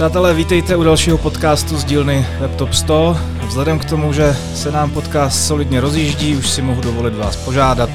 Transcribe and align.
Přátelé, 0.00 0.34
vítejte 0.34 0.76
u 0.76 0.82
dalšího 0.82 1.18
podcastu 1.18 1.76
z 1.76 1.84
dílny 1.84 2.26
WebTop 2.38 2.74
100. 2.74 3.16
Vzhledem 3.46 3.78
k 3.78 3.84
tomu, 3.84 4.12
že 4.12 4.36
se 4.54 4.72
nám 4.72 4.90
podcast 4.90 5.46
solidně 5.46 5.80
rozjíždí, 5.80 6.36
už 6.36 6.50
si 6.50 6.62
mohu 6.62 6.80
dovolit 6.80 7.14
vás 7.14 7.36
požádat, 7.36 7.90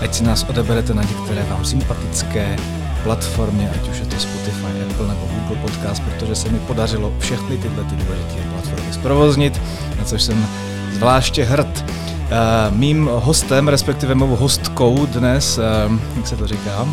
ať 0.00 0.14
si 0.14 0.24
nás 0.24 0.46
odeberete 0.48 0.94
na 0.94 1.02
některé 1.02 1.44
vám 1.50 1.64
sympatické 1.64 2.56
platformě, 3.02 3.70
ať 3.74 3.88
už 3.88 3.98
je 3.98 4.06
to 4.06 4.16
Spotify, 4.16 4.66
Apple 4.90 5.08
nebo 5.08 5.28
Google 5.34 5.56
Podcast, 5.62 6.02
protože 6.02 6.34
se 6.34 6.48
mi 6.48 6.58
podařilo 6.58 7.12
všechny 7.18 7.58
tyhle 7.58 7.84
ty 7.84 7.96
důležité 7.96 8.34
platformy 8.52 8.92
zprovoznit, 8.92 9.62
na 9.98 10.04
což 10.04 10.22
jsem 10.22 10.46
zvláště 10.92 11.44
hrd. 11.44 11.84
Uh, 11.86 12.76
mým 12.76 13.10
hostem, 13.12 13.68
respektive 13.68 14.14
mou 14.14 14.36
hostkou 14.36 15.06
dnes, 15.06 15.58
uh, 15.58 15.98
jak 16.16 16.26
se 16.26 16.36
to 16.36 16.46
říká, 16.46 16.88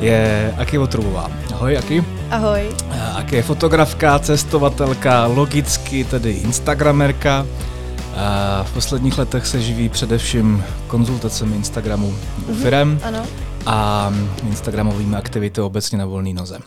je 0.00 0.54
Aki 0.58 0.78
Otrubová. 0.78 1.30
Ahoj, 1.54 1.78
Aki. 1.78 2.04
Ahoj. 2.34 2.66
Aki 3.14 3.36
je 3.36 3.42
fotografka, 3.42 4.18
cestovatelka, 4.18 5.26
logicky 5.26 6.04
tedy 6.04 6.30
instagramerka. 6.30 7.46
Uh, 7.46 8.66
v 8.66 8.72
posledních 8.74 9.18
letech 9.18 9.46
se 9.46 9.62
živí 9.62 9.88
především 9.88 10.64
konzultacemi 10.86 11.56
Instagramu 11.56 12.10
mm-hmm. 12.10 12.54
firem 12.54 13.00
Ano. 13.02 13.26
a 13.66 14.10
Instagramovými 14.46 15.16
aktivity 15.16 15.60
obecně 15.60 15.98
na 15.98 16.06
volný 16.06 16.34
noze. 16.34 16.58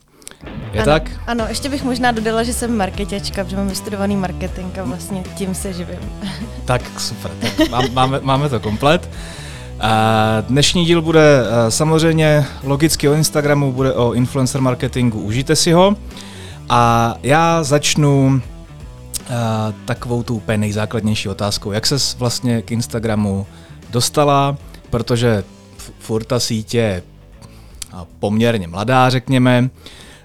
Je 0.74 0.82
ano, 0.82 0.86
tak? 0.86 1.12
Ano, 1.28 1.46
ještě 1.50 1.70
bych 1.70 1.84
možná 1.84 2.12
dodala, 2.12 2.44
že 2.44 2.54
jsem 2.54 2.78
marketačka, 2.78 3.44
protože 3.44 3.58
mám 3.58 3.68
vystudovaný 3.68 4.16
marketing 4.16 4.80
a 4.80 4.84
vlastně 4.84 5.24
tím 5.36 5.56
se 5.56 5.74
živím. 5.74 6.00
Tak 6.66 6.82
super, 7.00 7.32
tak 7.42 7.70
má- 7.70 7.82
máme, 7.94 8.20
máme 8.24 8.50
to 8.50 8.60
komplet. 8.60 9.10
Dnešní 10.42 10.86
díl 10.86 11.02
bude 11.02 11.40
eh, 11.40 11.72
samozřejmě 11.72 12.46
logicky 12.64 13.10
o 13.10 13.14
Instagramu, 13.14 13.72
bude 13.72 13.94
o 13.94 14.14
influencer 14.14 14.62
marketingu, 14.62 15.22
užijte 15.22 15.56
si 15.56 15.72
ho. 15.72 15.96
A 16.70 17.16
já 17.24 17.64
začnu 17.64 18.42
eh, 18.42 19.34
takovou 19.86 20.24
tu 20.24 20.36
úplně 20.36 20.58
nejzákladnější 20.58 21.30
otázkou. 21.30 21.72
Jak 21.72 21.88
ses 21.88 22.16
vlastně 22.20 22.62
k 22.62 22.72
Instagramu 22.72 23.48
dostala, 23.90 24.58
protože 24.90 25.44
furt 26.00 26.24
ta 26.24 26.40
sítě 26.40 26.78
je 26.78 27.04
poměrně 28.20 28.68
mladá, 28.68 29.10
řekněme. 29.10 29.70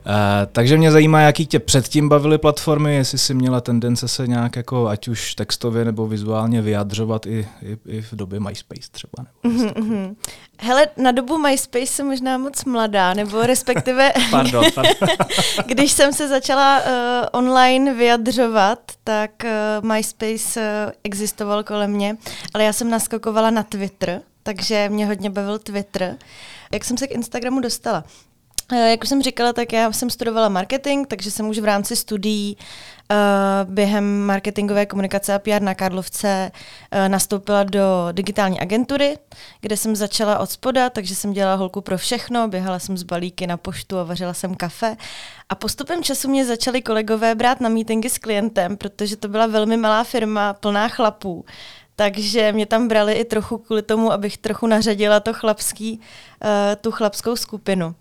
Uh, 0.06 0.12
takže 0.52 0.76
mě 0.76 0.92
zajímá, 0.92 1.20
jaký 1.20 1.46
tě 1.46 1.58
předtím 1.58 2.08
bavily 2.08 2.38
platformy, 2.38 2.94
jestli 2.94 3.18
jsi 3.18 3.34
měla 3.34 3.60
tendence 3.60 4.08
se 4.08 4.26
nějak 4.26 4.56
jako 4.56 4.88
ať 4.88 5.08
už 5.08 5.34
textově 5.34 5.84
nebo 5.84 6.06
vizuálně 6.06 6.62
vyjadřovat 6.62 7.26
i, 7.26 7.48
i, 7.62 7.78
i 7.86 8.02
v 8.02 8.12
době 8.12 8.40
MySpace 8.40 8.88
třeba. 8.92 9.12
Nebo. 9.18 9.72
Mhm. 9.80 10.16
Hele, 10.58 10.86
na 10.96 11.12
dobu 11.12 11.38
MySpace 11.38 11.86
jsem 11.86 12.06
možná 12.06 12.38
moc 12.38 12.64
mladá, 12.64 13.14
nebo 13.14 13.42
respektive, 13.42 14.12
Pardon, 14.30 14.64
pardon. 14.74 15.08
když 15.66 15.92
jsem 15.92 16.12
se 16.12 16.28
začala 16.28 16.80
uh, 16.80 16.86
online 17.32 17.94
vyjadřovat, 17.94 18.78
tak 19.04 19.30
uh, 19.44 19.88
MySpace 19.88 20.60
uh, 20.60 20.92
existoval 21.04 21.64
kolem 21.64 21.90
mě, 21.90 22.16
ale 22.54 22.64
já 22.64 22.72
jsem 22.72 22.90
naskakovala 22.90 23.50
na 23.50 23.62
Twitter, 23.62 24.20
takže 24.42 24.88
mě 24.88 25.06
hodně 25.06 25.30
bavil 25.30 25.58
Twitter. 25.58 26.16
Jak 26.72 26.84
jsem 26.84 26.98
se 26.98 27.06
k 27.06 27.10
Instagramu 27.10 27.60
dostala? 27.60 28.04
Eh, 28.72 28.90
Jak 28.90 29.02
už 29.02 29.08
jsem 29.08 29.22
říkala, 29.22 29.52
tak 29.52 29.72
já 29.72 29.92
jsem 29.92 30.10
studovala 30.10 30.48
marketing, 30.48 31.06
takže 31.08 31.30
jsem 31.30 31.48
už 31.48 31.58
v 31.58 31.64
rámci 31.64 31.96
studií 31.96 32.56
uh, 33.10 33.16
během 33.72 34.20
marketingové 34.20 34.86
komunikace 34.86 35.34
a 35.34 35.38
PR 35.38 35.62
na 35.62 35.74
Karlovce 35.74 36.50
uh, 36.52 37.08
nastoupila 37.08 37.64
do 37.64 38.08
digitální 38.12 38.60
agentury, 38.60 39.18
kde 39.60 39.76
jsem 39.76 39.96
začala 39.96 40.38
od 40.38 40.50
spoda, 40.50 40.90
takže 40.90 41.14
jsem 41.14 41.32
dělala 41.32 41.56
holku 41.56 41.80
pro 41.80 41.98
všechno, 41.98 42.48
běhala 42.48 42.78
jsem 42.78 42.96
z 42.96 43.02
balíky 43.02 43.46
na 43.46 43.56
poštu 43.56 43.98
a 43.98 44.04
vařila 44.04 44.34
jsem 44.34 44.54
kafe. 44.54 44.96
A 45.48 45.54
postupem 45.54 46.02
času 46.02 46.28
mě 46.28 46.44
začali 46.44 46.82
kolegové 46.82 47.34
brát 47.34 47.60
na 47.60 47.68
meetingy 47.68 48.10
s 48.10 48.18
klientem, 48.18 48.76
protože 48.76 49.16
to 49.16 49.28
byla 49.28 49.46
velmi 49.46 49.76
malá 49.76 50.04
firma, 50.04 50.52
plná 50.52 50.88
chlapů. 50.88 51.44
Takže 51.96 52.52
mě 52.52 52.66
tam 52.66 52.88
brali 52.88 53.12
i 53.12 53.24
trochu 53.24 53.58
kvůli 53.58 53.82
tomu, 53.82 54.12
abych 54.12 54.38
trochu 54.38 54.66
nařadila 54.66 55.20
to 55.20 55.32
chlapský, 55.32 56.00
uh, 56.00 56.48
tu 56.80 56.90
chlapskou 56.90 57.36
skupinu. 57.36 57.94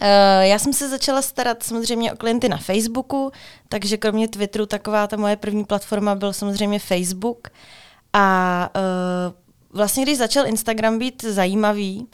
Uh, 0.00 0.06
já 0.40 0.58
jsem 0.58 0.72
se 0.72 0.88
začala 0.88 1.22
starat 1.22 1.62
samozřejmě 1.62 2.12
o 2.12 2.16
klienty 2.16 2.48
na 2.48 2.56
Facebooku, 2.56 3.32
takže 3.68 3.96
kromě 3.96 4.28
Twitteru 4.28 4.66
taková 4.66 5.06
ta 5.06 5.16
moje 5.16 5.36
první 5.36 5.64
platforma 5.64 6.14
byl 6.14 6.32
samozřejmě 6.32 6.78
Facebook. 6.78 7.48
A 8.12 8.70
uh, 8.76 9.32
vlastně 9.70 10.02
když 10.02 10.18
začal 10.18 10.46
Instagram 10.46 10.98
být 10.98 11.22
zajímavý, 11.22 11.98
uh, 11.98 12.06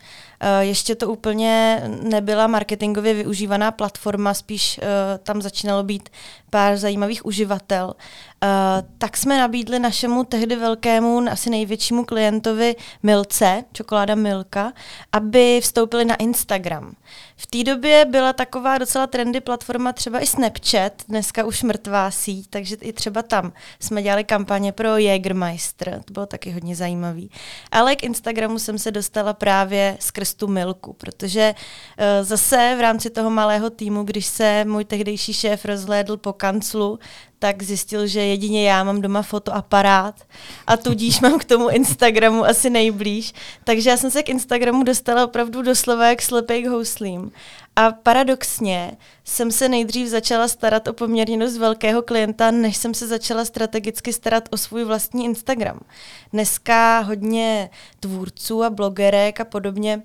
ještě 0.60 0.94
to 0.94 1.08
úplně 1.08 1.82
nebyla 2.02 2.46
marketingově 2.46 3.14
využívaná 3.14 3.70
platforma, 3.70 4.34
spíš 4.34 4.80
tam 5.22 5.42
začínalo 5.42 5.82
být 5.82 6.08
pár 6.50 6.76
zajímavých 6.76 7.26
uživatel, 7.26 7.94
uh, 7.96 8.48
tak 8.98 9.16
jsme 9.16 9.38
nabídli 9.38 9.78
našemu 9.78 10.24
tehdy 10.24 10.56
velkému, 10.56 11.22
asi 11.30 11.50
největšímu 11.50 12.04
klientovi 12.04 12.76
Milce, 13.02 13.64
čokoláda 13.72 14.14
Milka, 14.14 14.72
aby 15.12 15.60
vstoupili 15.62 16.04
na 16.04 16.14
Instagram. 16.14 16.94
V 17.36 17.46
té 17.46 17.64
době 17.64 18.04
byla 18.04 18.32
taková 18.32 18.78
docela 18.78 19.06
trendy 19.06 19.40
platforma 19.40 19.92
třeba 19.92 20.20
i 20.20 20.26
Snapchat, 20.26 20.92
dneska 21.08 21.44
už 21.44 21.62
mrtvá 21.62 22.10
síť, 22.10 22.50
takže 22.50 22.76
i 22.80 22.92
třeba 22.92 23.22
tam 23.22 23.52
jsme 23.80 24.02
dělali 24.02 24.24
kampaně 24.24 24.72
pro 24.72 24.96
Jägermeister, 24.96 26.00
to 26.04 26.12
bylo 26.12 26.26
taky 26.26 26.50
hodně 26.50 26.76
zajímavý. 26.76 27.30
Ale 27.70 27.96
k 27.96 28.02
Instagramu 28.02 28.58
jsem 28.58 28.78
se 28.78 28.90
dostala 28.90 29.32
právě 29.32 29.96
skrz 30.00 30.34
tu 30.34 30.46
Milku, 30.46 30.92
protože 30.92 31.54
uh, 31.54 32.26
zase 32.26 32.74
v 32.78 32.80
rámci 32.80 33.10
toho 33.10 33.30
malého 33.30 33.70
týmu, 33.70 34.04
když 34.04 34.26
se 34.26 34.64
můj 34.64 34.84
tehdejší 34.84 35.32
šéf 35.32 35.64
rozhlédl 35.64 36.16
po 36.16 36.32
kanclu, 36.36 36.98
tak 37.38 37.62
zjistil, 37.62 38.06
že 38.06 38.20
jedině 38.20 38.68
já 38.68 38.84
mám 38.84 39.00
doma 39.00 39.22
fotoaparát 39.22 40.14
a 40.66 40.76
tudíž 40.76 41.20
mám 41.20 41.38
k 41.38 41.44
tomu 41.44 41.68
Instagramu 41.68 42.44
asi 42.44 42.70
nejblíž. 42.70 43.32
Takže 43.64 43.90
já 43.90 43.96
jsem 43.96 44.10
se 44.10 44.22
k 44.22 44.28
Instagramu 44.28 44.82
dostala 44.82 45.24
opravdu 45.24 45.62
doslova 45.62 46.06
jak 46.08 46.22
slepej 46.22 46.62
k 46.62 46.66
houslím. 46.66 47.32
A 47.76 47.92
paradoxně 47.92 48.96
jsem 49.24 49.50
se 49.50 49.68
nejdřív 49.68 50.08
začala 50.08 50.48
starat 50.48 50.88
o 50.88 50.92
poměrně 50.92 51.38
dost 51.38 51.56
velkého 51.56 52.02
klienta, 52.02 52.50
než 52.50 52.76
jsem 52.76 52.94
se 52.94 53.06
začala 53.06 53.44
strategicky 53.44 54.12
starat 54.12 54.48
o 54.50 54.56
svůj 54.56 54.84
vlastní 54.84 55.24
Instagram. 55.24 55.80
Dneska 56.32 56.98
hodně 56.98 57.70
tvůrců 58.00 58.62
a 58.62 58.70
blogerek 58.70 59.40
a 59.40 59.44
podobně 59.44 60.02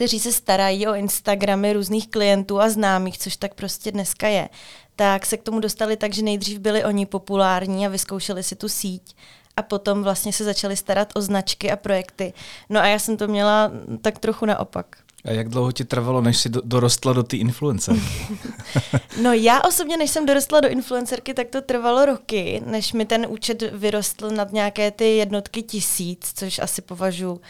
kteří 0.00 0.20
se 0.20 0.32
starají 0.32 0.86
o 0.86 0.94
Instagramy 0.94 1.72
různých 1.72 2.08
klientů 2.08 2.60
a 2.60 2.68
známých, 2.68 3.18
což 3.18 3.36
tak 3.36 3.54
prostě 3.54 3.92
dneska 3.92 4.28
je, 4.28 4.48
tak 4.96 5.26
se 5.26 5.36
k 5.36 5.42
tomu 5.42 5.60
dostali 5.60 5.96
tak, 5.96 6.14
že 6.14 6.22
nejdřív 6.22 6.58
byli 6.58 6.84
oni 6.84 7.06
populární 7.06 7.86
a 7.86 7.88
vyzkoušeli 7.88 8.42
si 8.42 8.56
tu 8.56 8.68
síť 8.68 9.16
a 9.56 9.62
potom 9.62 10.02
vlastně 10.02 10.32
se 10.32 10.44
začali 10.44 10.76
starat 10.76 11.12
o 11.14 11.20
značky 11.20 11.70
a 11.70 11.76
projekty. 11.76 12.32
No 12.68 12.80
a 12.80 12.86
já 12.86 12.98
jsem 12.98 13.16
to 13.16 13.28
měla 13.28 13.72
tak 14.02 14.18
trochu 14.18 14.46
naopak. 14.46 14.86
A 15.24 15.30
jak 15.30 15.48
dlouho 15.48 15.72
ti 15.72 15.84
trvalo, 15.84 16.20
než 16.20 16.38
jsi 16.38 16.48
do, 16.48 16.60
dorostla 16.64 17.12
do 17.12 17.22
té 17.22 17.36
influencerky? 17.36 18.00
No 19.22 19.32
já 19.32 19.60
osobně, 19.60 19.96
než 19.96 20.10
jsem 20.10 20.26
dorostla 20.26 20.60
do 20.60 20.68
influencerky, 20.68 21.34
tak 21.34 21.48
to 21.48 21.62
trvalo 21.62 22.04
roky, 22.04 22.62
než 22.66 22.92
mi 22.92 23.04
ten 23.04 23.26
účet 23.28 23.62
vyrostl 23.72 24.30
nad 24.30 24.52
nějaké 24.52 24.90
ty 24.90 25.16
jednotky 25.16 25.62
tisíc, 25.62 26.32
což 26.36 26.58
asi 26.58 26.82
považuji 26.82 27.40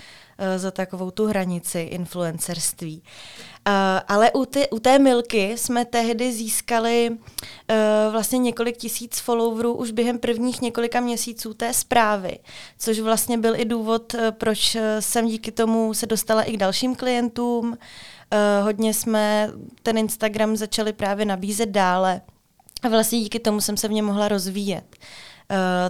za 0.56 0.70
takovou 0.70 1.10
tu 1.10 1.26
hranici 1.26 1.80
influencerství. 1.80 3.02
Uh, 3.68 3.74
ale 4.08 4.30
u, 4.30 4.44
ty, 4.44 4.70
u 4.70 4.78
té 4.78 4.98
Milky 4.98 5.58
jsme 5.58 5.84
tehdy 5.84 6.32
získali 6.32 7.10
uh, 7.10 7.16
vlastně 8.12 8.38
několik 8.38 8.76
tisíc 8.76 9.18
followerů 9.18 9.74
už 9.74 9.90
během 9.90 10.18
prvních 10.18 10.60
několika 10.60 11.00
měsíců 11.00 11.54
té 11.54 11.74
zprávy, 11.74 12.38
což 12.78 13.00
vlastně 13.00 13.38
byl 13.38 13.56
i 13.56 13.64
důvod, 13.64 14.14
proč 14.30 14.76
jsem 15.00 15.26
díky 15.26 15.53
tomu 15.53 15.94
se 15.94 16.06
dostala 16.06 16.42
i 16.42 16.53
k 16.53 16.56
dalším 16.56 16.94
klientům. 16.94 17.78
Hodně 18.62 18.94
jsme 18.94 19.50
ten 19.82 19.98
Instagram 19.98 20.56
začali 20.56 20.92
právě 20.92 21.24
nabízet 21.24 21.68
dále 21.68 22.20
a 22.82 22.88
vlastně 22.88 23.20
díky 23.20 23.38
tomu 23.38 23.60
jsem 23.60 23.76
se 23.76 23.88
v 23.88 23.92
něm 23.92 24.04
mohla 24.04 24.28
rozvíjet. 24.28 24.84
Uh, 24.98 25.29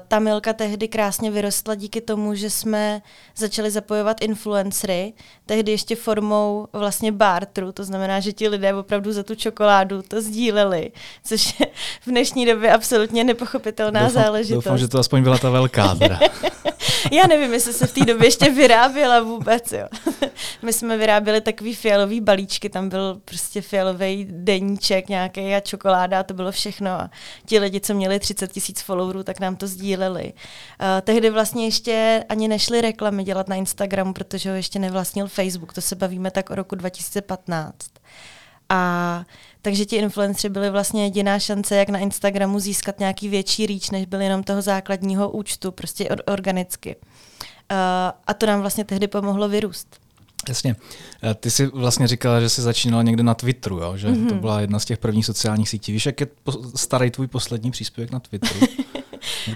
ta 0.08 0.18
Milka 0.18 0.52
tehdy 0.52 0.88
krásně 0.88 1.30
vyrostla 1.30 1.74
díky 1.74 2.00
tomu, 2.00 2.34
že 2.34 2.50
jsme 2.50 3.02
začali 3.36 3.70
zapojovat 3.70 4.22
influencery, 4.22 5.12
tehdy 5.46 5.72
ještě 5.72 5.96
formou 5.96 6.68
vlastně 6.72 7.12
bartru, 7.12 7.72
to 7.72 7.84
znamená, 7.84 8.20
že 8.20 8.32
ti 8.32 8.48
lidé 8.48 8.74
opravdu 8.74 9.12
za 9.12 9.22
tu 9.22 9.34
čokoládu 9.34 10.02
to 10.02 10.22
sdíleli, 10.22 10.92
což 11.24 11.60
je 11.60 11.66
v 12.00 12.06
dnešní 12.06 12.46
době 12.46 12.72
absolutně 12.72 13.24
nepochopitelná 13.24 14.00
doufám, 14.00 14.22
záležitost. 14.22 14.64
Doufám, 14.64 14.78
že 14.78 14.88
to 14.88 14.98
aspoň 14.98 15.22
byla 15.22 15.38
ta 15.38 15.50
velká. 15.50 15.94
Teda. 15.94 16.20
Já 17.12 17.26
nevím, 17.26 17.52
jestli 17.52 17.72
se 17.72 17.86
v 17.86 17.92
té 17.92 18.04
době 18.04 18.26
ještě 18.26 18.50
vyráběla 18.50 19.20
vůbec, 19.20 19.72
jo. 19.72 19.86
My 20.62 20.72
jsme 20.72 20.96
vyráběli 20.96 21.40
takový 21.40 21.74
fialový 21.74 22.20
balíčky, 22.20 22.68
tam 22.68 22.88
byl 22.88 23.20
prostě 23.24 23.60
fialový 23.60 24.26
deníček 24.30 25.08
nějaký 25.08 25.54
a 25.54 25.60
čokoláda 25.60 26.20
a 26.20 26.22
to 26.22 26.34
bylo 26.34 26.52
všechno. 26.52 26.90
A 26.90 27.10
ti 27.46 27.58
lidi, 27.58 27.80
co 27.80 27.94
měli 27.94 28.18
30 28.18 28.52
tisíc 28.52 28.82
followerů, 28.82 29.22
tak 29.22 29.40
nám 29.40 29.49
to 29.56 29.66
sdíleli. 29.66 30.32
Uh, 30.32 30.86
tehdy 31.02 31.30
vlastně 31.30 31.64
ještě 31.64 32.24
ani 32.28 32.48
nešly 32.48 32.80
reklamy 32.80 33.24
dělat 33.24 33.48
na 33.48 33.56
Instagramu, 33.56 34.12
protože 34.12 34.50
ho 34.50 34.56
ještě 34.56 34.78
nevlastnil 34.78 35.28
Facebook, 35.28 35.72
to 35.72 35.80
se 35.80 35.96
bavíme 35.96 36.30
tak 36.30 36.50
o 36.50 36.54
roku 36.54 36.74
2015. 36.74 37.74
A 38.68 39.24
takže 39.62 39.84
ti 39.84 39.96
influenceri 39.96 40.52
byli 40.52 40.70
vlastně 40.70 41.04
jediná 41.04 41.38
šance, 41.38 41.76
jak 41.76 41.88
na 41.88 41.98
Instagramu 41.98 42.58
získat 42.60 42.98
nějaký 42.98 43.28
větší 43.28 43.66
reach, 43.66 43.90
než 43.92 44.06
byl 44.06 44.20
jenom 44.20 44.42
toho 44.42 44.62
základního 44.62 45.30
účtu, 45.30 45.72
prostě 45.72 46.08
or- 46.08 46.22
organicky. 46.26 46.96
Uh, 46.96 47.76
a 48.26 48.34
to 48.34 48.46
nám 48.46 48.60
vlastně 48.60 48.84
tehdy 48.84 49.08
pomohlo 49.08 49.48
vyrůst. 49.48 50.00
Jasně. 50.48 50.76
Eh, 51.22 51.34
ty 51.34 51.50
jsi 51.50 51.66
vlastně 51.66 52.08
říkala, 52.08 52.40
že 52.40 52.48
jsi 52.48 52.62
začínala 52.62 53.02
někde 53.02 53.22
na 53.22 53.34
Twitteru, 53.34 53.78
jo? 53.78 53.96
že 53.96 54.08
mm-hmm. 54.08 54.28
to 54.28 54.34
byla 54.34 54.60
jedna 54.60 54.78
z 54.78 54.84
těch 54.84 54.98
prvních 54.98 55.26
sociálních 55.26 55.68
sítí. 55.68 55.92
Víš, 55.92 56.06
jak 56.06 56.20
je 56.20 56.26
starý 56.76 57.10
tvůj 57.10 57.26
poslední 57.26 57.70
příspěvek 57.70 58.10
na 58.10 58.20
Twitteru? 58.20 58.60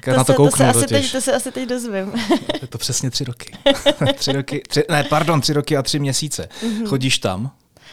to, 0.04 0.10
na 0.10 0.24
to, 0.24 0.32
se, 0.32 0.36
kouknu, 0.36 0.50
to, 0.50 0.56
se 0.56 0.68
asi 0.68 0.86
teď, 0.86 1.12
to 1.12 1.20
se 1.20 1.32
asi 1.32 1.52
teď 1.52 1.68
dozvím. 1.68 2.12
je 2.62 2.68
to 2.68 2.78
přesně 2.78 3.10
tři 3.10 3.24
roky. 3.24 3.52
tři 4.14 4.32
roky 4.32 4.62
tři, 4.68 4.84
ne, 4.90 5.04
pardon, 5.04 5.40
tři 5.40 5.52
roky 5.52 5.76
a 5.76 5.82
tři 5.82 5.98
měsíce. 5.98 6.48
Mm-hmm. 6.62 6.86
Chodíš 6.86 7.18
tam? 7.18 7.50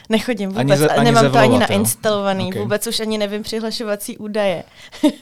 Nechodím 0.10 0.50
vůbec, 0.50 0.60
ani 0.60 0.78
ze, 0.78 0.88
ani 0.90 1.06
nemám 1.06 1.24
zevlovat, 1.24 1.48
to 1.48 1.52
ani 1.52 1.60
nainstalovaný, 1.60 2.48
okay. 2.48 2.62
vůbec 2.62 2.88
už 2.88 3.00
ani 3.00 3.18
nevím 3.18 3.44
přihlašovací 3.44 4.18
údaje. 4.18 4.64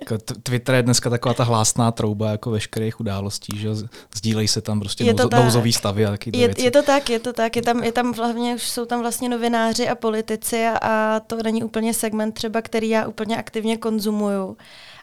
Jako 0.00 0.18
Twitter 0.42 0.74
je 0.74 0.82
dneska 0.82 1.10
taková 1.10 1.34
ta 1.34 1.44
hlásná 1.44 1.92
trouba 1.92 2.30
jako 2.30 2.50
veškerých 2.50 3.00
událostí, 3.00 3.58
že 3.58 3.68
sdílejí 4.16 4.48
se 4.48 4.60
tam 4.60 4.80
prostě 4.80 5.04
je 5.04 5.14
nouzo, 5.14 5.28
nouzový 5.36 5.72
stavy 5.72 6.06
a 6.06 6.10
taky 6.10 6.30
je, 6.34 6.46
věci. 6.46 6.62
je 6.62 6.70
to 6.70 6.82
tak, 6.82 7.10
je 7.10 7.18
to 7.18 7.32
tak, 7.32 7.56
je 7.56 7.62
tam, 7.62 7.84
je 7.84 7.92
tam 7.92 8.14
hlavně, 8.14 8.54
už 8.54 8.62
jsou 8.62 8.84
tam 8.84 9.00
vlastně 9.00 9.28
novináři 9.28 9.88
a 9.88 9.94
politici 9.94 10.66
a, 10.66 10.76
a 10.76 11.20
to 11.20 11.36
není 11.42 11.64
úplně 11.64 11.94
segment 11.94 12.32
třeba, 12.32 12.62
který 12.62 12.88
já 12.88 13.08
úplně 13.08 13.36
aktivně 13.36 13.76
konzumuju 13.76 14.56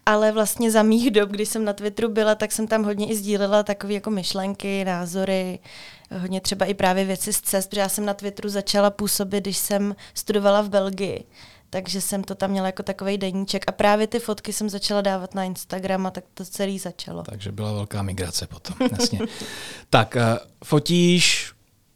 ale 0.05 0.31
vlastně 0.31 0.71
za 0.71 0.83
mých 0.83 1.11
dob, 1.11 1.29
když 1.29 1.49
jsem 1.49 1.65
na 1.65 1.73
Twitteru 1.73 2.09
byla, 2.09 2.35
tak 2.35 2.51
jsem 2.51 2.67
tam 2.67 2.83
hodně 2.83 3.07
i 3.07 3.15
sdílela 3.15 3.63
takové 3.63 3.93
jako 3.93 4.09
myšlenky, 4.09 4.85
názory, 4.85 5.59
hodně 6.19 6.41
třeba 6.41 6.65
i 6.65 6.73
právě 6.73 7.05
věci 7.05 7.33
z 7.33 7.41
cest, 7.41 7.69
protože 7.69 7.81
já 7.81 7.89
jsem 7.89 8.05
na 8.05 8.13
Twitteru 8.13 8.49
začala 8.49 8.89
působit, 8.89 9.41
když 9.41 9.57
jsem 9.57 9.95
studovala 10.13 10.61
v 10.61 10.69
Belgii 10.69 11.25
takže 11.69 12.01
jsem 12.01 12.23
to 12.23 12.35
tam 12.35 12.51
měla 12.51 12.67
jako 12.67 12.83
takový 12.83 13.17
deníček 13.17 13.63
a 13.67 13.71
právě 13.71 14.07
ty 14.07 14.19
fotky 14.19 14.53
jsem 14.53 14.69
začala 14.69 15.01
dávat 15.01 15.35
na 15.35 15.43
Instagram 15.43 16.05
a 16.05 16.11
tak 16.11 16.23
to 16.33 16.45
celý 16.45 16.79
začalo. 16.79 17.23
Takže 17.23 17.51
byla 17.51 17.73
velká 17.73 18.01
migrace 18.01 18.47
potom, 18.47 18.75
jasně. 18.91 19.19
tak, 19.89 20.15
uh, 20.15 20.21
fotíš, 20.63 21.54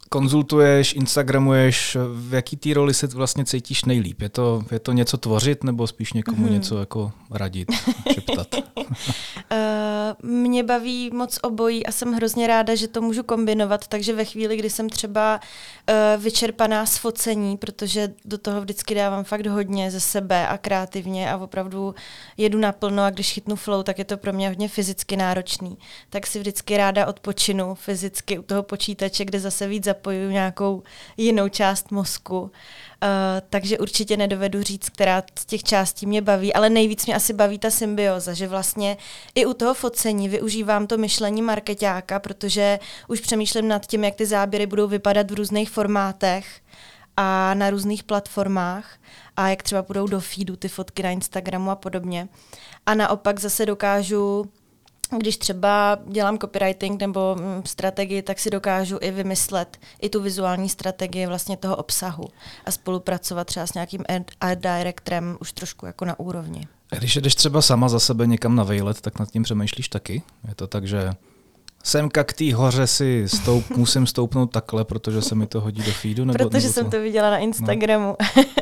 konzultuješ, 0.09 0.94
instagramuješ, 0.94 1.97
v 2.13 2.33
jaký 2.33 2.57
té 2.57 2.73
roli 2.73 2.94
se 2.94 3.07
vlastně 3.07 3.45
cítíš 3.45 3.85
nejlíp? 3.85 4.21
Je 4.21 4.29
to, 4.29 4.63
je 4.71 4.79
to 4.79 4.91
něco 4.91 5.17
tvořit 5.17 5.63
nebo 5.63 5.88
spíš 5.88 6.13
někomu 6.13 6.47
mm-hmm. 6.47 6.51
něco 6.51 6.79
jako 6.79 7.11
radit, 7.31 7.67
šeptat? 8.13 8.47
uh, 8.56 10.29
mě 10.29 10.63
baví 10.63 11.09
moc 11.13 11.39
obojí 11.44 11.85
a 11.85 11.91
jsem 11.91 12.13
hrozně 12.13 12.47
ráda, 12.47 12.75
že 12.75 12.88
to 12.88 13.01
můžu 13.01 13.23
kombinovat, 13.23 13.88
takže 13.88 14.13
ve 14.13 14.25
chvíli, 14.25 14.57
kdy 14.57 14.69
jsem 14.69 14.89
třeba 14.89 15.39
uh, 15.89 16.23
vyčerpaná 16.23 16.85
z 16.85 16.97
focení, 16.97 17.57
protože 17.57 18.13
do 18.25 18.38
toho 18.38 18.61
vždycky 18.61 18.95
dávám 18.95 19.23
fakt 19.23 19.45
hodně 19.45 19.91
ze 19.91 20.00
sebe 20.00 20.47
a 20.47 20.57
kreativně 20.57 21.31
a 21.31 21.38
opravdu 21.38 21.95
jedu 22.38 22.59
naplno 22.59 23.03
a 23.03 23.09
když 23.09 23.31
chytnu 23.31 23.56
flow, 23.56 23.83
tak 23.83 24.00
je 24.00 24.06
to 24.06 24.17
pro 24.17 24.33
mě 24.33 24.50
hodně 24.50 24.67
fyzicky 24.67 25.17
náročný. 25.17 25.77
Tak 26.09 26.27
si 26.27 26.39
vždycky 26.39 26.77
ráda 26.77 27.07
odpočinu 27.07 27.75
fyzicky 27.75 28.39
u 28.39 28.41
toho 28.41 28.63
počítače, 28.63 29.25
kde 29.25 29.39
zase 29.39 29.67
víc 29.67 29.85
zapojuju 30.00 30.31
nějakou 30.31 30.84
jinou 31.18 31.50
část 31.50 31.92
mozku. 31.92 32.40
Uh, 32.42 32.50
takže 33.50 33.78
určitě 33.78 34.18
nedovedu 34.18 34.63
říct, 34.63 34.90
která 34.90 35.24
z 35.40 35.46
těch 35.46 35.63
částí 35.63 36.06
mě 36.06 36.22
baví, 36.22 36.54
ale 36.54 36.69
nejvíc 36.69 37.06
mě 37.06 37.16
asi 37.16 37.34
baví 37.34 37.60
ta 37.60 37.72
symbioza, 37.72 38.34
že 38.34 38.48
vlastně 38.48 38.98
i 39.36 39.46
u 39.46 39.54
toho 39.54 39.74
focení 39.74 40.30
využívám 40.30 40.88
to 40.88 40.98
myšlení 40.98 41.42
marketáka, 41.42 42.19
protože 42.19 42.80
už 43.07 43.19
přemýšlím 43.19 43.68
nad 43.68 43.86
tím, 43.86 44.04
jak 44.04 44.16
ty 44.16 44.25
záběry 44.25 44.66
budou 44.66 44.88
vypadat 44.88 45.31
v 45.31 45.34
různých 45.34 45.69
formátech 45.69 46.45
a 47.18 47.54
na 47.54 47.69
různých 47.69 48.04
platformách 48.04 48.98
a 49.36 49.50
jak 49.50 49.63
třeba 49.63 49.81
budou 49.81 50.07
do 50.07 50.19
feedu 50.19 50.56
ty 50.56 50.68
fotky 50.68 51.04
na 51.04 51.12
Instagramu 51.12 51.72
a 51.72 51.75
podobně. 51.75 52.28
A 52.86 52.94
naopak 52.94 53.40
zase 53.40 53.66
dokážu 53.66 54.45
když 55.17 55.38
třeba 55.38 55.97
dělám 56.07 56.38
copywriting 56.38 57.01
nebo 57.01 57.35
mm, 57.39 57.61
strategii, 57.65 58.21
tak 58.21 58.39
si 58.39 58.50
dokážu 58.50 58.97
i 59.01 59.11
vymyslet 59.11 59.77
i 60.01 60.09
tu 60.09 60.21
vizuální 60.21 60.69
strategii 60.69 61.25
vlastně 61.25 61.57
toho 61.57 61.75
obsahu 61.75 62.25
a 62.65 62.71
spolupracovat 62.71 63.44
třeba 63.44 63.67
s 63.67 63.73
nějakým 63.73 64.03
art 64.41 64.59
directorem 64.59 65.38
už 65.41 65.51
trošku 65.51 65.85
jako 65.85 66.06
na 66.06 66.19
úrovni. 66.19 66.67
Když 66.97 67.15
jdeš 67.15 67.35
třeba 67.35 67.61
sama 67.61 67.89
za 67.89 68.00
sebe 68.00 68.27
někam 68.27 68.56
na 68.56 68.63
vejlet, 68.63 69.01
tak 69.01 69.19
nad 69.19 69.31
tím 69.31 69.44
přemýšlíš 69.44 69.89
taky? 69.89 70.21
Je 70.47 70.56
to 70.56 70.67
tak, 70.67 70.88
že 70.88 71.11
semka 71.84 72.24
k 72.24 72.34
té 72.34 72.54
hoře 72.54 72.88
si 72.88 73.24
stoup, 73.28 73.70
musím 73.76 74.08
stoupnout 74.08 74.48
takhle, 74.48 74.86
protože 74.86 75.22
se 75.22 75.36
mi 75.36 75.48
to 75.48 75.62
hodí 75.62 75.84
do 75.84 75.92
feedu? 75.92 76.26
Nebo, 76.26 76.38
protože 76.38 76.68
nebo 76.68 76.74
jsem 76.74 76.90
to 76.90 77.00
viděla 77.00 77.30
na 77.30 77.38
Instagramu. 77.38 78.16
No. 78.38 78.44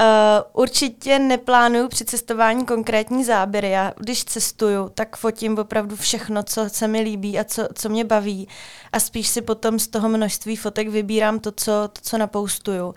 Uh, 0.00 0.62
určitě 0.62 1.18
neplánuju 1.18 1.88
při 1.88 2.04
cestování 2.04 2.66
konkrétní 2.66 3.24
záběry. 3.24 3.70
Já 3.70 3.92
když 3.96 4.24
cestuju, 4.24 4.88
tak 4.88 5.16
fotím 5.16 5.58
opravdu 5.58 5.96
všechno, 5.96 6.42
co 6.42 6.68
se 6.68 6.88
mi 6.88 7.00
líbí 7.00 7.38
a 7.38 7.44
co, 7.44 7.68
co 7.74 7.88
mě 7.88 8.04
baví. 8.04 8.48
A 8.92 9.00
spíš 9.00 9.28
si 9.28 9.42
potom 9.42 9.78
z 9.78 9.88
toho 9.88 10.08
množství 10.08 10.56
fotek 10.56 10.88
vybírám 10.88 11.38
to, 11.38 11.52
co, 11.52 11.72
to, 11.72 12.00
co 12.02 12.18
napoustuju. 12.18 12.86
Uh, 12.86 12.92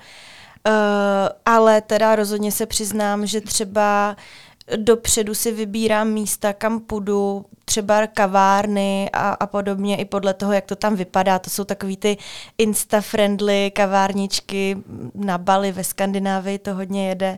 ale 1.46 1.82
teda 1.82 2.16
rozhodně 2.16 2.52
se 2.52 2.66
přiznám, 2.66 3.26
že 3.26 3.42
třeba 3.42 4.16
dopředu 4.76 5.34
si 5.34 5.52
vybírám 5.52 6.08
místa, 6.08 6.54
kam 6.54 6.80
půjdu, 6.80 7.46
třeba 7.66 8.08
kavárny 8.08 9.10
a, 9.14 9.30
a 9.30 9.48
podobně, 9.48 9.98
i 9.98 10.06
podle 10.06 10.34
toho, 10.34 10.54
jak 10.54 10.66
to 10.66 10.76
tam 10.76 10.96
vypadá. 10.96 11.40
To 11.40 11.50
jsou 11.50 11.64
takový 11.64 11.98
ty 11.98 12.18
insta-friendly 12.58 13.72
kavárničky 13.72 14.78
na 15.16 15.38
Bali 15.38 15.72
ve 15.72 15.84
Skandinávii, 15.84 16.60
to 16.60 16.74
hodně 16.74 17.10
jede. 17.10 17.38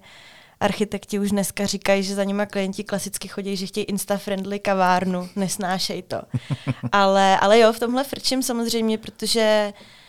Architekti 0.59 1.19
už 1.19 1.31
dneska 1.31 1.65
říkají, 1.65 2.03
že 2.03 2.15
za 2.15 2.23
nima 2.23 2.45
klienti 2.45 2.83
klasicky 2.83 3.27
chodí, 3.27 3.55
že 3.55 3.65
chtějí 3.65 3.85
insta-friendly 3.85 4.59
kavárnu, 4.59 5.29
nesnášej 5.35 6.01
to. 6.01 6.21
ale, 6.91 7.39
ale 7.39 7.59
jo, 7.59 7.73
v 7.73 7.79
tomhle 7.79 8.03
frčím 8.03 8.43
samozřejmě, 8.43 8.97
protože 8.97 9.73
uh, 9.75 10.04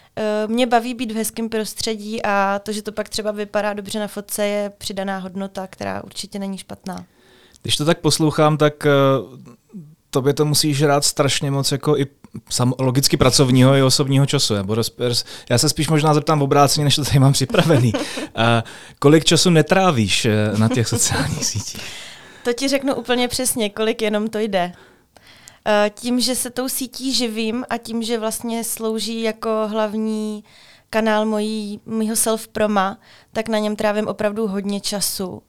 mě 0.47 0.67
baví 0.67 0.95
být 0.95 1.13
v 1.13 1.17
hezkém 1.17 1.49
prostředí 1.49 2.23
a 2.23 2.61
to, 2.63 2.73
že 2.73 2.83
to 2.83 2.93
pak 2.93 3.09
třeba 3.09 3.31
vypadá 3.33 3.73
dobře 3.73 3.99
na 3.99 4.09
fotce, 4.09 4.47
je 4.47 4.73
přidaná 4.79 5.19
hodnota, 5.19 5.67
která 5.67 6.05
určitě 6.05 6.39
není 6.39 6.59
špatná. 6.59 7.05
Když 7.63 7.77
to 7.77 7.85
tak 7.85 8.01
poslouchám, 8.01 8.57
tak 8.57 8.87
uh, 8.87 9.39
tobě 10.11 10.35
to 10.35 10.45
musíš 10.45 10.83
rád 10.83 11.05
strašně 11.05 11.51
moc 11.51 11.73
jako 11.73 11.97
i 11.97 12.07
sam, 12.51 12.75
logicky 12.79 13.17
pracovního 13.17 13.75
i 13.75 13.83
osobního 13.83 14.27
času. 14.27 14.55
Nebo 14.55 14.77
já 15.51 15.59
se 15.59 15.69
spíš 15.69 15.89
možná 15.89 16.15
zeptám 16.15 16.39
v 16.39 16.43
obráceně, 16.43 16.85
než 16.85 16.97
to 16.97 17.05
tady 17.05 17.19
mám 17.19 17.33
připravený. 17.33 17.93
Uh, 17.95 18.01
kolik 18.99 19.25
času 19.25 19.51
netrávíš 19.51 20.27
na 20.57 20.69
těch 20.69 20.89
sociálních 20.89 21.45
sítích? 21.45 21.83
To 22.45 22.53
ti 22.53 22.69
řeknu 22.69 22.95
úplně 22.95 23.29
přesně, 23.29 23.71
kolik 23.71 24.03
jenom 24.03 24.29
to 24.29 24.39
jde. 24.39 24.73
Uh, 25.67 25.91
tím, 25.91 26.21
že 26.21 26.35
se 26.35 26.51
tou 26.51 26.69
sítí 26.69 27.13
živím 27.15 27.65
a 27.71 27.79
tím, 27.79 28.03
že 28.03 28.19
vlastně 28.19 28.65
slouží 28.65 29.23
jako 29.23 29.51
hlavní 29.67 30.45
kanál 30.91 31.27
mojí, 31.27 31.81
mýho 31.87 32.17
self-proma, 32.17 32.97
tak 33.33 33.49
na 33.49 33.59
něm 33.59 33.77
trávím 33.77 34.09
opravdu 34.09 34.47
hodně 34.47 34.81
času. 34.81 35.29
Uh, 35.29 35.41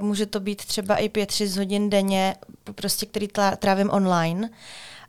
může 0.00 0.26
to 0.26 0.40
být 0.40 0.64
třeba 0.64 0.96
i 0.96 1.08
5-6 1.08 1.58
hodin 1.58 1.90
denně, 1.90 2.34
prostě, 2.74 3.06
který 3.06 3.28
trávím 3.58 3.90
online. 3.90 4.50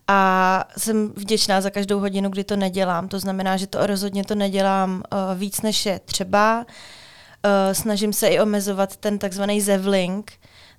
A 0.08 0.64
jsem 0.78 1.12
vděčná 1.16 1.60
za 1.60 1.70
každou 1.70 2.00
hodinu, 2.00 2.30
kdy 2.30 2.44
to 2.44 2.56
nedělám. 2.56 3.08
To 3.08 3.20
znamená, 3.20 3.56
že 3.56 3.66
to 3.66 3.86
rozhodně 3.86 4.24
to 4.24 4.34
nedělám 4.34 4.90
uh, 5.12 5.38
víc, 5.38 5.62
než 5.62 5.86
je 5.86 6.00
třeba. 6.04 6.66
Snažím 7.72 8.12
se 8.12 8.28
i 8.28 8.40
omezovat 8.40 8.96
ten 8.96 9.18
takzvaný 9.18 9.60
zevlink, 9.60 10.32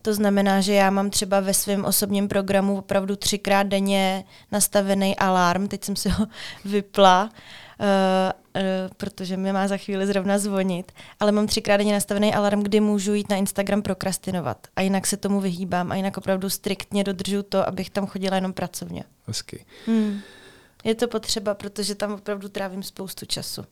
to 0.06 0.14
znamená, 0.14 0.62
že 0.62 0.74
já 0.74 0.90
mám 0.90 1.10
třeba 1.10 1.40
ve 1.40 1.54
svém 1.54 1.86
osobním 1.86 2.28
programu 2.28 2.78
opravdu 2.78 3.16
třikrát 3.16 3.64
denně 3.64 4.24
nastavený 4.52 5.16
alarm, 5.18 5.68
teď 5.68 5.84
jsem 5.84 5.96
si 5.96 6.10
ho 6.10 6.28
vypla, 6.66 7.30
uh, 7.80 7.86
uh, 8.56 8.62
protože 8.98 9.38
mi 9.38 9.54
má 9.54 9.68
za 9.68 9.78
chvíli 9.78 10.08
zrovna 10.08 10.38
zvonit, 10.38 10.92
ale 11.20 11.32
mám 11.32 11.48
třikrát 11.48 11.78
denně 11.78 11.94
nastavený 11.94 12.34
alarm, 12.34 12.64
kdy 12.64 12.80
můžu 12.80 13.14
jít 13.14 13.30
na 13.30 13.36
Instagram 13.36 13.82
prokrastinovat. 13.82 14.68
A 14.76 14.82
jinak 14.82 15.08
se 15.08 15.18
tomu 15.18 15.42
vyhýbám 15.42 15.92
a 15.92 15.96
jinak 15.96 16.18
opravdu 16.18 16.50
striktně 16.50 17.04
dodržu 17.04 17.44
to, 17.44 17.68
abych 17.68 17.90
tam 17.90 18.08
chodila 18.08 18.36
jenom 18.36 18.54
pracovně. 18.54 19.04
Hezky. 19.28 19.66
Hmm. 19.86 20.20
Je 20.84 20.96
to 20.96 21.08
potřeba, 21.08 21.54
protože 21.54 21.96
tam 21.96 22.14
opravdu 22.14 22.50
trávím 22.50 22.84
spoustu 22.84 23.26
času. 23.26 23.66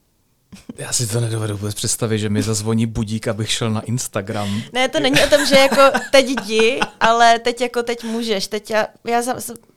Já 0.78 0.94
si 0.94 1.08
to 1.08 1.20
nedovedu 1.20 1.58
vůbec 1.58 1.76
představit, 1.76 2.20
že 2.20 2.30
mi 2.30 2.44
zazvoní 2.44 2.86
budík, 2.86 3.28
abych 3.28 3.52
šel 3.52 3.72
na 3.72 3.82
Instagram. 3.82 4.62
Ne, 4.74 4.90
to 4.90 5.00
není 5.00 5.24
o 5.24 5.30
tom, 5.30 5.46
že 5.46 5.56
jako 5.56 5.82
teď 6.12 6.28
jdi, 6.28 6.80
ale 7.00 7.40
teď 7.40 7.62
jako 7.62 7.84
teď 7.84 8.04
můžeš. 8.04 8.48
Teď 8.48 8.70
já, 8.70 8.88
já, 9.04 9.22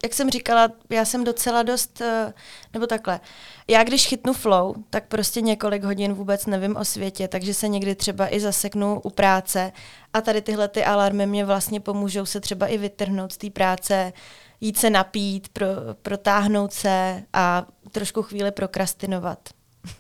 jak 0.03 0.15
jsem 0.15 0.31
říkala, 0.31 0.69
já 0.91 1.05
jsem 1.05 1.25
docela 1.25 1.63
dost, 1.63 2.01
eh, 2.01 2.33
nebo 2.75 2.87
takhle, 2.87 3.21
já 3.69 3.85
když 3.85 4.07
chytnu 4.07 4.33
flow, 4.33 4.75
tak 4.91 5.05
prostě 5.09 5.41
několik 5.41 5.85
hodin 5.85 6.13
vůbec 6.13 6.47
nevím 6.47 6.77
o 6.77 6.85
světě, 6.85 7.29
takže 7.29 7.55
se 7.55 7.69
někdy 7.69 7.95
třeba 7.95 8.35
i 8.35 8.41
zaseknu 8.41 9.01
u 9.01 9.11
práce 9.11 9.73
a 10.13 10.21
tady 10.21 10.43
tyhle 10.43 10.69
ty 10.69 10.85
alarmy 10.85 11.27
mě 11.27 11.45
vlastně 11.45 11.81
pomůžou 11.81 12.27
se 12.27 12.41
třeba 12.41 12.67
i 12.67 12.79
vytrhnout 12.79 13.33
z 13.33 13.37
té 13.37 13.51
práce, 13.51 14.13
jít 14.61 14.79
se 14.79 14.91
napít, 14.91 15.49
pro, 15.49 15.67
protáhnout 16.03 16.73
se 16.73 17.23
a 17.33 17.67
trošku 17.93 18.23
chvíli 18.23 18.51
prokrastinovat. 18.51 19.39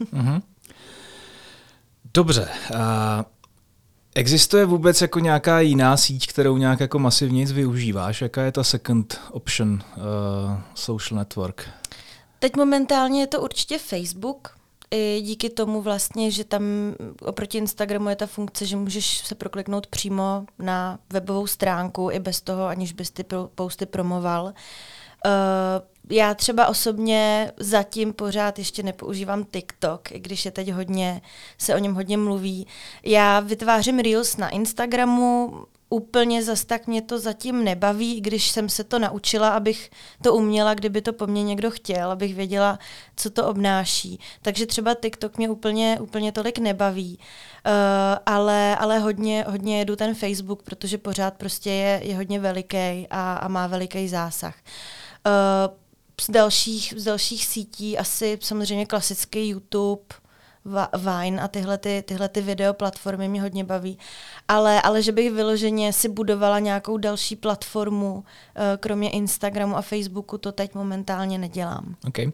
Mm-hmm. 0.00 0.42
Dobře. 2.16 2.48
Uh, 2.74 2.78
existuje 4.14 4.64
vůbec 4.64 5.00
jako 5.00 5.18
nějaká 5.18 5.60
jiná 5.60 5.96
síť, 5.96 6.26
kterou 6.26 6.56
nějak 6.56 6.80
jako 6.80 6.98
masivně 6.98 7.46
využíváš? 7.46 8.22
Jaká 8.22 8.42
je 8.42 8.52
ta 8.52 8.64
second 8.64 9.20
option 9.30 9.72
uh, 9.72 10.02
social 10.74 11.18
network? 11.18 11.68
Teď 12.38 12.56
momentálně 12.56 13.20
je 13.20 13.26
to 13.26 13.40
určitě 13.40 13.78
Facebook, 13.78 14.56
i 14.90 15.20
díky 15.22 15.50
tomu 15.50 15.82
vlastně, 15.82 16.30
že 16.30 16.44
tam 16.44 16.62
oproti 17.20 17.58
Instagramu 17.58 18.08
je 18.08 18.16
ta 18.16 18.26
funkce, 18.26 18.66
že 18.66 18.76
můžeš 18.76 19.18
se 19.18 19.34
prokliknout 19.34 19.86
přímo 19.86 20.44
na 20.58 20.98
webovou 21.12 21.46
stránku 21.46 22.10
i 22.10 22.18
bez 22.18 22.40
toho, 22.40 22.66
aniž 22.66 22.92
bys 22.92 23.10
ty 23.10 23.24
posty 23.54 23.86
promoval. 23.86 24.44
Uh, 24.44 24.52
já 26.10 26.34
třeba 26.34 26.66
osobně 26.66 27.52
zatím 27.56 28.12
pořád 28.12 28.58
ještě 28.58 28.82
nepoužívám 28.82 29.44
TikTok, 29.44 30.12
i 30.12 30.18
když 30.18 30.44
je 30.44 30.50
teď 30.50 30.72
hodně, 30.72 31.22
se 31.58 31.74
o 31.74 31.78
něm 31.78 31.94
hodně 31.94 32.16
mluví. 32.16 32.66
Já 33.04 33.40
vytvářím 33.40 33.98
Reels 33.98 34.36
na 34.36 34.48
Instagramu, 34.48 35.52
úplně 35.88 36.42
zas 36.42 36.64
tak 36.64 36.86
mě 36.86 37.02
to 37.02 37.18
zatím 37.18 37.64
nebaví, 37.64 38.20
když 38.20 38.50
jsem 38.50 38.68
se 38.68 38.84
to 38.84 38.98
naučila, 38.98 39.48
abych 39.48 39.90
to 40.22 40.34
uměla, 40.34 40.74
kdyby 40.74 41.02
to 41.02 41.12
po 41.12 41.26
mně 41.26 41.42
někdo 41.42 41.70
chtěl, 41.70 42.10
abych 42.10 42.34
věděla, 42.34 42.78
co 43.16 43.30
to 43.30 43.46
obnáší. 43.48 44.20
Takže 44.42 44.66
třeba 44.66 44.94
TikTok 44.94 45.38
mě 45.38 45.50
úplně, 45.50 45.98
úplně 46.00 46.32
tolik 46.32 46.58
nebaví, 46.58 47.18
uh, 47.18 47.72
ale, 48.26 48.76
ale 48.76 48.98
hodně, 48.98 49.44
hodně 49.48 49.78
jedu 49.78 49.96
ten 49.96 50.14
Facebook, 50.14 50.62
protože 50.62 50.98
pořád 50.98 51.34
prostě 51.34 51.70
je, 51.70 52.00
je 52.04 52.16
hodně 52.16 52.40
veliký 52.40 53.06
a, 53.10 53.34
a 53.34 53.48
má 53.48 53.66
veliký 53.66 54.08
zásah. 54.08 54.54
Uh, 55.26 55.85
z 56.20 56.30
dalších, 56.30 56.94
z 56.96 57.04
dalších 57.04 57.46
sítí 57.46 57.98
asi 57.98 58.38
samozřejmě 58.42 58.86
klasický 58.86 59.48
YouTube, 59.48 60.04
Vine 60.96 61.42
a 61.42 61.48
tyhle, 61.48 61.78
ty, 61.78 62.04
tyhle 62.06 62.28
ty 62.28 62.40
video 62.40 62.74
platformy 62.74 63.28
mě 63.28 63.42
hodně 63.42 63.64
baví. 63.64 63.98
Ale, 64.48 64.82
ale 64.82 65.02
že 65.02 65.12
bych 65.12 65.32
vyloženě 65.32 65.92
si 65.92 66.08
budovala 66.08 66.58
nějakou 66.58 66.96
další 66.96 67.36
platformu, 67.36 68.14
uh, 68.14 68.22
kromě 68.80 69.10
Instagramu 69.10 69.76
a 69.76 69.82
Facebooku, 69.82 70.38
to 70.38 70.52
teď 70.52 70.74
momentálně 70.74 71.38
nedělám. 71.38 71.94
Okay. 72.08 72.32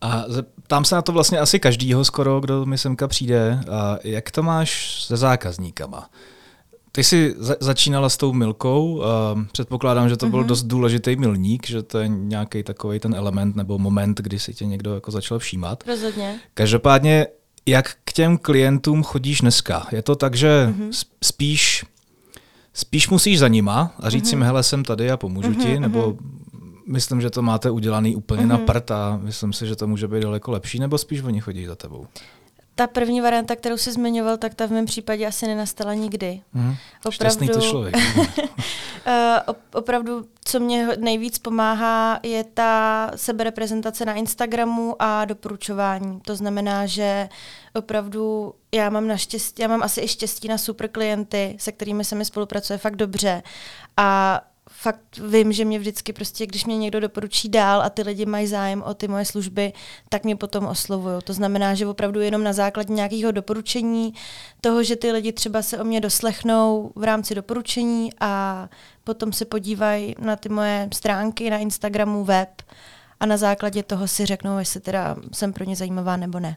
A 0.00 0.24
tam 0.66 0.84
se 0.84 0.94
na 0.94 1.02
to 1.02 1.12
vlastně 1.12 1.38
asi 1.38 1.60
každýho 1.60 2.04
skoro, 2.04 2.40
kdo 2.40 2.66
mi 2.66 2.78
semka 2.78 3.08
přijde. 3.08 3.60
A 3.70 3.98
jak 4.04 4.30
to 4.30 4.42
máš 4.42 5.02
se 5.04 5.16
zákazníkama? 5.16 6.10
Ty 6.96 7.04
jsi 7.04 7.34
za- 7.38 7.56
začínala 7.60 8.08
s 8.08 8.16
tou 8.16 8.32
milkou, 8.32 8.94
uh, 8.94 9.02
předpokládám, 9.52 10.08
že 10.08 10.16
to 10.16 10.28
byl 10.28 10.42
mm-hmm. 10.42 10.46
dost 10.46 10.62
důležitý 10.62 11.16
milník, 11.16 11.66
že 11.66 11.82
to 11.82 11.98
je 11.98 12.08
nějaký 12.08 12.62
takový 12.62 12.98
ten 12.98 13.14
element 13.14 13.56
nebo 13.56 13.78
moment, 13.78 14.20
kdy 14.20 14.38
si 14.38 14.54
tě 14.54 14.66
někdo 14.66 14.94
jako 14.94 15.10
začal 15.10 15.38
všímat. 15.38 15.84
Rozhodně. 15.86 16.40
Každopádně, 16.54 17.26
jak 17.66 17.96
k 18.04 18.12
těm 18.12 18.38
klientům 18.38 19.02
chodíš 19.02 19.40
dneska? 19.40 19.86
Je 19.92 20.02
to 20.02 20.14
tak, 20.16 20.34
že 20.34 20.66
mm-hmm. 20.66 21.06
spíš, 21.22 21.84
spíš 22.74 23.08
musíš 23.08 23.38
za 23.38 23.48
nima 23.48 23.94
a 24.00 24.10
říct 24.10 24.26
mm-hmm. 24.26 24.32
jim, 24.32 24.42
hele, 24.42 24.62
jsem 24.62 24.84
tady 24.84 25.10
a 25.10 25.16
pomůžu 25.16 25.50
mm-hmm, 25.50 25.62
ti, 25.62 25.80
nebo 25.80 26.10
mm-hmm. 26.10 26.18
myslím, 26.86 27.20
že 27.20 27.30
to 27.30 27.42
máte 27.42 27.70
udělaný 27.70 28.16
úplně 28.16 28.42
mm-hmm. 28.42 28.48
na 28.48 28.58
prd 28.58 28.90
a 28.90 29.20
myslím 29.22 29.52
si, 29.52 29.66
že 29.66 29.76
to 29.76 29.86
může 29.86 30.08
být 30.08 30.22
daleko 30.22 30.50
lepší, 30.50 30.78
nebo 30.78 30.98
spíš 30.98 31.22
oni 31.22 31.40
chodí 31.40 31.66
za 31.66 31.74
tebou? 31.74 32.06
Ta 32.74 32.86
první 32.86 33.20
varianta, 33.20 33.56
kterou 33.56 33.76
jsi 33.76 33.92
zmiňoval, 33.92 34.36
tak 34.36 34.54
ta 34.54 34.66
v 34.66 34.70
mém 34.70 34.86
případě 34.86 35.26
asi 35.26 35.46
nenastala 35.46 35.94
nikdy. 35.94 36.40
Mm, 36.52 36.74
opravdu, 37.04 37.46
to 37.46 37.60
člověk. 37.60 37.96
uh, 39.06 39.54
opravdu, 39.74 40.24
co 40.44 40.60
mě 40.60 40.88
nejvíc 40.98 41.38
pomáhá, 41.38 42.20
je 42.22 42.44
ta 42.44 43.10
sebereprezentace 43.16 44.04
na 44.04 44.14
Instagramu 44.14 44.96
a 44.98 45.24
doporučování. 45.24 46.20
To 46.20 46.36
znamená, 46.36 46.86
že 46.86 47.28
opravdu 47.74 48.54
já 48.74 48.90
mám 48.90 49.08
naštěstí, 49.08 49.62
já 49.62 49.68
mám 49.68 49.82
asi 49.82 50.00
i 50.00 50.08
štěstí 50.08 50.48
na 50.48 50.58
super 50.58 50.88
klienty, 50.88 51.56
se 51.58 51.72
kterými 51.72 52.04
se 52.04 52.14
mi 52.14 52.24
spolupracuje 52.24 52.78
fakt 52.78 52.96
dobře. 52.96 53.42
A 53.96 54.40
fakt 54.84 55.00
vím, 55.28 55.52
že 55.52 55.64
mě 55.64 55.78
vždycky 55.78 56.12
prostě, 56.12 56.46
když 56.46 56.64
mě 56.64 56.78
někdo 56.78 57.00
doporučí 57.00 57.48
dál 57.48 57.82
a 57.82 57.90
ty 57.90 58.02
lidi 58.02 58.26
mají 58.26 58.46
zájem 58.46 58.82
o 58.82 58.94
ty 58.94 59.08
moje 59.08 59.24
služby, 59.24 59.72
tak 60.08 60.24
mě 60.24 60.36
potom 60.36 60.66
oslovují. 60.66 61.14
To 61.24 61.32
znamená, 61.32 61.74
že 61.74 61.86
opravdu 61.86 62.20
jenom 62.20 62.44
na 62.44 62.52
základě 62.52 62.92
nějakého 62.92 63.32
doporučení, 63.32 64.14
toho, 64.60 64.82
že 64.82 64.96
ty 64.96 65.12
lidi 65.12 65.32
třeba 65.32 65.62
se 65.62 65.78
o 65.78 65.84
mě 65.84 66.00
doslechnou 66.00 66.92
v 66.96 67.04
rámci 67.04 67.34
doporučení 67.34 68.10
a 68.20 68.68
potom 69.04 69.32
se 69.32 69.44
podívají 69.44 70.14
na 70.18 70.36
ty 70.36 70.48
moje 70.48 70.88
stránky 70.92 71.50
na 71.50 71.58
Instagramu, 71.58 72.24
web 72.24 72.62
a 73.20 73.26
na 73.26 73.36
základě 73.36 73.82
toho 73.82 74.08
si 74.08 74.26
řeknou, 74.26 74.58
jestli 74.58 74.80
teda 74.80 75.16
jsem 75.32 75.52
pro 75.52 75.64
ně 75.64 75.76
zajímavá 75.76 76.16
nebo 76.16 76.40
ne. 76.40 76.56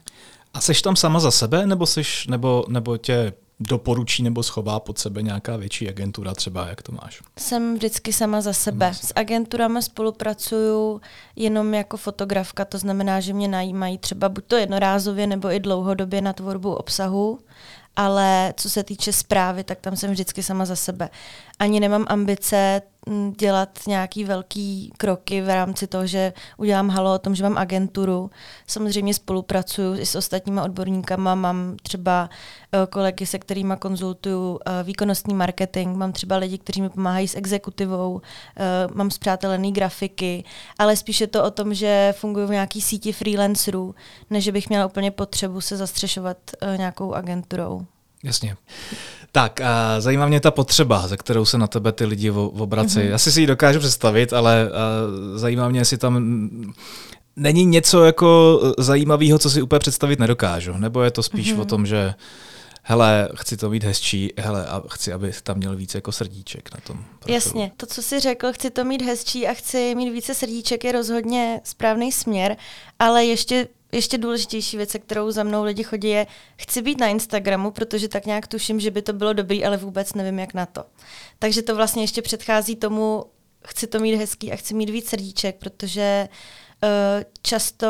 A 0.54 0.60
seš 0.60 0.82
tam 0.82 0.96
sama 0.96 1.20
za 1.20 1.30
sebe, 1.30 1.66
nebo, 1.66 1.86
seš, 1.86 2.26
nebo, 2.26 2.64
nebo 2.68 2.96
tě 2.96 3.32
doporučí 3.60 4.22
nebo 4.22 4.42
schová 4.42 4.80
pod 4.80 4.98
sebe 4.98 5.22
nějaká 5.22 5.56
větší 5.56 5.88
agentura 5.88 6.34
třeba, 6.34 6.68
jak 6.68 6.82
to 6.82 6.92
máš? 6.92 7.22
Jsem 7.38 7.74
vždycky 7.74 8.12
sama 8.12 8.40
za 8.40 8.52
sebe. 8.52 8.94
S 8.94 9.12
agenturami 9.16 9.82
spolupracuju 9.82 11.00
jenom 11.36 11.74
jako 11.74 11.96
fotografka, 11.96 12.64
to 12.64 12.78
znamená, 12.78 13.20
že 13.20 13.32
mě 13.32 13.48
najímají 13.48 13.98
třeba 13.98 14.28
buď 14.28 14.44
to 14.46 14.56
jednorázově 14.56 15.26
nebo 15.26 15.50
i 15.50 15.60
dlouhodobě 15.60 16.20
na 16.20 16.32
tvorbu 16.32 16.74
obsahu, 16.74 17.38
ale 17.96 18.54
co 18.56 18.70
se 18.70 18.82
týče 18.82 19.12
zprávy, 19.12 19.64
tak 19.64 19.78
tam 19.80 19.96
jsem 19.96 20.10
vždycky 20.10 20.42
sama 20.42 20.64
za 20.64 20.76
sebe. 20.76 21.08
Ani 21.58 21.80
nemám 21.80 22.04
ambice 22.08 22.82
dělat 23.38 23.78
nějaký 23.86 24.24
velký 24.24 24.92
kroky 24.96 25.40
v 25.40 25.54
rámci 25.54 25.86
toho, 25.86 26.06
že 26.06 26.32
udělám 26.56 26.88
halo 26.88 27.14
o 27.14 27.18
tom, 27.18 27.34
že 27.34 27.42
mám 27.42 27.58
agenturu. 27.58 28.30
Samozřejmě 28.66 29.14
spolupracuju 29.14 29.94
i 29.94 30.06
s 30.06 30.14
ostatníma 30.14 30.62
odborníkama, 30.62 31.34
mám 31.34 31.76
třeba 31.82 32.30
eh, 32.72 32.86
kolegy, 32.86 33.26
se 33.26 33.38
kterými 33.38 33.74
konzultuju 33.78 34.58
eh, 34.66 34.82
výkonnostní 34.82 35.34
marketing, 35.34 35.96
mám 35.96 36.12
třeba 36.12 36.36
lidi, 36.36 36.58
kteří 36.58 36.82
mi 36.82 36.90
pomáhají 36.90 37.28
s 37.28 37.36
exekutivou, 37.36 38.20
eh, 38.56 38.88
mám 38.94 39.10
zpřátelený 39.10 39.72
grafiky, 39.72 40.44
ale 40.78 40.96
spíše 40.96 41.26
to 41.26 41.44
o 41.44 41.50
tom, 41.50 41.74
že 41.74 42.14
funguji 42.16 42.46
v 42.46 42.50
nějaký 42.50 42.80
síti 42.80 43.12
freelancerů, 43.12 43.94
než 44.30 44.48
bych 44.48 44.68
měla 44.68 44.86
úplně 44.86 45.10
potřebu 45.10 45.60
se 45.60 45.76
zastřešovat 45.76 46.36
nějakou 46.76 47.14
agenturou. 47.14 47.86
Jasně. 48.24 48.56
Tak, 49.32 49.60
a 49.60 50.00
zajímá 50.00 50.26
mě 50.26 50.40
ta 50.40 50.50
potřeba, 50.50 51.08
za 51.08 51.16
kterou 51.16 51.44
se 51.44 51.58
na 51.58 51.66
tebe 51.66 51.92
ty 51.92 52.04
lidi 52.04 52.30
obrací. 52.30 52.98
Mm-hmm. 52.98 53.14
Asi 53.14 53.32
si 53.32 53.40
ji 53.40 53.46
dokážu 53.46 53.78
představit, 53.78 54.32
ale 54.32 54.70
zajímá 55.34 55.68
mě, 55.68 55.80
jestli 55.80 55.98
tam 55.98 56.48
není 57.36 57.64
něco 57.64 58.04
jako 58.04 58.60
zajímavého, 58.78 59.38
co 59.38 59.50
si 59.50 59.62
úplně 59.62 59.78
představit 59.78 60.18
nedokážu. 60.18 60.72
Nebo 60.78 61.02
je 61.02 61.10
to 61.10 61.22
spíš 61.22 61.54
mm-hmm. 61.54 61.60
o 61.60 61.64
tom, 61.64 61.86
že 61.86 62.14
hele, 62.82 63.28
chci 63.34 63.56
to 63.56 63.70
mít 63.70 63.84
hezčí, 63.84 64.32
hele, 64.38 64.66
a 64.66 64.82
chci, 64.90 65.12
aby 65.12 65.32
tam 65.42 65.56
měl 65.56 65.76
více 65.76 65.98
jako 65.98 66.12
srdíček 66.12 66.74
na 66.74 66.80
tom. 66.80 66.96
Profilu. 66.96 67.34
Jasně, 67.34 67.72
to, 67.76 67.86
co 67.86 68.02
jsi 68.02 68.20
řekl, 68.20 68.52
chci 68.52 68.70
to 68.70 68.84
mít 68.84 69.02
hezčí 69.02 69.48
a 69.48 69.54
chci 69.54 69.94
mít 69.94 70.10
více 70.10 70.34
srdíček, 70.34 70.84
je 70.84 70.92
rozhodně 70.92 71.60
správný 71.64 72.12
směr, 72.12 72.56
ale 72.98 73.24
ještě 73.24 73.68
ještě 73.92 74.18
důležitější 74.18 74.76
věc, 74.76 74.96
kterou 74.98 75.30
za 75.30 75.42
mnou 75.42 75.64
lidi 75.64 75.82
chodí, 75.82 76.08
je, 76.08 76.26
chci 76.56 76.82
být 76.82 77.00
na 77.00 77.06
Instagramu, 77.06 77.70
protože 77.70 78.08
tak 78.08 78.26
nějak 78.26 78.46
tuším, 78.46 78.80
že 78.80 78.90
by 78.90 79.02
to 79.02 79.12
bylo 79.12 79.32
dobrý, 79.32 79.64
ale 79.64 79.76
vůbec 79.76 80.14
nevím, 80.14 80.38
jak 80.38 80.54
na 80.54 80.66
to. 80.66 80.84
Takže 81.38 81.62
to 81.62 81.76
vlastně 81.76 82.02
ještě 82.02 82.22
předchází 82.22 82.76
tomu, 82.76 83.24
chci 83.66 83.86
to 83.86 83.98
mít 83.98 84.16
hezký 84.16 84.52
a 84.52 84.56
chci 84.56 84.74
mít 84.74 84.90
víc 84.90 85.08
srdíček, 85.08 85.56
protože 85.56 86.28
uh, 86.82 86.88
často 87.42 87.86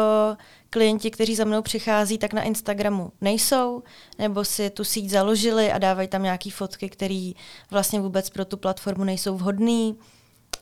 klienti, 0.71 1.11
kteří 1.11 1.35
za 1.35 1.45
mnou 1.45 1.63
přichází, 1.63 2.19
tak 2.19 2.33
na 2.33 2.43
Instagramu 2.43 3.13
nejsou, 3.21 3.83
nebo 4.19 4.45
si 4.45 4.71
tu 4.71 4.85
síť 4.85 5.11
založili 5.11 5.73
a 5.73 5.79
dávají 5.79 6.09
tam 6.09 6.23
nějaké 6.23 6.51
fotky, 6.51 6.89
které 6.89 7.33
vlastně 7.71 8.01
vůbec 8.01 8.31
pro 8.31 8.45
tu 8.45 8.57
platformu 8.57 9.05
nejsou 9.05 9.37
vhodné. 9.37 9.93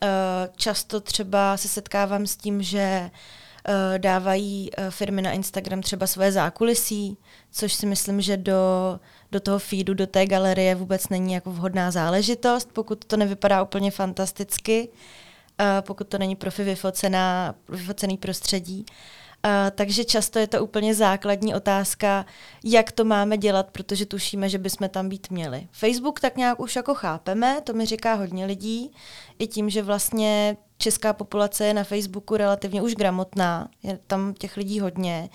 Uh, 0.03 0.09
často 0.57 1.01
třeba 1.01 1.57
se 1.57 1.69
setkávám 1.69 2.27
s 2.27 2.37
tím, 2.37 2.63
že 2.63 3.11
uh, 3.13 3.19
dávají 3.99 4.71
uh, 4.79 4.85
firmy 4.91 5.23
na 5.23 5.33
Instagram 5.33 5.83
třeba 5.83 6.07
svoje 6.07 6.33
zákulisí, 6.33 7.19
což 7.51 7.73
si 7.73 7.87
myslím, 7.87 8.21
že 8.21 8.37
do, 8.37 9.01
do 9.33 9.41
toho 9.41 9.59
feedu, 9.59 9.95
do 9.95 10.07
té 10.07 10.27
galerie 10.27 10.75
vůbec 10.75 11.09
není 11.09 11.33
jako 11.33 11.51
vhodná 11.51 11.91
záležitost, 11.91 12.69
pokud 12.73 13.05
to 13.05 13.17
nevypadá 13.17 13.63
úplně 13.63 13.91
fantasticky, 13.91 14.89
uh, 14.89 15.67
pokud 15.81 16.09
to 16.09 16.19
není 16.19 16.37
profi 16.37 16.65
vyfocená, 16.65 17.55
vyfocený 17.69 18.17
prostředí. 18.17 18.87
Uh, 19.45 19.53
takže 19.75 20.05
často 20.05 20.39
je 20.39 20.47
to 20.47 20.65
úplně 20.65 20.95
základní 20.95 21.55
otázka, 21.55 22.27
jak 22.65 22.93
to 22.93 23.05
máme 23.05 23.39
dělat, 23.39 23.67
protože 23.73 24.07
tušíme, 24.07 24.49
že 24.49 24.59
bychom 24.59 24.89
tam 24.89 25.09
být 25.09 25.31
měli. 25.31 25.69
Facebook 25.73 26.21
tak 26.21 26.37
nějak 26.37 26.61
už 26.61 26.77
jako 26.77 26.95
chápeme, 26.95 27.61
to 27.65 27.73
mi 27.73 27.87
říká 27.87 28.15
hodně 28.15 28.47
lidí, 28.47 28.91
i 29.39 29.47
tím, 29.47 29.71
že 29.71 29.83
vlastně 29.83 30.57
česká 30.79 31.13
populace 31.13 31.67
je 31.67 31.75
na 31.75 31.85
Facebooku 31.85 32.37
relativně 32.37 32.83
už 32.83 32.95
gramotná, 32.95 33.69
je 33.83 33.99
tam 34.07 34.35
těch 34.35 34.57
lidí 34.57 34.81
hodně, 34.81 35.29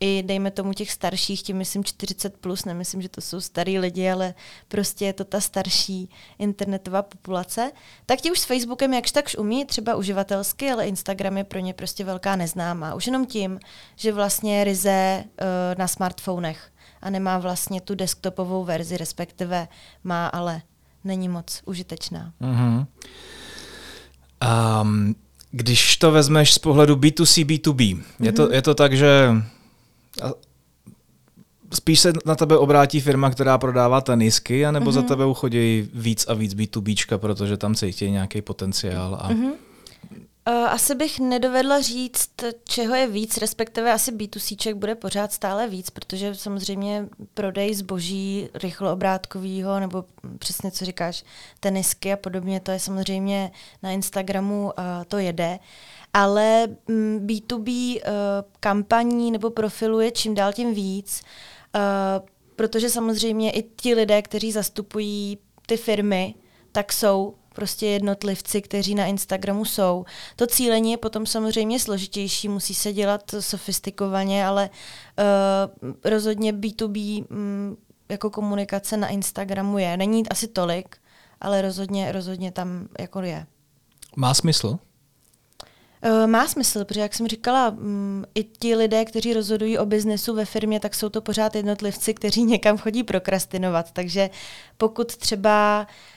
i 0.00 0.22
dejme 0.22 0.50
tomu 0.50 0.72
těch 0.72 0.90
starších, 0.90 1.42
tím 1.42 1.56
myslím 1.56 1.84
40 1.84 2.36
plus, 2.36 2.64
nemyslím, 2.64 3.02
že 3.02 3.08
to 3.08 3.20
jsou 3.20 3.40
starý 3.40 3.78
lidi, 3.78 4.10
ale 4.10 4.34
prostě 4.68 5.04
je 5.04 5.12
to 5.12 5.24
ta 5.24 5.40
starší 5.40 6.10
internetová 6.38 7.02
populace, 7.02 7.72
tak 8.06 8.20
ti 8.20 8.30
už 8.30 8.38
s 8.38 8.44
Facebookem 8.44 8.94
jakž 8.94 9.12
takž 9.12 9.36
umí, 9.36 9.64
třeba 9.64 9.94
uživatelsky, 9.94 10.70
ale 10.70 10.88
Instagram 10.88 11.36
je 11.36 11.44
pro 11.44 11.58
ně 11.58 11.74
prostě 11.74 12.04
velká 12.04 12.36
neznámá. 12.36 12.94
Už 12.94 13.06
jenom 13.06 13.26
tím, 13.26 13.60
že 13.96 14.12
vlastně 14.12 14.64
ryze 14.64 15.24
uh, 15.24 15.46
na 15.78 15.88
smartfonech 15.88 16.70
a 17.00 17.10
nemá 17.10 17.38
vlastně 17.38 17.80
tu 17.80 17.94
desktopovou 17.94 18.64
verzi, 18.64 18.96
respektive 18.96 19.68
má, 20.04 20.26
ale 20.26 20.62
není 21.04 21.28
moc 21.28 21.62
užitečná. 21.64 22.32
Mm-hmm. 22.40 22.86
Um, 24.82 25.14
když 25.50 25.96
to 25.96 26.12
vezmeš 26.12 26.54
z 26.54 26.58
pohledu 26.58 26.96
B2C, 26.96 27.44
B2B, 27.44 27.76
mm-hmm. 27.76 28.02
je, 28.20 28.32
to, 28.32 28.42
mhm. 28.42 28.52
je 28.52 28.62
to 28.62 28.74
tak, 28.74 28.92
že 28.96 29.34
spíš 31.74 32.00
se 32.00 32.12
na 32.26 32.34
tebe 32.34 32.58
obrátí 32.58 33.00
firma, 33.00 33.30
která 33.30 33.58
prodává 33.58 34.00
tenisky, 34.00 34.66
anebo 34.66 34.90
mm-hmm. 34.90 34.94
za 34.94 35.00
mhm. 35.00 35.08
tebe 35.08 35.26
uchodí 35.26 35.88
víc 35.94 36.26
a 36.28 36.34
víc 36.34 36.54
B2Bčka, 36.54 37.18
protože 37.18 37.56
tam 37.56 37.74
cítí 37.74 38.10
nějaký 38.10 38.42
potenciál 38.42 39.18
a 39.20 39.30
mm-hmm. 39.30 39.52
Uh, 40.48 40.54
asi 40.54 40.94
bych 40.94 41.20
nedovedla 41.20 41.80
říct, 41.80 42.30
čeho 42.64 42.94
je 42.94 43.06
víc, 43.06 43.36
respektive 43.36 43.92
asi 43.92 44.12
B2C 44.12 44.74
bude 44.74 44.94
pořád 44.94 45.32
stále 45.32 45.68
víc, 45.68 45.90
protože 45.90 46.34
samozřejmě 46.34 47.08
prodej 47.34 47.74
zboží 47.74 48.48
rychloobrátkového, 48.54 49.80
nebo 49.80 50.04
přesně 50.38 50.70
co 50.70 50.84
říkáš, 50.84 51.24
tenisky 51.60 52.12
a 52.12 52.16
podobně, 52.16 52.60
to 52.60 52.70
je 52.70 52.78
samozřejmě 52.78 53.52
na 53.82 53.90
Instagramu, 53.90 54.64
uh, 54.64 54.72
to 55.08 55.18
jede. 55.18 55.58
Ale 56.12 56.66
mm, 56.88 57.26
B2B 57.26 57.96
uh, 57.96 58.02
kampaní 58.60 59.30
nebo 59.30 59.50
profilu 59.50 60.00
je 60.00 60.10
čím 60.10 60.34
dál 60.34 60.52
tím 60.52 60.74
víc, 60.74 61.22
protože 62.56 62.90
samozřejmě 62.90 63.50
i 63.50 63.62
ti 63.62 63.94
lidé, 63.94 64.22
kteří 64.22 64.52
zastupují 64.52 65.38
ty 65.66 65.76
firmy, 65.76 66.34
tak 66.72 66.92
jsou 66.92 67.34
prostě 67.56 67.86
jednotlivci, 67.86 68.62
kteří 68.62 68.94
na 68.94 69.06
Instagramu 69.06 69.64
jsou. 69.64 70.04
To 70.36 70.46
cílení 70.46 70.90
je 70.90 70.96
potom 70.96 71.26
samozřejmě 71.26 71.80
složitější, 71.80 72.48
musí 72.48 72.74
se 72.74 72.92
dělat 72.92 73.34
sofistikovaně, 73.40 74.46
ale 74.46 74.70
uh, 75.82 75.92
rozhodně 76.04 76.52
B2B 76.52 77.24
um, 77.30 77.38
mm, 77.38 77.76
jako 78.08 78.30
komunikace 78.30 78.96
na 78.96 79.08
Instagramu 79.08 79.78
je. 79.78 79.96
Není 79.96 80.28
asi 80.28 80.48
tolik, 80.48 80.96
ale 81.40 81.62
rozhodně, 81.62 82.12
rozhodně 82.12 82.52
tam 82.52 82.88
jako 83.00 83.20
je. 83.22 83.46
Má 84.16 84.34
smysl? 84.34 84.78
Uh, 86.06 86.26
má 86.26 86.48
smysl, 86.48 86.84
protože 86.84 87.00
jak 87.00 87.14
jsem 87.14 87.28
říkala, 87.28 87.68
um, 87.68 88.24
i 88.34 88.44
ti 88.44 88.76
lidé, 88.76 89.04
kteří 89.04 89.34
rozhodují 89.34 89.78
o 89.78 89.86
biznesu 89.86 90.34
ve 90.34 90.44
firmě, 90.44 90.80
tak 90.80 90.94
jsou 90.94 91.08
to 91.08 91.20
pořád 91.20 91.54
jednotlivci, 91.54 92.14
kteří 92.14 92.44
někam 92.44 92.78
chodí 92.78 93.02
prokrastinovat. 93.02 93.92
Takže 93.92 94.30
pokud 94.76 95.16
třeba 95.16 95.80
uh, 95.80 96.15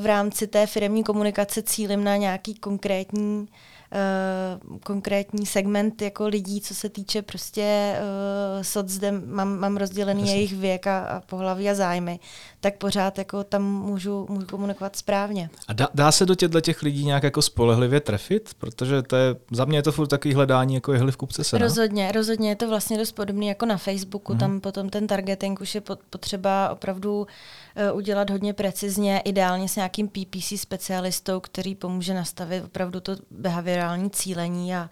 v 0.00 0.06
rámci 0.06 0.46
té 0.46 0.66
firmní 0.66 1.04
komunikace 1.04 1.62
cílím 1.62 2.04
na 2.04 2.16
nějaký 2.16 2.54
konkrétní 2.54 3.48
uh, 3.90 4.78
konkrétní 4.78 5.46
segment 5.46 6.02
jako 6.02 6.26
lidí, 6.26 6.60
co 6.60 6.74
se 6.74 6.88
týče 6.88 7.22
prostě 7.22 7.96
uh, 7.98 8.62
socdem, 8.62 9.22
mám, 9.26 9.58
mám 9.58 9.76
rozdělený 9.76 10.20
Jasně. 10.20 10.34
jejich 10.34 10.56
věk 10.56 10.86
a, 10.86 11.00
a 11.00 11.20
pohlaví 11.20 11.70
a 11.70 11.74
zájmy, 11.74 12.20
tak 12.60 12.76
pořád 12.76 13.18
jako 13.18 13.44
tam 13.44 13.62
můžu, 13.62 14.26
můžu 14.28 14.46
komunikovat 14.46 14.96
správně. 14.96 15.50
A 15.68 15.72
dá, 15.72 15.88
dá 15.94 16.12
se 16.12 16.26
do 16.26 16.34
těchto 16.34 16.60
těch 16.60 16.82
lidí 16.82 17.04
nějak 17.04 17.22
jako 17.22 17.42
spolehlivě 17.42 18.00
trefit? 18.00 18.54
Protože 18.58 19.02
to 19.02 19.16
je, 19.16 19.36
za 19.50 19.64
mě 19.64 19.78
je 19.78 19.82
to 19.82 19.92
furt 19.92 20.06
takový 20.06 20.34
hledání 20.34 20.74
jako 20.74 20.92
jehly 20.92 21.12
v 21.12 21.16
kupce 21.16 21.44
se. 21.44 21.58
Rozhodně, 21.58 22.12
rozhodně 22.12 22.48
je 22.48 22.56
to 22.56 22.68
vlastně 22.68 22.98
dost 22.98 23.12
podobné 23.12 23.46
jako 23.46 23.66
na 23.66 23.76
Facebooku, 23.76 24.32
mm. 24.32 24.38
tam 24.38 24.60
potom 24.60 24.90
ten 24.90 25.06
targeting 25.06 25.60
už 25.60 25.74
je 25.74 25.82
potřeba 26.10 26.70
opravdu 26.70 27.20
uh, 27.20 27.96
udělat 27.96 28.30
hodně 28.30 28.52
precizně, 28.52 29.22
ideálně 29.24 29.68
s 29.68 29.76
nějakým 29.76 30.08
PPC 30.08 30.52
specialistou, 30.56 31.40
který 31.40 31.74
pomůže 31.74 32.14
nastavit 32.14 32.64
opravdu 32.64 33.00
to 33.00 33.16
behaviorální 33.30 34.10
cílení 34.10 34.74
a 34.74 34.90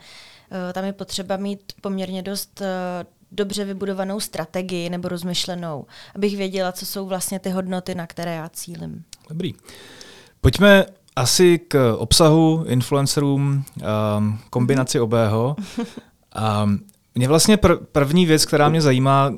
uh, 0.50 0.72
tam 0.72 0.84
je 0.84 0.92
potřeba 0.92 1.36
mít 1.36 1.72
poměrně 1.80 2.22
dost 2.22 2.60
uh, 2.60 3.17
dobře 3.32 3.64
vybudovanou 3.64 4.20
strategii 4.20 4.90
nebo 4.90 5.08
rozmyšlenou, 5.08 5.86
abych 6.14 6.36
věděla, 6.36 6.72
co 6.72 6.86
jsou 6.86 7.06
vlastně 7.06 7.38
ty 7.38 7.50
hodnoty, 7.50 7.94
na 7.94 8.06
které 8.06 8.34
já 8.34 8.48
cílim. 8.48 9.04
Dobrý. 9.28 9.54
Pojďme 10.40 10.86
asi 11.16 11.58
k 11.58 11.94
obsahu, 11.98 12.64
influencerům, 12.68 13.64
um, 14.18 14.38
kombinaci 14.50 15.00
obého. 15.00 15.56
Um, 16.64 16.80
mě 17.14 17.28
vlastně 17.28 17.56
pr- 17.56 17.78
první 17.92 18.26
věc, 18.26 18.44
která 18.44 18.68
mě 18.68 18.80
zajímá 18.80 19.34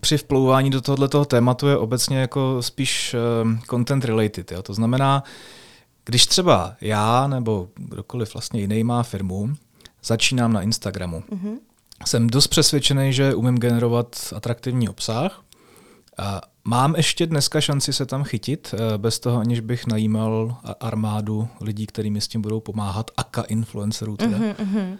při 0.00 0.18
vplouvání 0.18 0.70
do 0.70 0.80
tohoto 0.80 1.24
tématu, 1.24 1.68
je 1.68 1.76
obecně 1.76 2.18
jako 2.18 2.62
spíš 2.62 3.16
um, 3.42 3.60
content 3.70 4.04
related. 4.04 4.52
Jo? 4.52 4.62
To 4.62 4.74
znamená, 4.74 5.24
když 6.04 6.26
třeba 6.26 6.76
já 6.80 7.26
nebo 7.26 7.68
kdokoliv 7.74 8.34
vlastně 8.34 8.60
jiný 8.60 8.84
má 8.84 9.02
firmu, 9.02 9.54
začínám 10.02 10.52
na 10.52 10.62
Instagramu. 10.62 11.20
Mm-hmm 11.20 11.56
jsem 12.06 12.26
dost 12.26 12.46
přesvědčený, 12.46 13.12
že 13.12 13.34
umím 13.34 13.58
generovat 13.58 14.16
atraktivní 14.36 14.88
obsah. 14.88 15.42
A 16.18 16.40
mám 16.64 16.94
ještě 16.96 17.26
dneska 17.26 17.60
šanci 17.60 17.92
se 17.92 18.06
tam 18.06 18.24
chytit, 18.24 18.74
eh, 18.74 18.98
bez 18.98 19.18
toho, 19.18 19.40
aniž 19.40 19.60
bych 19.60 19.86
najímal 19.86 20.56
armádu 20.80 21.48
lidí, 21.60 21.86
kterými 21.86 22.20
s 22.20 22.28
tím 22.28 22.42
budou 22.42 22.60
pomáhat, 22.60 23.10
aka 23.16 23.42
influencerů 23.42 24.16
teda. 24.16 24.38
Mm-hmm. 24.38 24.54
Eh, 24.92 24.98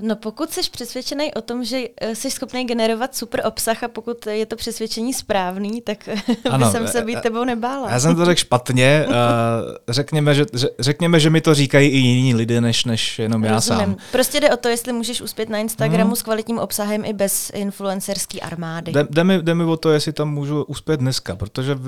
no 0.00 0.16
pokud 0.16 0.50
jsi 0.50 0.60
přesvědčený 0.70 1.34
o 1.34 1.40
tom, 1.40 1.64
že 1.64 1.80
eh, 2.00 2.14
jsi 2.14 2.30
schopný 2.30 2.64
generovat 2.64 3.16
super 3.16 3.42
obsah 3.46 3.82
a 3.82 3.88
pokud 3.88 4.26
je 4.26 4.46
to 4.46 4.56
přesvědčení 4.56 5.14
správný, 5.14 5.80
tak 5.80 6.08
ano, 6.50 6.66
by 6.66 6.72
jsem 6.72 6.88
se 6.88 7.02
být 7.02 7.20
tebou 7.20 7.44
nebála. 7.44 7.90
Já 7.90 8.00
jsem 8.00 8.16
to 8.16 8.24
řekl 8.24 8.40
špatně. 8.40 9.06
řekněme, 9.88 10.34
že, 10.34 10.46
řekněme, 10.78 11.20
že 11.20 11.30
mi 11.30 11.40
to 11.40 11.54
říkají 11.54 11.88
i 11.88 11.96
jiní 11.96 12.34
lidé, 12.34 12.60
než, 12.60 12.84
než 12.84 13.18
jenom 13.18 13.44
já 13.44 13.54
Rozumím. 13.54 13.80
sám. 13.80 13.96
Prostě 14.12 14.40
jde 14.40 14.50
o 14.50 14.56
to, 14.56 14.68
jestli 14.68 14.92
můžeš 14.92 15.20
uspět 15.20 15.48
na 15.48 15.58
Instagramu 15.58 16.10
hmm. 16.10 16.16
s 16.16 16.22
kvalitním 16.22 16.58
obsahem 16.58 17.04
i 17.04 17.12
bez 17.12 17.50
influencerské 17.54 18.40
armády. 18.40 18.92
Jde, 18.92 19.06
jde, 19.10 19.24
mi, 19.24 19.42
jde 19.42 19.54
mi 19.54 19.64
o 19.64 19.76
to, 19.76 19.90
jestli 19.90 20.12
tam 20.12 20.34
můžu 20.34 20.62
uspět 20.62 21.00
dneska, 21.00 21.36
protože 21.36 21.78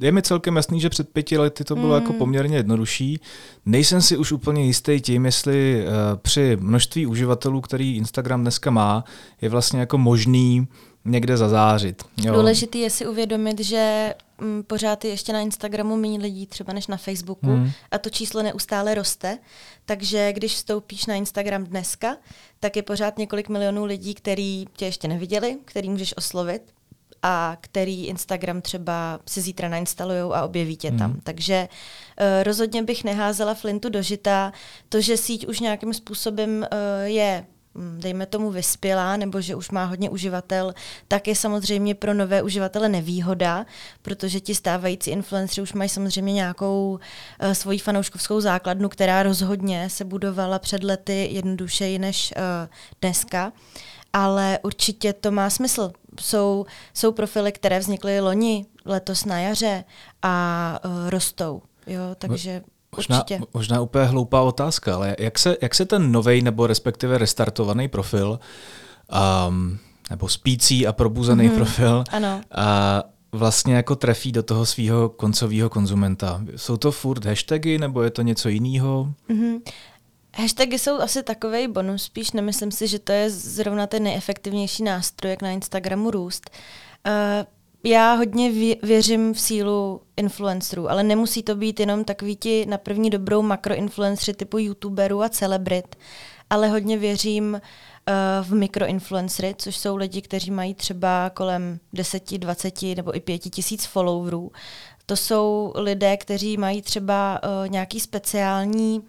je 0.00 0.12
mi 0.12 0.22
celkem 0.22 0.56
jasný, 0.56 0.80
že 0.80 0.88
před 0.88 1.08
pěti 1.08 1.38
lety 1.38 1.64
to 1.64 1.74
bylo 1.74 1.94
hmm. 1.94 2.02
jako 2.02 2.12
poměrně 2.12 2.56
jednodušší. 2.56 3.20
Nejsem 3.66 4.02
si 4.02 4.16
už 4.16 4.32
úplně 4.32 4.64
jistý 4.64 5.00
tím, 5.00 5.24
jestli 5.24 5.84
uh, 5.86 5.92
při 6.16 6.56
množství 6.60 7.06
uživatelů 7.06 7.37
uživatelů, 7.38 7.60
který 7.60 7.96
Instagram 7.96 8.42
dneska 8.42 8.70
má, 8.70 9.04
je 9.40 9.48
vlastně 9.48 9.80
jako 9.80 9.98
možný 9.98 10.68
někde 11.04 11.36
zazářit. 11.36 12.02
Jo. 12.16 12.34
Důležitý 12.34 12.80
je 12.80 12.90
si 12.90 13.06
uvědomit, 13.06 13.60
že 13.60 14.14
m, 14.38 14.46
mm, 14.46 14.62
pořád 14.62 15.04
je 15.04 15.10
ještě 15.10 15.32
na 15.32 15.40
Instagramu 15.40 15.96
méně 15.96 16.18
lidí 16.18 16.46
třeba 16.46 16.72
než 16.72 16.86
na 16.86 16.96
Facebooku 16.96 17.46
hmm. 17.46 17.70
a 17.90 17.98
to 17.98 18.10
číslo 18.10 18.42
neustále 18.42 18.94
roste, 18.94 19.38
takže 19.84 20.32
když 20.32 20.54
vstoupíš 20.54 21.06
na 21.06 21.14
Instagram 21.14 21.64
dneska, 21.64 22.16
tak 22.60 22.76
je 22.76 22.82
pořád 22.82 23.18
několik 23.18 23.48
milionů 23.48 23.84
lidí, 23.84 24.14
který 24.14 24.66
tě 24.76 24.84
ještě 24.84 25.08
neviděli, 25.08 25.58
který 25.64 25.88
můžeš 25.88 26.16
oslovit 26.16 26.62
a 27.22 27.56
který 27.60 28.06
Instagram 28.06 28.60
třeba 28.60 29.20
si 29.28 29.40
zítra 29.40 29.68
nainstalují 29.68 30.32
a 30.34 30.44
objeví 30.44 30.76
tě 30.76 30.90
tam. 30.90 31.10
Hmm. 31.10 31.20
Takže 31.22 31.68
uh, 32.20 32.26
rozhodně 32.42 32.82
bych 32.82 33.04
neházela 33.04 33.54
flintu 33.54 33.88
do 33.88 34.02
žita. 34.02 34.52
To, 34.88 35.00
že 35.00 35.16
síť 35.16 35.46
už 35.46 35.60
nějakým 35.60 35.94
způsobem 35.94 36.66
uh, 36.72 37.06
je 37.06 37.46
hm, 37.74 37.98
dejme 38.00 38.26
tomu 38.26 38.50
vyspělá, 38.50 39.16
nebo 39.16 39.40
že 39.40 39.54
už 39.54 39.70
má 39.70 39.84
hodně 39.84 40.10
uživatel, 40.10 40.74
tak 41.08 41.28
je 41.28 41.34
samozřejmě 41.34 41.94
pro 41.94 42.14
nové 42.14 42.42
uživatele 42.42 42.88
nevýhoda, 42.88 43.66
protože 44.02 44.40
ti 44.40 44.54
stávající 44.54 45.10
influenceri 45.10 45.62
už 45.62 45.72
mají 45.72 45.88
samozřejmě 45.88 46.32
nějakou 46.32 46.98
uh, 47.42 47.52
svoji 47.52 47.78
fanouškovskou 47.78 48.40
základnu, 48.40 48.88
která 48.88 49.22
rozhodně 49.22 49.90
se 49.90 50.04
budovala 50.04 50.58
před 50.58 50.84
lety 50.84 51.28
jednodušeji 51.32 51.98
než 51.98 52.34
uh, 52.36 52.42
dneska. 53.00 53.52
Ale 54.12 54.58
určitě 54.62 55.12
to 55.12 55.30
má 55.30 55.50
smysl 55.50 55.92
jsou, 56.20 56.66
jsou 56.94 57.12
profily, 57.12 57.52
které 57.52 57.78
vznikly 57.78 58.20
loni, 58.20 58.66
letos 58.84 59.24
na 59.24 59.40
jaře 59.40 59.84
a 60.22 60.78
uh, 60.84 61.10
rostou. 61.10 61.62
Jo, 61.86 62.02
takže 62.18 62.62
Možná, 62.96 63.16
určitě. 63.16 63.40
možná 63.54 63.80
úplně 63.80 64.04
hloupá 64.04 64.40
otázka, 64.40 64.94
ale 64.94 65.16
jak 65.18 65.38
se, 65.38 65.56
jak 65.62 65.74
se 65.74 65.84
ten 65.84 66.12
nový 66.12 66.42
nebo 66.42 66.66
respektive 66.66 67.18
restartovaný 67.18 67.88
profil, 67.88 68.40
um, 69.48 69.78
nebo 70.10 70.28
spící 70.28 70.86
a 70.86 70.92
probuzený 70.92 71.48
mm-hmm, 71.48 71.54
profil, 71.54 72.04
ano. 72.10 72.40
A 72.54 73.02
vlastně 73.32 73.74
jako 73.74 73.96
trefí 73.96 74.32
do 74.32 74.42
toho 74.42 74.66
svého 74.66 75.08
koncového 75.08 75.70
konzumenta? 75.70 76.40
Jsou 76.56 76.76
to 76.76 76.92
furt 76.92 77.24
hashtagy 77.24 77.78
nebo 77.78 78.02
je 78.02 78.10
to 78.10 78.22
něco 78.22 78.48
jiného? 78.48 79.12
Mm-hmm. 79.30 79.60
Hashtagy 80.36 80.78
jsou 80.78 81.00
asi 81.00 81.22
takový 81.22 81.68
bonus, 81.68 82.02
spíš 82.02 82.32
nemyslím 82.32 82.70
si, 82.70 82.86
že 82.86 82.98
to 82.98 83.12
je 83.12 83.30
zrovna 83.30 83.86
ten 83.86 84.02
nejefektivnější 84.02 84.82
nástroj, 84.82 85.30
jak 85.30 85.42
na 85.42 85.50
Instagramu 85.50 86.10
růst. 86.10 86.50
Uh, 87.06 87.46
já 87.84 88.14
hodně 88.14 88.52
věřím 88.82 89.34
v 89.34 89.40
sílu 89.40 90.00
influencerů, 90.16 90.90
ale 90.90 91.02
nemusí 91.02 91.42
to 91.42 91.54
být 91.54 91.80
jenom 91.80 92.04
takový 92.04 92.36
ti 92.36 92.66
na 92.66 92.78
první 92.78 93.10
dobrou 93.10 93.42
makroinfluencery 93.42 94.36
typu 94.36 94.58
youtuberů 94.58 95.22
a 95.22 95.28
celebrit, 95.28 95.96
ale 96.50 96.68
hodně 96.68 96.98
věřím 96.98 97.52
uh, 97.52 98.46
v 98.46 98.54
mikroinfluencery, 98.54 99.54
což 99.58 99.76
jsou 99.76 99.96
lidi, 99.96 100.22
kteří 100.22 100.50
mají 100.50 100.74
třeba 100.74 101.30
kolem 101.30 101.80
10, 101.92 102.38
20 102.38 102.82
nebo 102.82 103.16
i 103.16 103.20
5 103.20 103.38
tisíc 103.38 103.84
followerů. 103.84 104.52
To 105.06 105.16
jsou 105.16 105.72
lidé, 105.76 106.16
kteří 106.16 106.56
mají 106.56 106.82
třeba 106.82 107.40
uh, 107.42 107.68
nějaký 107.68 108.00
speciální 108.00 109.02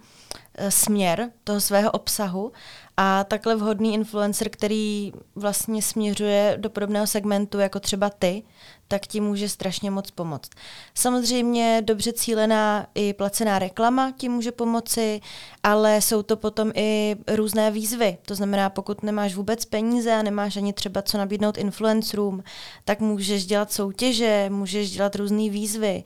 směr 0.68 1.30
toho 1.44 1.60
svého 1.60 1.90
obsahu 1.90 2.52
a 3.02 3.24
takhle 3.24 3.56
vhodný 3.56 3.94
influencer, 3.94 4.48
který 4.48 5.12
vlastně 5.34 5.82
směřuje 5.82 6.54
do 6.60 6.70
podobného 6.70 7.06
segmentu 7.06 7.58
jako 7.58 7.80
třeba 7.80 8.10
ty, 8.10 8.42
tak 8.88 9.06
ti 9.06 9.20
může 9.20 9.48
strašně 9.48 9.90
moc 9.90 10.10
pomoct. 10.10 10.50
Samozřejmě 10.94 11.82
dobře 11.84 12.12
cílená 12.12 12.86
i 12.94 13.12
placená 13.12 13.58
reklama 13.58 14.12
ti 14.16 14.28
může 14.28 14.52
pomoci, 14.52 15.20
ale 15.62 16.00
jsou 16.00 16.22
to 16.22 16.36
potom 16.36 16.72
i 16.74 17.16
různé 17.28 17.70
výzvy. 17.70 18.18
To 18.26 18.34
znamená, 18.34 18.70
pokud 18.70 19.02
nemáš 19.02 19.34
vůbec 19.34 19.64
peníze 19.64 20.12
a 20.12 20.22
nemáš 20.22 20.56
ani 20.56 20.72
třeba 20.72 21.02
co 21.02 21.18
nabídnout 21.18 21.58
influencerům, 21.58 22.42
tak 22.84 23.00
můžeš 23.00 23.46
dělat 23.46 23.72
soutěže, 23.72 24.46
můžeš 24.48 24.90
dělat 24.90 25.16
různé 25.16 25.50
výzvy, 25.50 26.04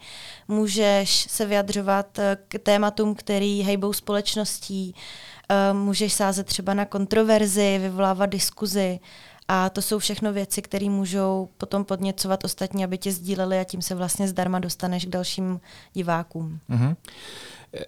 můžeš 0.48 1.26
se 1.30 1.46
vyjadřovat 1.46 2.18
k 2.48 2.59
tématům, 2.59 3.14
který 3.14 3.62
hejbou 3.62 3.92
společností, 3.92 4.94
eh, 4.96 5.34
můžeš 5.72 6.12
sázet 6.12 6.46
třeba 6.46 6.74
na 6.74 6.85
kontroverzi, 6.85 7.78
vyvolávat 7.83 8.30
diskuzi. 8.30 9.00
A 9.48 9.70
to 9.70 9.83
jsou 9.83 9.98
všechno 9.98 10.33
věci, 10.33 10.62
které 10.62 10.90
můžou 10.90 11.48
potom 11.59 11.85
podněcovat 11.85 12.44
ostatní, 12.44 12.85
aby 12.85 12.98
tě 12.98 13.12
sdíleli 13.12 13.59
a 13.59 13.64
tím 13.64 13.83
se 13.83 13.94
vlastně 13.94 14.28
zdarma 14.28 14.59
dostaneš 14.59 15.07
k 15.07 15.09
dalším 15.09 15.61
divákům. 15.92 16.59
Mm-hmm. 16.70 16.96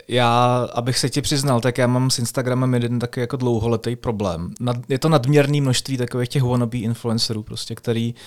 Já, 0.08 0.68
abych 0.74 0.98
se 0.98 1.10
ti 1.10 1.22
přiznal, 1.22 1.60
tak 1.60 1.78
já 1.78 1.86
mám 1.86 2.10
s 2.10 2.18
Instagramem 2.18 2.74
jeden 2.74 2.98
takový 2.98 3.20
jako 3.20 3.36
dlouholetý 3.36 3.96
problém. 3.96 4.54
Je 4.88 4.98
to 4.98 5.08
nadměrné 5.08 5.60
množství 5.60 5.96
takových 5.96 6.28
těch 6.28 6.42
wannabe 6.42 6.78
influencerů, 6.78 7.42
prostě, 7.42 7.74
který 7.74 8.14
uh, 8.14 8.20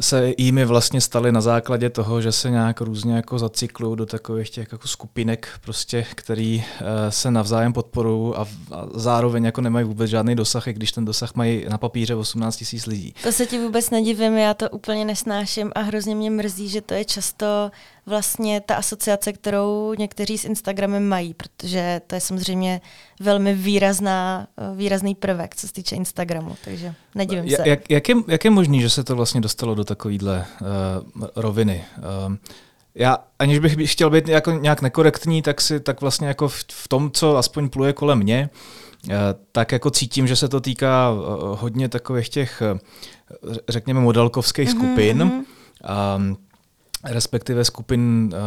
se 0.00 0.32
jimi 0.38 0.64
vlastně 0.64 1.00
staly 1.00 1.32
na 1.32 1.40
základě 1.40 1.90
toho, 1.90 2.20
že 2.20 2.32
se 2.32 2.50
nějak 2.50 2.80
různě 2.80 3.14
jako 3.14 3.38
zacyklují 3.38 3.96
do 3.96 4.06
takových 4.06 4.50
těch 4.50 4.68
jako 4.72 4.88
skupinek, 4.88 5.48
prostě, 5.60 6.06
který 6.14 6.56
uh, 6.56 6.86
se 7.08 7.30
navzájem 7.30 7.72
podporují 7.72 8.34
a, 8.36 8.40
a 8.40 8.86
zároveň 8.94 9.44
jako 9.44 9.60
nemají 9.60 9.86
vůbec 9.86 10.10
žádný 10.10 10.34
dosah, 10.34 10.68
i 10.68 10.72
když 10.72 10.92
ten 10.92 11.04
dosah 11.04 11.34
mají 11.34 11.64
na 11.68 11.78
papíře 11.78 12.14
18 12.14 12.56
tisíc 12.56 12.86
lidí. 12.86 13.14
To 13.22 13.32
se 13.32 13.46
ti 13.46 13.58
vůbec 13.58 13.90
nedivím, 13.90 14.36
já 14.36 14.54
to 14.54 14.70
úplně 14.70 15.04
nesnáším 15.04 15.72
a 15.74 15.80
hrozně 15.80 16.14
mě 16.14 16.30
mrzí, 16.30 16.68
že 16.68 16.80
to 16.80 16.94
je 16.94 17.04
často 17.04 17.70
vlastně 18.06 18.60
ta 18.60 18.74
asociace, 18.74 19.32
kterou 19.32 19.94
někteří 19.98 20.38
s 20.38 20.44
Instagramem 20.44 21.08
mají, 21.08 21.34
protože 21.34 22.00
to 22.06 22.14
je 22.14 22.20
samozřejmě 22.20 22.80
velmi 23.20 23.54
výrazná, 23.54 24.46
výrazný 24.74 25.14
prvek, 25.14 25.56
co 25.56 25.66
se 25.66 25.72
týče 25.72 25.96
Instagramu, 25.96 26.56
takže 26.64 26.94
nedivím 27.14 27.50
se. 27.50 27.68
Jak, 27.68 27.90
jak, 27.90 28.08
je, 28.08 28.14
jak 28.28 28.44
je 28.44 28.50
možné, 28.50 28.78
že 28.78 28.90
se 28.90 29.04
to 29.04 29.16
vlastně 29.16 29.40
dostalo 29.40 29.74
do 29.74 29.84
takovéhle 29.84 30.46
uh, 30.60 31.26
roviny? 31.36 31.84
Uh, 32.28 32.36
já, 32.94 33.18
aniž 33.38 33.58
bych 33.58 33.92
chtěl 33.92 34.10
být 34.10 34.28
jako 34.28 34.50
nějak 34.50 34.82
nekorektní, 34.82 35.42
tak 35.42 35.60
si 35.60 35.80
tak 35.80 36.00
vlastně 36.00 36.28
jako 36.28 36.48
v, 36.48 36.64
v 36.68 36.88
tom, 36.88 37.10
co 37.10 37.36
aspoň 37.36 37.68
pluje 37.68 37.92
kolem 37.92 38.18
mě, 38.18 38.50
uh, 39.06 39.14
tak 39.52 39.72
jako 39.72 39.90
cítím, 39.90 40.26
že 40.26 40.36
se 40.36 40.48
to 40.48 40.60
týká 40.60 41.10
hodně 41.58 41.88
takových 41.88 42.28
těch, 42.28 42.62
řekněme, 43.68 44.00
modelkovských 44.00 44.68
mm-hmm. 44.68 44.88
skupin. 44.88 45.22
Um, 46.16 46.36
respektive 47.04 47.64
skupin 47.64 48.30
uh, 48.32 48.38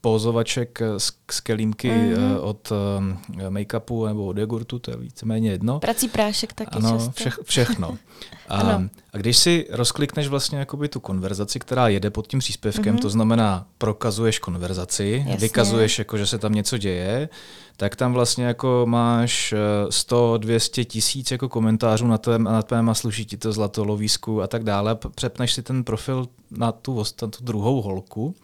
pózovaček 0.00 0.78
z, 0.98 1.12
z 1.30 1.40
kelímky 1.40 1.90
mm-hmm. 1.90 2.36
uh, 2.36 2.48
od 2.48 2.72
uh, 2.72 3.48
make-upu 3.50 4.06
nebo 4.06 4.26
od 4.26 4.38
jogurtu, 4.38 4.78
to 4.78 4.90
je 4.90 4.96
víceméně 4.96 5.50
jedno. 5.50 5.80
Prací 5.80 6.08
prášek 6.08 6.52
taky 6.52 6.78
ano, 6.78 6.92
často. 6.92 7.10
Vše, 7.10 7.30
všechno. 7.44 7.98
A, 8.48 8.82
a 9.12 9.16
když 9.16 9.36
si 9.36 9.66
rozklikneš 9.70 10.28
vlastně 10.28 10.58
jakoby 10.58 10.88
tu 10.88 11.00
konverzaci, 11.00 11.58
která 11.58 11.88
jede 11.88 12.10
pod 12.10 12.26
tím 12.26 12.40
příspěvkem, 12.40 12.96
mm-hmm. 12.96 13.02
to 13.02 13.10
znamená 13.10 13.66
prokazuješ 13.78 14.38
konverzaci, 14.38 15.24
Jasně. 15.26 15.36
vykazuješ, 15.36 15.98
jako, 15.98 16.18
že 16.18 16.26
se 16.26 16.38
tam 16.38 16.52
něco 16.52 16.78
děje, 16.78 17.28
tak 17.76 17.96
tam 17.96 18.12
vlastně 18.12 18.44
jako 18.44 18.82
máš 18.88 19.54
100-200 19.88 20.84
tisíc 20.84 21.30
jako 21.30 21.48
komentářů 21.48 22.06
na, 22.06 22.18
tém, 22.18 22.44
na 22.44 22.62
téma 22.62 22.94
sluší 22.94 23.24
ti 23.24 23.36
to 23.36 23.52
zlato, 23.52 23.84
lovísku 23.84 24.42
a 24.42 24.46
tak 24.46 24.64
dále. 24.64 24.98
Přepneš 25.14 25.52
si 25.52 25.62
ten 25.62 25.84
profil 25.84 26.26
na 26.50 26.72
tu, 26.72 26.96
na 27.22 27.28
tu 27.28 27.44
druhou 27.44 27.82
holku 27.82 28.34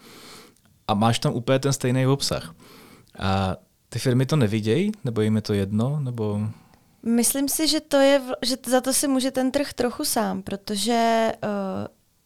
a 0.88 0.94
máš 0.94 1.18
tam 1.18 1.32
úplně 1.34 1.58
ten 1.58 1.72
stejný 1.72 2.06
obsah. 2.06 2.54
A 3.18 3.56
ty 3.88 3.98
firmy 3.98 4.26
to 4.26 4.36
nevidějí? 4.36 4.92
Nebo 5.04 5.20
jim 5.20 5.36
je 5.36 5.42
to 5.42 5.52
jedno? 5.52 6.00
Nebo... 6.00 6.48
Myslím 7.06 7.48
si, 7.48 7.68
že 7.68 7.80
to 7.80 7.96
je, 7.96 8.22
že 8.42 8.56
za 8.66 8.80
to 8.80 8.92
si 8.92 9.08
může 9.08 9.30
ten 9.30 9.50
trh 9.50 9.72
trochu 9.72 10.04
sám, 10.04 10.42
protože 10.42 11.32
uh, 11.44 11.48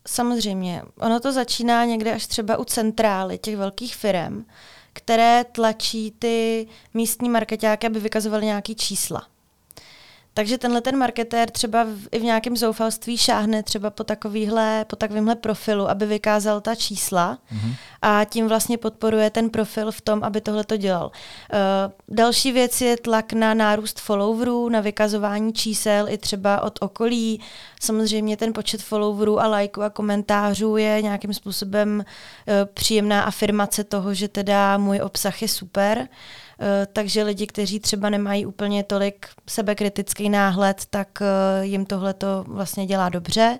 samozřejmě 0.09 0.83
ono 1.01 1.21
to 1.21 1.33
začíná 1.33 1.85
někde 1.85 2.13
až 2.13 2.27
třeba 2.27 2.57
u 2.57 2.65
centrály 2.65 3.39
těch 3.39 3.57
velkých 3.57 3.97
firm, 3.97 4.45
které 4.93 5.45
tlačí 5.45 6.11
ty 6.19 6.67
místní 6.95 7.29
marketáky, 7.29 7.87
aby 7.87 8.01
vykazovali 8.01 8.47
nějaký 8.47 8.75
čísla. 8.75 9.27
Takže 10.39 10.59
tenhle 10.59 10.81
ten 10.81 10.97
marketér 10.97 11.51
třeba 11.51 11.85
v, 11.85 12.09
i 12.13 12.19
v 12.19 12.23
nějakém 12.23 12.57
zoufalství 12.57 13.17
šáhne 13.17 13.63
třeba 13.63 13.91
po, 13.91 14.05
takovýhle, 14.05 14.85
po 14.85 14.97
takovémhle 14.97 15.35
profilu, 15.35 15.91
aby 15.91 16.07
vykázal 16.07 16.61
ta 16.61 16.75
čísla 16.75 17.39
mm-hmm. 17.53 17.75
a 18.03 18.25
tím 18.25 18.49
vlastně 18.49 18.79
podporuje 18.79 19.31
ten 19.31 19.51
profil 19.51 19.93
v 19.93 20.01
tom, 20.01 20.25
aby 20.25 20.41
tohle 20.41 20.65
to 20.65 20.77
dělal. 20.77 21.07
Uh, 21.07 22.17
další 22.17 22.53
věc 22.53 22.81
je 22.81 22.97
tlak 22.97 23.33
na 23.33 23.55
nárůst 23.55 24.01
followerů, 24.01 24.69
na 24.69 24.81
vykazování 24.81 25.53
čísel 25.53 26.09
i 26.09 26.19
třeba 26.19 26.61
od 26.61 26.79
okolí. 26.81 27.41
Samozřejmě 27.81 28.37
ten 28.37 28.53
počet 28.53 28.83
followerů 28.83 29.41
a 29.41 29.47
lajků 29.47 29.83
a 29.83 29.91
komentářů 29.91 30.77
je 30.77 31.03
nějakým 31.03 31.35
způsobem 31.35 31.99
uh, 31.99 32.55
příjemná 32.75 33.23
afirmace 33.23 33.85
toho, 33.85 34.15
že 34.15 34.29
teda 34.29 34.79
můj 34.79 35.01
obsah 35.01 35.43
je 35.43 35.49
super. 35.49 35.99
Uh, 35.99 36.07
takže 36.93 37.23
lidi, 37.23 37.47
kteří 37.47 37.81
třeba 37.81 38.11
nemají 38.11 38.47
úplně 38.47 38.85
tolik 38.85 39.27
sebekritický 39.49 40.29
náhled, 40.29 40.87
tak 40.91 41.09
eh, 41.23 41.67
jim 41.67 41.87
tohle 41.87 42.15
to 42.15 42.45
vlastně 42.49 42.87
dělá 42.87 43.09
dobře. 43.09 43.59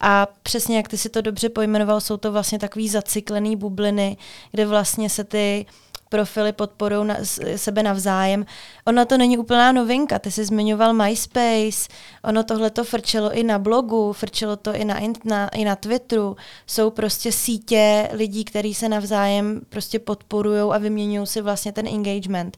A 0.00 0.26
přesně 0.42 0.76
jak 0.76 0.88
ty 0.88 0.98
si 0.98 1.08
to 1.08 1.20
dobře 1.20 1.48
pojmenoval, 1.48 2.00
jsou 2.00 2.16
to 2.16 2.32
vlastně 2.32 2.58
takový 2.58 2.88
zacyklený 2.88 3.56
bubliny, 3.56 4.16
kde 4.50 4.66
vlastně 4.66 5.10
se 5.10 5.24
ty 5.24 5.66
profily 6.08 6.52
podporují 6.52 7.06
na, 7.06 7.16
sebe 7.56 7.82
navzájem. 7.82 8.46
Ona 8.86 9.04
to 9.04 9.18
není 9.18 9.38
úplná 9.38 9.72
novinka, 9.72 10.18
ty 10.18 10.30
jsi 10.30 10.44
zmiňoval 10.44 10.92
MySpace, 10.92 11.88
ono 12.24 12.42
tohle 12.42 12.70
to 12.70 12.84
frčelo 12.84 13.32
i 13.32 13.42
na 13.42 13.58
blogu, 13.58 14.12
frčelo 14.12 14.56
to 14.56 14.74
i 14.74 14.84
na, 14.84 15.00
na, 15.24 15.48
i 15.48 15.64
na 15.64 15.76
Twitteru. 15.76 16.36
Jsou 16.66 16.90
prostě 16.90 17.32
sítě 17.32 18.08
lidí, 18.12 18.44
kteří 18.44 18.74
se 18.74 18.88
navzájem 18.88 19.60
prostě 19.68 19.98
podporují 19.98 20.72
a 20.72 20.78
vyměňují 20.78 21.26
si 21.26 21.40
vlastně 21.40 21.72
ten 21.72 21.86
engagement. 21.86 22.56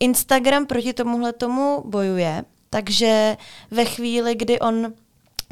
Instagram 0.00 0.66
proti 0.66 0.92
tomuhle 0.92 1.32
tomu 1.32 1.82
bojuje, 1.86 2.44
takže 2.70 3.36
ve 3.70 3.84
chvíli, 3.84 4.34
kdy 4.34 4.60
on 4.60 4.92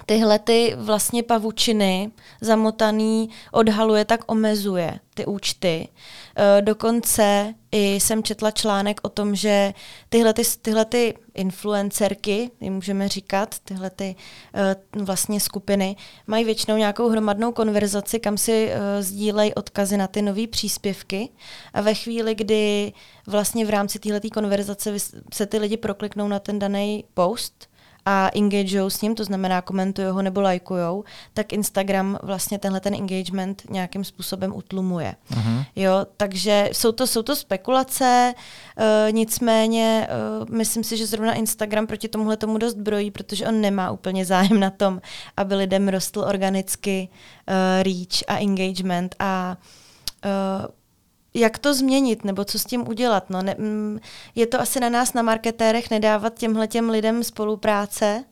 tyhle 0.06 0.38
ty 0.38 0.74
vlastně 0.76 1.22
pavučiny 1.22 2.10
zamotaný 2.40 3.30
odhaluje, 3.52 4.04
tak 4.04 4.20
omezuje 4.26 5.00
ty 5.14 5.26
účty. 5.26 5.88
E, 6.36 6.62
dokonce 6.62 7.54
i 7.72 7.94
jsem 7.94 8.22
četla 8.22 8.50
článek 8.50 9.00
o 9.02 9.08
tom, 9.08 9.34
že 9.34 9.74
tyhle, 10.08 10.32
ty, 10.34 10.42
tyhle 10.62 10.84
ty 10.84 11.14
influencerky, 11.34 12.50
můžeme 12.60 13.08
říkat, 13.08 13.58
tyhle 13.64 13.90
ty 13.90 14.16
e, 14.54 14.76
vlastně 15.02 15.40
skupiny, 15.40 15.96
mají 16.26 16.44
většinou 16.44 16.76
nějakou 16.76 17.08
hromadnou 17.08 17.52
konverzaci, 17.52 18.20
kam 18.20 18.38
si 18.38 18.70
e, 18.70 19.02
sdílejí 19.02 19.54
odkazy 19.54 19.96
na 19.96 20.06
ty 20.06 20.22
nové 20.22 20.46
příspěvky 20.46 21.28
a 21.74 21.80
ve 21.80 21.94
chvíli, 21.94 22.34
kdy 22.34 22.92
vlastně 23.26 23.66
v 23.66 23.70
rámci 23.70 23.98
téhle 23.98 24.20
konverzace 24.34 24.94
se 25.32 25.46
ty 25.46 25.58
lidi 25.58 25.76
prokliknou 25.76 26.28
na 26.28 26.38
ten 26.38 26.58
daný 26.58 27.04
post, 27.14 27.69
a 28.06 28.30
engageují 28.34 28.90
s 28.90 29.02
ním, 29.02 29.14
to 29.14 29.24
znamená 29.24 29.62
komentují 29.62 30.08
ho 30.08 30.22
nebo 30.22 30.40
lajkují, 30.40 31.02
tak 31.34 31.52
Instagram 31.52 32.18
vlastně 32.22 32.58
tenhle 32.58 32.80
ten 32.80 32.94
engagement 32.94 33.62
nějakým 33.70 34.04
způsobem 34.04 34.52
utlumuje. 34.56 35.14
Uh-huh. 35.30 35.64
Jo, 35.76 36.06
takže 36.16 36.68
jsou 36.72 36.92
to, 36.92 37.06
jsou 37.06 37.22
to 37.22 37.36
spekulace, 37.36 38.34
uh, 38.78 39.12
nicméně 39.12 40.08
uh, 40.40 40.48
myslím 40.50 40.84
si, 40.84 40.96
že 40.96 41.06
zrovna 41.06 41.34
Instagram 41.34 41.86
proti 41.86 42.08
tomuhle 42.08 42.36
tomu 42.36 42.58
dost 42.58 42.74
brojí, 42.74 43.10
protože 43.10 43.46
on 43.46 43.60
nemá 43.60 43.90
úplně 43.90 44.24
zájem 44.24 44.60
na 44.60 44.70
tom, 44.70 45.00
aby 45.36 45.54
lidem 45.54 45.88
rostl 45.88 46.20
organicky 46.20 47.08
uh, 47.08 47.82
reach 47.82 48.22
a 48.28 48.38
engagement 48.38 49.14
a 49.18 49.56
uh, 50.24 50.79
jak 51.34 51.58
to 51.58 51.74
změnit 51.74 52.24
nebo 52.24 52.44
co 52.44 52.58
s 52.58 52.64
tím 52.64 52.88
udělat. 52.88 53.30
No, 53.30 53.42
ne, 53.42 53.54
mm, 53.58 54.00
je 54.34 54.46
to 54.46 54.60
asi 54.60 54.80
na 54.80 54.88
nás, 54.88 55.14
na 55.14 55.22
marketérech, 55.22 55.90
nedávat 55.90 56.38
těmhle 56.38 56.66
těm 56.68 56.90
lidem 56.90 57.24
spolupráce 57.24 58.24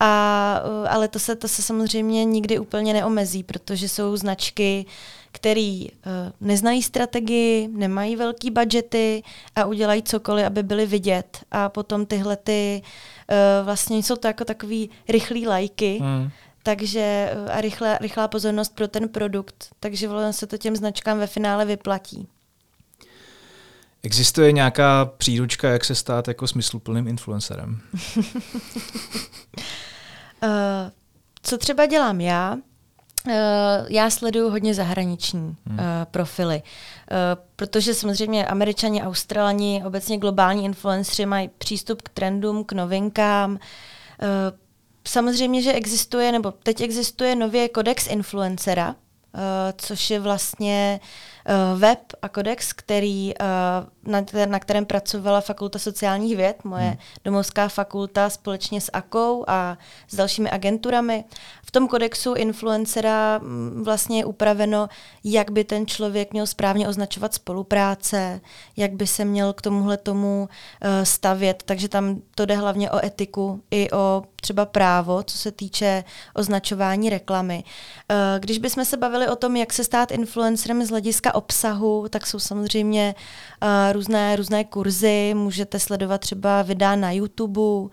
A, 0.00 0.60
ale 0.88 1.08
to 1.08 1.18
se, 1.18 1.36
to 1.36 1.48
se 1.48 1.62
samozřejmě 1.62 2.24
nikdy 2.24 2.58
úplně 2.58 2.92
neomezí, 2.92 3.42
protože 3.42 3.88
jsou 3.88 4.16
značky, 4.16 4.86
který 5.32 5.90
uh, 5.90 5.96
neznají 6.40 6.82
strategii, 6.82 7.68
nemají 7.68 8.16
velký 8.16 8.50
budgety 8.50 9.22
a 9.56 9.64
udělají 9.64 10.02
cokoliv, 10.02 10.46
aby 10.46 10.62
byly 10.62 10.86
vidět. 10.86 11.38
A 11.50 11.68
potom 11.68 12.06
tyhle 12.06 12.36
ty, 12.36 12.82
uh, 12.82 13.64
vlastně 13.64 13.98
jsou 13.98 14.16
to 14.16 14.26
jako 14.26 14.44
takový 14.44 14.90
rychlý 15.08 15.46
lajky, 15.46 15.98
hmm. 16.02 16.30
Takže 16.62 17.32
a 17.50 17.60
rychlá, 17.60 17.98
rychlá 17.98 18.28
pozornost 18.28 18.74
pro 18.74 18.88
ten 18.88 19.08
produkt, 19.08 19.68
takže 19.80 20.08
vlastně 20.08 20.32
se 20.32 20.46
to 20.46 20.58
těm 20.58 20.76
značkám 20.76 21.18
ve 21.18 21.26
finále 21.26 21.64
vyplatí. 21.64 22.28
Existuje 24.02 24.52
nějaká 24.52 25.04
příručka, 25.04 25.68
jak 25.68 25.84
se 25.84 25.94
stát 25.94 26.28
jako 26.28 26.46
smysluplným 26.46 27.08
influencerem? 27.08 27.80
uh, 28.16 28.22
co 31.42 31.58
třeba 31.58 31.86
dělám 31.86 32.20
já? 32.20 32.56
Uh, 33.26 33.32
já 33.88 34.10
sleduju 34.10 34.50
hodně 34.50 34.74
zahraniční 34.74 35.56
hmm. 35.66 35.78
profily, 36.10 36.62
protože 37.56 37.94
samozřejmě 37.94 38.46
američani, 38.46 39.02
australani, 39.02 39.82
obecně 39.86 40.18
globální 40.18 40.64
influenceri 40.64 41.26
mají 41.26 41.50
přístup 41.58 42.02
k 42.02 42.08
trendům, 42.08 42.64
k 42.64 42.72
novinkám. 42.72 43.58
Samozřejmě, 45.04 45.62
že 45.62 45.72
existuje, 45.72 46.32
nebo 46.32 46.50
teď 46.50 46.80
existuje 46.80 47.36
nově 47.36 47.68
kodex 47.68 48.06
influencera, 48.06 48.96
což 49.76 50.10
je 50.10 50.20
vlastně 50.20 51.00
uh, 51.02 51.06
uh, 51.48 51.80
web 51.80 51.98
a 52.22 52.28
kodex, 52.28 52.72
který, 52.72 53.34
uh, 53.40 53.46
na, 54.06 54.24
na 54.46 54.58
kterém 54.58 54.84
pracovala 54.84 55.40
Fakulta 55.40 55.78
sociálních 55.78 56.36
věd, 56.36 56.64
moje 56.64 56.84
hmm. 56.84 56.96
domovská 57.24 57.68
fakulta 57.68 58.30
společně 58.30 58.80
s 58.80 58.90
AKou 58.92 59.44
a 59.46 59.78
s 60.08 60.14
dalšími 60.14 60.50
agenturami. 60.50 61.24
V 61.66 61.70
tom 61.70 61.88
kodexu 61.88 62.34
influencera 62.34 63.38
mm, 63.38 63.82
vlastně 63.84 64.18
je 64.18 64.24
upraveno, 64.24 64.88
jak 65.24 65.50
by 65.50 65.64
ten 65.64 65.86
člověk 65.86 66.32
měl 66.32 66.46
správně 66.46 66.88
označovat 66.88 67.34
spolupráce, 67.34 68.40
jak 68.76 68.92
by 68.92 69.06
se 69.06 69.24
měl 69.24 69.52
k 69.52 69.62
tomuhle 69.62 69.96
tomu 69.96 70.48
uh, 70.48 70.90
stavět, 71.02 71.62
takže 71.66 71.88
tam 71.88 72.22
to 72.34 72.46
jde 72.46 72.56
hlavně 72.56 72.90
o 72.90 73.04
etiku 73.04 73.62
i 73.70 73.90
o 73.90 74.22
třeba 74.42 74.66
právo, 74.66 75.22
co 75.22 75.38
se 75.38 75.52
týče 75.52 76.04
označování 76.34 77.10
reklamy. 77.10 77.64
Když 78.38 78.58
bychom 78.58 78.84
se 78.84 78.96
bavili 78.96 79.28
o 79.28 79.36
tom, 79.36 79.56
jak 79.56 79.72
se 79.72 79.84
stát 79.84 80.10
influencerem 80.10 80.84
z 80.84 80.90
hlediska 80.90 81.34
obsahu, 81.34 82.06
tak 82.10 82.26
jsou 82.26 82.38
samozřejmě 82.38 83.14
uh, 83.62 83.91
různé, 83.92 84.36
různé 84.36 84.64
kurzy, 84.64 85.34
můžete 85.34 85.78
sledovat 85.78 86.20
třeba 86.20 86.62
videa 86.62 86.96
na 86.96 87.12
YouTube, 87.12 87.60
uh, 87.60 87.90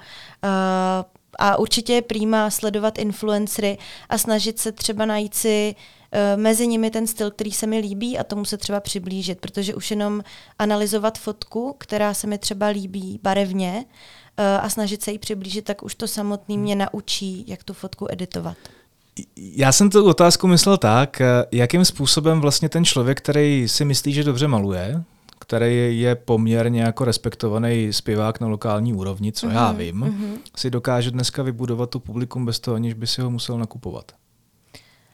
a 1.39 1.57
určitě 1.57 1.93
je 1.93 2.01
prýma 2.01 2.49
sledovat 2.49 2.97
influencery 2.97 3.77
a 4.09 4.17
snažit 4.17 4.59
se 4.59 4.71
třeba 4.71 5.05
najít 5.05 5.33
si 5.33 5.75
uh, 5.75 6.41
mezi 6.41 6.67
nimi 6.67 6.89
ten 6.89 7.07
styl, 7.07 7.31
který 7.31 7.51
se 7.51 7.67
mi 7.67 7.79
líbí 7.79 8.17
a 8.17 8.23
tomu 8.23 8.45
se 8.45 8.57
třeba 8.57 8.79
přiblížit, 8.79 9.39
protože 9.39 9.75
už 9.75 9.91
jenom 9.91 10.21
analyzovat 10.59 11.17
fotku, 11.17 11.75
která 11.77 12.13
se 12.13 12.27
mi 12.27 12.37
třeba 12.37 12.67
líbí 12.67 13.19
barevně 13.23 13.85
uh, 13.85 14.45
a 14.65 14.69
snažit 14.69 15.03
se 15.03 15.11
jí 15.11 15.19
přiblížit, 15.19 15.65
tak 15.65 15.83
už 15.83 15.95
to 15.95 16.07
samotný 16.07 16.57
mě 16.57 16.75
naučí, 16.75 17.45
jak 17.47 17.63
tu 17.63 17.73
fotku 17.73 18.07
editovat. 18.09 18.57
Já 19.35 19.71
jsem 19.71 19.89
tu 19.89 20.05
otázku 20.05 20.47
myslel 20.47 20.77
tak, 20.77 21.21
jakým 21.51 21.85
způsobem 21.85 22.41
vlastně 22.41 22.69
ten 22.69 22.85
člověk, 22.85 23.17
který 23.17 23.67
si 23.67 23.85
myslí, 23.85 24.13
že 24.13 24.23
dobře 24.23 24.47
maluje, 24.47 25.03
který 25.49 26.01
je 26.01 26.15
poměrně 26.15 26.81
jako 26.81 27.05
respektovaný 27.05 27.93
zpěvák 27.93 28.39
na 28.39 28.47
lokální 28.47 28.93
úrovni, 28.93 29.31
co 29.31 29.47
mm-hmm, 29.47 29.53
já 29.53 29.67
mhm, 29.71 29.77
vím, 29.77 30.01
mm-hmm. 30.01 30.37
si 30.57 30.69
dokáže 30.69 31.11
dneska 31.11 31.43
vybudovat 31.43 31.89
tu 31.89 31.99
publikum 31.99 32.45
bez 32.45 32.59
toho, 32.59 32.75
aniž 32.75 32.93
by 32.93 33.07
si 33.07 33.21
ho 33.21 33.31
musel 33.31 33.57
nakupovat. 33.57 34.11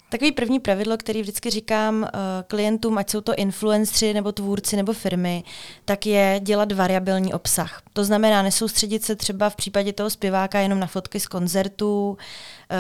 Takový 0.10 0.32
první 0.32 0.60
pravidlo, 0.60 0.98
který 0.98 1.22
vždycky 1.22 1.50
říkám 1.50 2.02
uh, 2.02 2.10
klientům, 2.48 2.98
ať 2.98 3.10
jsou 3.10 3.22
to 3.22 3.36
influencři 3.36 4.14
nebo 4.14 4.32
tvůrci 4.32 4.76
nebo 4.76 4.94
firmy, 4.94 5.44
tak 5.86 6.06
je 6.06 6.40
dělat 6.44 6.72
variabilní 6.72 7.34
obsah. 7.34 7.82
To 7.94 8.04
znamená 8.04 8.42
nesoustředit 8.42 9.04
se 9.04 9.16
třeba 9.16 9.50
v 9.50 9.56
případě 9.56 9.94
toho 9.94 10.10
zpěváka 10.10 10.60
jenom 10.60 10.80
na 10.80 10.88
fotky 10.88 11.20
z 11.20 11.28
koncertů, 11.28 12.10
uh, 12.10 12.18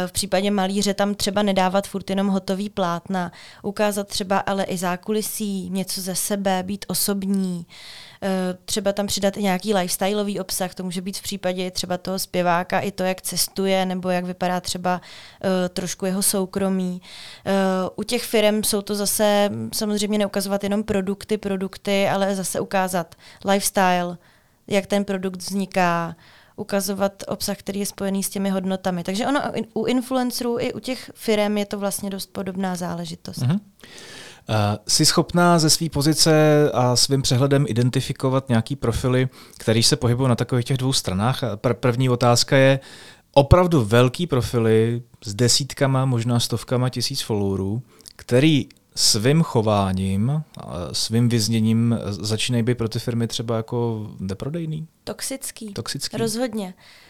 v 0.08 0.12
případě 0.12 0.52
malíře 0.52 0.94
tam 0.94 1.16
třeba 1.16 1.42
nedávat 1.42 1.88
furt 1.88 2.10
jenom 2.10 2.28
hotový 2.28 2.70
plátna, 2.70 3.32
ukázat 3.64 4.08
třeba 4.08 4.38
ale 4.38 4.64
i 4.64 4.78
zákulisí, 4.78 5.70
něco 5.70 6.02
ze 6.02 6.16
sebe, 6.16 6.64
být 6.64 6.86
osobní. 6.88 7.58
Uh, 7.58 7.66
Eh, 7.68 8.05
třeba 8.66 8.94
tam 8.94 9.08
přidat 9.08 9.38
i 9.38 9.44
nějaký 9.44 9.74
lifestyleový 9.74 10.40
obsah, 10.40 10.76
to 10.76 10.84
může 10.84 11.02
být 11.02 11.18
v 11.18 11.22
případě 11.22 11.72
třeba 11.72 11.98
toho 11.98 12.20
zpěváka 12.20 12.80
i 12.80 12.92
to, 12.92 13.04
jak 13.04 13.22
cestuje, 13.22 13.86
nebo 13.86 14.10
jak 14.10 14.26
vypadá 14.26 14.62
třeba 14.62 15.02
uh, 15.44 15.50
trošku 15.70 16.06
jeho 16.06 16.22
soukromí. 16.22 17.02
Uh, 17.46 17.90
u 17.96 18.04
těch 18.04 18.24
firm 18.24 18.64
jsou 18.64 18.82
to 18.82 18.96
zase 18.96 19.50
samozřejmě 19.74 20.18
neukazovat 20.18 20.64
jenom 20.64 20.84
produkty, 20.84 21.38
produkty, 21.38 22.08
ale 22.08 22.36
zase 22.36 22.60
ukázat 22.60 23.16
lifestyle, 23.46 24.18
jak 24.68 24.86
ten 24.86 25.06
produkt 25.06 25.38
vzniká, 25.38 26.16
ukazovat 26.56 27.24
obsah, 27.28 27.58
který 27.58 27.80
je 27.80 27.86
spojený 27.86 28.24
s 28.24 28.30
těmi 28.30 28.50
hodnotami. 28.50 29.04
Takže 29.04 29.28
ono 29.28 29.42
u 29.74 29.86
influencerů 29.86 30.60
i 30.60 30.74
u 30.74 30.80
těch 30.80 31.12
firm 31.16 31.58
je 31.58 31.66
to 31.66 31.80
vlastně 31.80 32.10
dost 32.10 32.26
podobná 32.26 32.76
záležitost. 32.76 33.38
Uh-huh. 33.38 33.60
Uh, 34.50 34.56
jsi 34.88 35.06
schopná 35.06 35.60
ze 35.60 35.70
své 35.70 35.90
pozice 35.90 36.72
a 36.74 36.96
svým 36.96 37.22
přehledem 37.22 37.66
identifikovat 37.68 38.50
nějaký 38.50 38.76
profily, 38.76 39.30
který 39.58 39.84
se 39.84 39.96
pohybují 39.96 40.30
na 40.30 40.36
takových 40.36 40.66
těch 40.66 40.78
dvou 40.78 40.94
stranách? 40.94 41.44
Pr- 41.44 41.74
první 41.74 42.10
otázka 42.10 42.58
je, 42.58 42.80
opravdu 43.34 43.86
velký 43.86 44.28
profily 44.28 45.02
s 45.26 45.34
desítkama, 45.34 46.06
možná 46.06 46.40
stovkama 46.40 46.90
tisíc 46.90 47.22
followerů, 47.22 47.82
který 48.16 48.70
svým 48.96 49.44
chováním, 49.44 50.44
svým 50.92 51.30
vyzněním 51.30 52.00
začínají 52.08 52.64
být 52.64 52.78
pro 52.78 52.90
ty 52.90 53.00
firmy 53.00 53.28
třeba 53.28 53.58
jako 53.58 54.10
neprodejný? 54.20 54.88
Toxický. 55.04 55.74
Toxický. 55.74 56.18
Rozhodně. 56.18 56.66
Uh, 56.66 57.05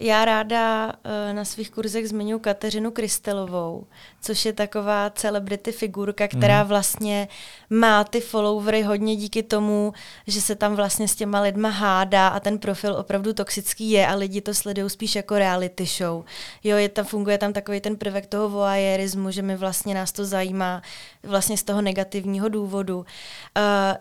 já 0.00 0.24
ráda 0.24 0.86
uh, 0.86 1.34
na 1.36 1.44
svých 1.44 1.70
kurzech 1.70 2.08
zmiňuji 2.08 2.40
Kateřinu 2.40 2.90
Krystelovou, 2.90 3.86
což 4.22 4.44
je 4.44 4.52
taková 4.52 5.10
celebrity 5.10 5.72
figurka, 5.72 6.28
která 6.28 6.62
mm. 6.62 6.68
vlastně 6.68 7.28
má 7.70 8.04
ty 8.04 8.20
followery 8.20 8.82
hodně 8.82 9.16
díky 9.16 9.42
tomu, 9.42 9.92
že 10.26 10.40
se 10.40 10.54
tam 10.54 10.76
vlastně 10.76 11.08
s 11.08 11.14
těma 11.14 11.40
lidma 11.40 11.68
hádá 11.68 12.28
a 12.28 12.40
ten 12.40 12.58
profil 12.58 12.94
opravdu 12.94 13.32
toxický 13.32 13.90
je 13.90 14.06
a 14.06 14.14
lidi 14.14 14.40
to 14.40 14.54
sledují 14.54 14.90
spíš 14.90 15.14
jako 15.16 15.38
reality 15.38 15.86
show. 15.86 16.24
Jo, 16.64 16.76
je 16.76 16.88
tam, 16.88 17.04
funguje 17.04 17.38
tam 17.38 17.52
takový 17.52 17.80
ten 17.80 17.96
prvek 17.96 18.26
toho 18.26 18.48
voyeurismu, 18.48 19.30
že 19.30 19.42
mi 19.42 19.56
vlastně 19.56 19.94
nás 19.94 20.12
to 20.12 20.24
zajímá 20.24 20.82
vlastně 21.22 21.56
z 21.56 21.62
toho 21.62 21.82
negativního 21.82 22.48
důvodu. 22.48 22.98
Uh, 22.98 23.04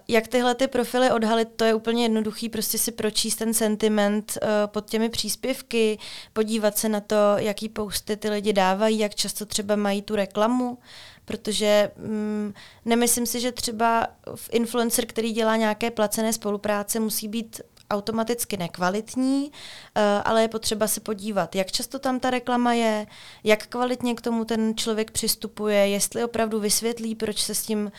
jak 0.08 0.28
tyhle 0.28 0.56
ty 0.56 0.68
profily 0.68 1.12
odhalit, 1.12 1.50
to 1.56 1.64
je 1.64 1.74
úplně 1.74 2.04
jednoduchý, 2.04 2.50
prostě 2.50 2.78
si 2.78 2.92
pročíst 2.92 3.40
ten 3.40 3.54
sentiment 3.54 4.38
uh, 4.42 4.48
pod 4.66 4.90
těmi 4.90 5.10
příspěvky, 5.22 6.00
podívat 6.34 6.78
se 6.78 6.90
na 6.90 7.02
to, 7.02 7.16
jaký 7.38 7.70
posty 7.70 8.18
ty 8.18 8.30
lidi 8.30 8.54
dávají, 8.54 9.00
jak 9.00 9.16
často 9.16 9.46
třeba 9.46 9.76
mají 9.76 10.02
tu 10.02 10.16
reklamu, 10.16 10.78
protože 11.26 11.92
mm, 11.98 12.54
nemyslím 12.86 13.26
si, 13.26 13.40
že 13.40 13.52
třeba 13.52 14.08
influencer, 14.52 15.06
který 15.06 15.32
dělá 15.32 15.56
nějaké 15.56 15.92
placené 15.92 16.34
spolupráce, 16.34 17.00
musí 17.00 17.28
být 17.28 17.62
automaticky 17.90 18.58
nekvalitní, 18.58 19.44
uh, 19.44 20.02
ale 20.26 20.42
je 20.42 20.48
potřeba 20.48 20.88
se 20.88 21.00
podívat, 21.00 21.56
jak 21.56 21.72
často 21.72 22.00
tam 22.00 22.20
ta 22.20 22.30
reklama 22.30 22.74
je, 22.74 23.08
jak 23.44 23.68
kvalitně 23.68 24.16
k 24.16 24.22
tomu 24.22 24.46
ten 24.46 24.74
člověk 24.76 25.12
přistupuje, 25.12 25.88
jestli 25.88 26.24
opravdu 26.24 26.60
vysvětlí, 26.60 27.16
proč 27.16 27.42
se 27.42 27.56
s 27.56 27.64
tím 27.64 27.80
uh, 27.86 27.92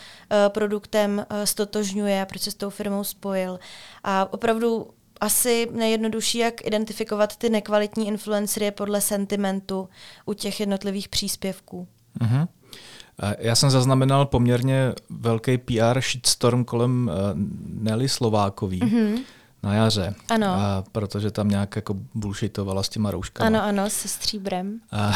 produktem 0.48 1.26
stotožňuje 1.44 2.22
a 2.22 2.26
proč 2.26 2.42
se 2.42 2.50
s 2.50 2.54
tou 2.54 2.70
firmou 2.70 3.04
spojil. 3.04 3.58
A 4.04 4.32
opravdu 4.32 4.90
asi 5.22 5.68
nejjednodušší, 5.72 6.38
jak 6.38 6.66
identifikovat 6.66 7.36
ty 7.36 7.50
nekvalitní 7.50 8.08
influencery 8.08 8.64
je 8.64 8.72
podle 8.72 9.00
sentimentu 9.00 9.88
u 10.26 10.32
těch 10.32 10.60
jednotlivých 10.60 11.08
příspěvků. 11.08 11.88
Uh-huh. 12.20 12.48
Já 13.38 13.54
jsem 13.54 13.70
zaznamenal 13.70 14.26
poměrně 14.26 14.92
velký 15.10 15.58
PR 15.58 16.00
shitstorm 16.00 16.64
kolem 16.64 17.10
uh, 17.12 17.40
Nelly 17.82 18.08
Slovákový. 18.08 18.80
Uh-huh 18.80 19.22
na 19.62 19.74
jaře. 19.74 20.14
Ano. 20.28 20.46
A 20.46 20.84
protože 20.92 21.30
tam 21.30 21.48
nějak 21.48 21.76
jako 21.76 21.94
bullshitovala 22.14 22.82
s 22.82 22.88
těma 22.88 23.10
rouškami. 23.10 23.46
Ano, 23.46 23.62
ano, 23.62 23.90
se 23.90 24.08
stříbrem. 24.08 24.80
A, 24.92 25.14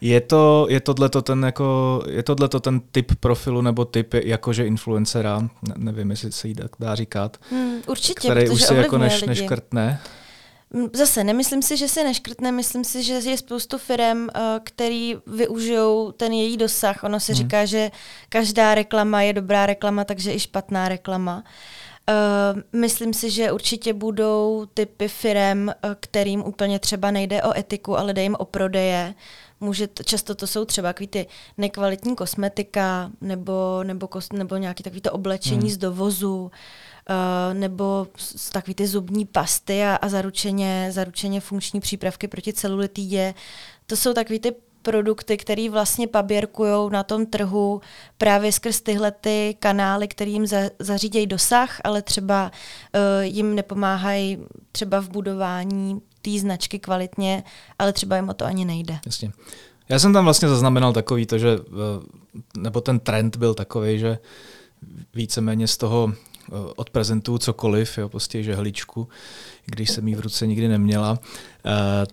je 0.00 0.20
to, 0.20 0.66
je 0.70 0.80
tohleto 0.80 1.22
ten 1.22 1.44
jako, 1.44 2.02
je 2.08 2.22
tohleto 2.22 2.60
ten 2.60 2.80
typ 2.80 3.12
profilu 3.20 3.62
nebo 3.62 3.84
typ 3.84 4.14
jakože 4.14 4.66
influencera, 4.66 5.40
ne, 5.40 5.74
nevím, 5.76 6.10
jestli 6.10 6.32
se 6.32 6.48
jí 6.48 6.54
dá 6.80 6.94
říkat, 6.94 7.36
hmm, 7.50 7.82
určitě, 7.86 8.28
který 8.28 8.48
už 8.48 8.62
si 8.62 8.74
jako 8.74 8.98
neš, 8.98 9.22
neškrtne. 9.22 10.00
Mm, 10.70 10.86
zase, 10.92 11.24
nemyslím 11.24 11.62
si, 11.62 11.76
že 11.76 11.88
si 11.88 12.04
neškrtne, 12.04 12.52
myslím 12.52 12.84
si, 12.84 13.02
že 13.02 13.12
je 13.12 13.36
spoustu 13.38 13.78
firm, 13.78 14.20
uh, 14.20 14.28
který 14.64 15.16
využijou 15.26 16.12
ten 16.12 16.32
její 16.32 16.56
dosah. 16.56 17.04
Ono 17.04 17.20
se 17.20 17.32
hmm. 17.32 17.42
říká, 17.42 17.64
že 17.64 17.90
každá 18.28 18.74
reklama 18.74 19.22
je 19.22 19.32
dobrá 19.32 19.66
reklama, 19.66 20.04
takže 20.04 20.34
i 20.34 20.40
špatná 20.40 20.88
reklama. 20.88 21.44
Uh, 22.08 22.80
myslím 22.80 23.14
si, 23.14 23.30
že 23.30 23.52
určitě 23.52 23.92
budou 23.92 24.66
typy 24.74 25.08
firem, 25.08 25.72
kterým 26.00 26.44
úplně 26.44 26.78
třeba 26.78 27.10
nejde 27.10 27.42
o 27.42 27.58
etiku, 27.58 27.98
ale 27.98 28.12
jde 28.12 28.22
jim 28.22 28.36
o 28.38 28.44
prodeje. 28.44 29.14
Může 29.60 29.86
to, 29.86 30.02
často 30.02 30.34
to 30.34 30.46
jsou 30.46 30.64
třeba 30.64 30.88
takový 30.88 31.06
ty 31.06 31.26
nekvalitní 31.58 32.16
kosmetika 32.16 33.10
nebo, 33.20 33.80
nebo, 33.82 34.08
kos, 34.08 34.32
nebo 34.32 34.56
nějaké 34.56 34.82
takový 34.82 35.00
to 35.00 35.12
oblečení 35.12 35.60
hmm. 35.60 35.70
z 35.70 35.76
dovozu. 35.76 36.50
Uh, 37.10 37.54
nebo 37.54 38.06
takový 38.52 38.74
ty 38.74 38.86
zubní 38.86 39.26
pasty 39.26 39.84
a, 39.84 39.96
a 39.96 40.08
zaručeně, 40.08 40.88
zaručeně 40.92 41.40
funkční 41.40 41.80
přípravky 41.80 42.28
proti 42.28 42.52
celulitidě. 42.52 43.34
To 43.86 43.96
jsou 43.96 44.14
takový 44.14 44.38
ty 44.38 44.54
produkty, 44.82 45.36
které 45.36 45.70
vlastně 45.70 46.06
paběrkují 46.06 46.90
na 46.90 47.02
tom 47.02 47.26
trhu 47.26 47.80
právě 48.18 48.52
skrz 48.52 48.80
tyhle 48.80 49.10
ty 49.10 49.56
kanály, 49.58 50.08
které 50.08 50.30
jim 50.30 50.46
za, 50.46 50.58
zařídějí 50.78 51.26
dosah, 51.26 51.80
ale 51.84 52.02
třeba 52.02 52.50
uh, 52.94 53.24
jim 53.24 53.54
nepomáhají 53.54 54.38
třeba 54.72 55.00
v 55.00 55.08
budování 55.08 56.00
té 56.22 56.30
značky 56.38 56.78
kvalitně, 56.78 57.44
ale 57.78 57.92
třeba 57.92 58.16
jim 58.16 58.28
o 58.28 58.34
to 58.34 58.44
ani 58.44 58.64
nejde. 58.64 58.98
Jasně. 59.06 59.32
Já 59.88 59.98
jsem 59.98 60.12
tam 60.12 60.24
vlastně 60.24 60.48
zaznamenal 60.48 60.92
takový 60.92 61.26
to, 61.26 61.38
že, 61.38 61.58
nebo 62.56 62.80
ten 62.80 63.00
trend 63.00 63.36
byl 63.36 63.54
takový, 63.54 63.98
že 63.98 64.18
víceméně 65.14 65.66
z 65.66 65.76
toho 65.76 66.12
Eh, 66.12 66.27
odprezentuju 66.76 67.38
cokoliv, 67.38 67.98
jo, 67.98 68.08
prostě 68.08 68.42
žehličku, 68.42 69.08
když 69.66 69.90
jsem 69.90 70.08
ji 70.08 70.14
v 70.14 70.20
ruce 70.20 70.46
nikdy 70.46 70.68
neměla. 70.68 71.10
Uh, 71.10 71.16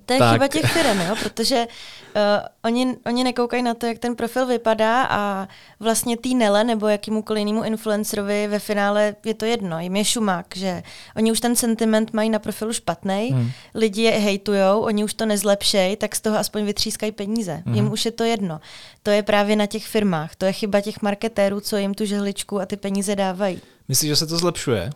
to 0.06 0.14
je 0.14 0.20
tak... 0.20 0.34
chyba 0.34 0.48
těch 0.48 0.72
firm, 0.72 1.02
jo, 1.02 1.16
protože 1.24 1.68
uh, 2.16 2.22
oni, 2.64 2.98
oni 3.06 3.24
nekoukají 3.24 3.64
na 3.64 3.74
to, 3.74 3.86
jak 3.86 4.00
ten 4.00 4.16
profil 4.16 4.46
vypadá 4.46 5.04
a 5.04 5.48
vlastně 5.80 6.18
tý 6.18 6.36
Nele 6.36 6.64
nebo 6.64 6.88
jakýmukoliv 6.88 7.40
jinému 7.40 7.64
influencerovi 7.64 8.48
ve 8.48 8.60
finále 8.60 9.16
je 9.26 9.34
to 9.34 9.46
jedno, 9.46 9.80
jim 9.80 9.96
je 9.96 10.06
šumák, 10.06 10.46
že 10.56 10.84
oni 11.16 11.32
už 11.32 11.40
ten 11.40 11.56
sentiment 11.56 12.14
mají 12.14 12.30
na 12.30 12.40
profilu 12.40 12.74
špatný, 12.74 13.30
hmm. 13.32 13.52
lidi 13.76 14.02
je 14.02 14.12
hejtujou, 14.12 14.82
oni 14.82 15.04
už 15.04 15.14
to 15.14 15.26
nezlepšejí, 15.26 15.96
tak 15.96 16.16
z 16.16 16.22
toho 16.22 16.38
aspoň 16.38 16.66
vytřískají 16.66 17.12
peníze. 17.12 17.64
Hmm. 17.66 17.76
Jim 17.76 17.92
už 17.92 18.06
je 18.06 18.12
to 18.12 18.24
jedno. 18.24 18.60
To 19.04 19.10
je 19.10 19.24
právě 19.24 19.56
na 19.56 19.66
těch 19.66 19.88
firmách, 19.88 20.36
to 20.36 20.46
je 20.46 20.52
chyba 20.52 20.82
těch 20.82 21.02
marketérů, 21.02 21.60
co 21.60 21.78
jim 21.78 21.94
tu 21.94 22.06
žehličku 22.06 22.60
a 22.60 22.66
ty 22.66 22.78
peníze 22.78 23.16
dávají. 23.16 23.62
Myslíš, 23.88 24.10
že 24.10 24.16
se 24.16 24.28
to 24.28 24.38
zlepšuje? 24.38 24.90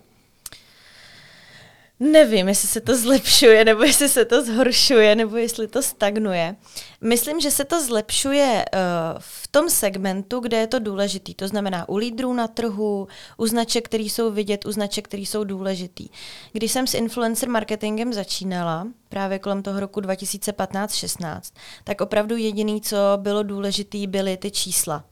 Nevím, 2.00 2.48
jestli 2.48 2.68
se 2.68 2.82
to 2.82 2.98
zlepšuje, 2.98 3.66
nebo 3.66 3.84
jestli 3.84 4.10
se 4.10 4.26
to 4.26 4.46
zhoršuje, 4.46 5.16
nebo 5.16 5.38
jestli 5.38 5.68
to 5.68 5.82
stagnuje. 5.82 6.56
Myslím, 7.02 7.40
že 7.40 7.52
se 7.52 7.66
to 7.66 7.84
zlepšuje 7.84 8.66
uh, 8.74 8.80
v 9.20 9.48
tom 9.48 9.70
segmentu, 9.70 10.40
kde 10.40 10.58
je 10.58 10.68
to 10.68 10.80
důležitý. 10.80 11.34
To 11.34 11.48
znamená 11.48 11.90
u 11.90 11.98
lídrů 11.98 12.34
na 12.34 12.48
trhu, 12.48 13.08
u 13.38 13.48
značek, 13.48 13.86
které 13.86 14.04
jsou 14.04 14.32
vidět, 14.32 14.66
u 14.66 14.72
značek, 14.72 15.08
které 15.08 15.24
jsou 15.24 15.44
důležitý. 15.44 16.10
Když 16.52 16.72
jsem 16.72 16.88
s 16.88 16.94
influencer 16.94 17.50
marketingem 17.50 18.14
začínala, 18.14 18.88
právě 19.10 19.40
kolem 19.40 19.64
toho 19.64 19.80
roku 19.80 20.00
2015-16, 20.00 21.42
tak 21.84 22.02
opravdu 22.02 22.38
jediný, 22.38 22.82
co 22.82 22.98
bylo 23.18 23.44
důležitý, 23.44 24.08
byly 24.08 24.38
ty 24.38 24.52
čísla. 24.52 25.04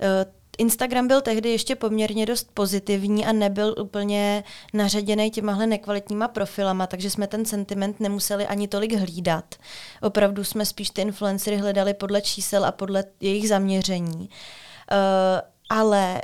Uh, 0.00 0.32
Instagram 0.58 1.08
byl 1.08 1.20
tehdy 1.20 1.50
ještě 1.50 1.76
poměrně 1.76 2.26
dost 2.26 2.50
pozitivní 2.54 3.26
a 3.26 3.32
nebyl 3.32 3.74
úplně 3.80 4.44
naředěný 4.74 5.30
těmahle 5.30 5.66
nekvalitníma 5.66 6.28
profilama, 6.28 6.86
takže 6.86 7.10
jsme 7.10 7.26
ten 7.26 7.44
sentiment 7.44 8.00
nemuseli 8.00 8.46
ani 8.46 8.68
tolik 8.68 8.92
hlídat. 8.92 9.54
Opravdu 10.02 10.44
jsme 10.44 10.66
spíš 10.66 10.90
ty 10.90 11.02
influencery 11.02 11.56
hledali 11.56 11.94
podle 11.94 12.22
čísel 12.22 12.64
a 12.64 12.72
podle 12.72 13.04
jejich 13.20 13.48
zaměření. 13.48 14.20
Uh, 14.20 14.28
ale 15.68 16.22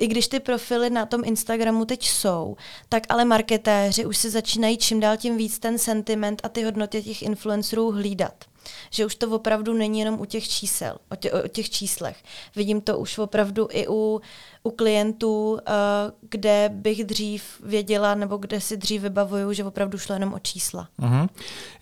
i 0.00 0.06
když 0.06 0.28
ty 0.28 0.40
profily 0.40 0.90
na 0.90 1.06
tom 1.06 1.22
Instagramu 1.24 1.84
teď 1.84 2.08
jsou, 2.08 2.56
tak 2.88 3.02
ale 3.08 3.24
marketéři 3.24 4.06
už 4.06 4.16
se 4.16 4.30
začínají 4.30 4.78
čím 4.78 5.00
dál 5.00 5.16
tím 5.16 5.36
víc 5.36 5.58
ten 5.58 5.78
sentiment 5.78 6.40
a 6.44 6.48
ty 6.48 6.64
hodnoty 6.64 7.02
těch 7.02 7.22
influencerů 7.22 7.90
hlídat 7.90 8.44
že 8.90 9.06
už 9.06 9.14
to 9.14 9.30
opravdu 9.30 9.74
není 9.74 9.98
jenom 9.98 10.20
u 10.20 10.24
těch 10.24 10.48
čísel, 10.48 10.96
o, 11.10 11.16
tě, 11.16 11.32
o 11.32 11.48
těch 11.48 11.70
číslech. 11.70 12.16
Vidím 12.56 12.80
to 12.80 12.98
už 12.98 13.18
opravdu 13.18 13.68
i 13.70 13.88
u 13.88 14.20
u 14.66 14.70
klientů, 14.70 15.52
uh, 15.52 15.58
kde 16.30 16.70
bych 16.72 17.04
dřív 17.04 17.42
věděla, 17.64 18.14
nebo 18.14 18.36
kde 18.36 18.60
si 18.60 18.76
dřív 18.76 19.02
vybavuju, 19.02 19.52
že 19.52 19.64
opravdu 19.64 19.98
šlo 19.98 20.14
jenom 20.14 20.32
o 20.32 20.38
čísla. 20.38 20.88
Uh-huh. 21.00 21.28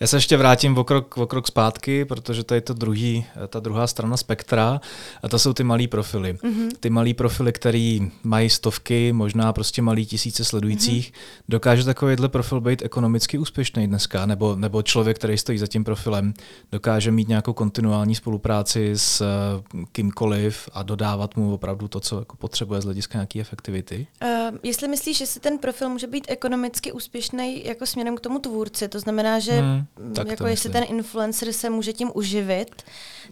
Já 0.01 0.07
se 0.07 0.17
ještě 0.17 0.37
vrátím 0.37 0.79
o 0.79 0.85
krok, 0.85 1.17
o 1.19 1.27
krok 1.27 1.47
zpátky, 1.47 2.05
protože 2.05 2.45
to 2.45 2.55
je 2.55 2.61
to 2.61 2.75
druhý, 2.75 3.25
ta 3.49 3.61
druhá 3.61 3.87
strana 3.87 4.17
spektra 4.17 4.81
a 5.23 5.29
to 5.29 5.39
jsou 5.39 5.53
ty 5.53 5.65
malý 5.65 5.89
profily. 5.89 6.35
Uh-huh. 6.35 6.69
Ty 6.81 6.91
malý 6.91 7.15
profily, 7.15 7.53
které 7.53 7.99
mají 8.23 8.51
stovky, 8.51 9.13
možná 9.13 9.53
prostě 9.53 9.83
malý 9.83 10.07
tisíce 10.07 10.45
sledujících. 10.45 11.13
Uh-huh. 11.13 11.43
Dokáže 11.49 11.85
takovýhle 11.85 12.29
profil 12.29 12.61
být 12.61 12.83
ekonomicky 12.83 13.39
úspěšný 13.39 13.87
dneska? 13.87 14.27
Nebo, 14.27 14.57
nebo 14.57 14.83
člověk, 14.83 15.19
který 15.19 15.39
stojí 15.39 15.59
za 15.59 15.67
tím 15.67 15.85
profilem, 15.85 16.35
dokáže 16.73 17.11
mít 17.11 17.29
nějakou 17.29 17.53
kontinuální 17.53 18.15
spolupráci 18.15 18.93
s 18.95 19.21
uh, 19.21 19.85
kýmkoliv 19.93 20.69
a 20.73 20.83
dodávat 20.83 21.37
mu 21.37 21.55
opravdu 21.55 21.89
to, 21.89 22.01
co 22.01 22.19
jako 22.19 22.37
potřebuje 22.37 22.81
z 22.81 22.85
hlediska 22.85 23.19
nějaké 23.19 23.41
efektivity? 23.41 24.07
Uh, 24.23 24.29
jestli 24.63 24.89
myslíš, 24.89 25.19
že 25.19 25.27
si 25.27 25.41
ten 25.41 25.59
profil 25.59 25.89
může 25.89 26.07
být 26.07 26.25
ekonomicky 26.29 26.93
úspěšný 26.93 27.67
jako 27.67 27.87
směrem 27.87 28.17
k 28.17 28.21
tomu 28.21 28.39
tvůrci, 28.39 28.89
to 28.89 29.01
znamená, 29.01 29.39
že 29.39 29.53
hmm, 29.53 29.85
jako 30.29 30.47
jestli 30.47 30.71
ten 30.71 30.85
influencer 30.89 31.53
se 31.53 31.71
může 31.71 31.93
tím 31.93 32.11
uživit, 32.15 32.83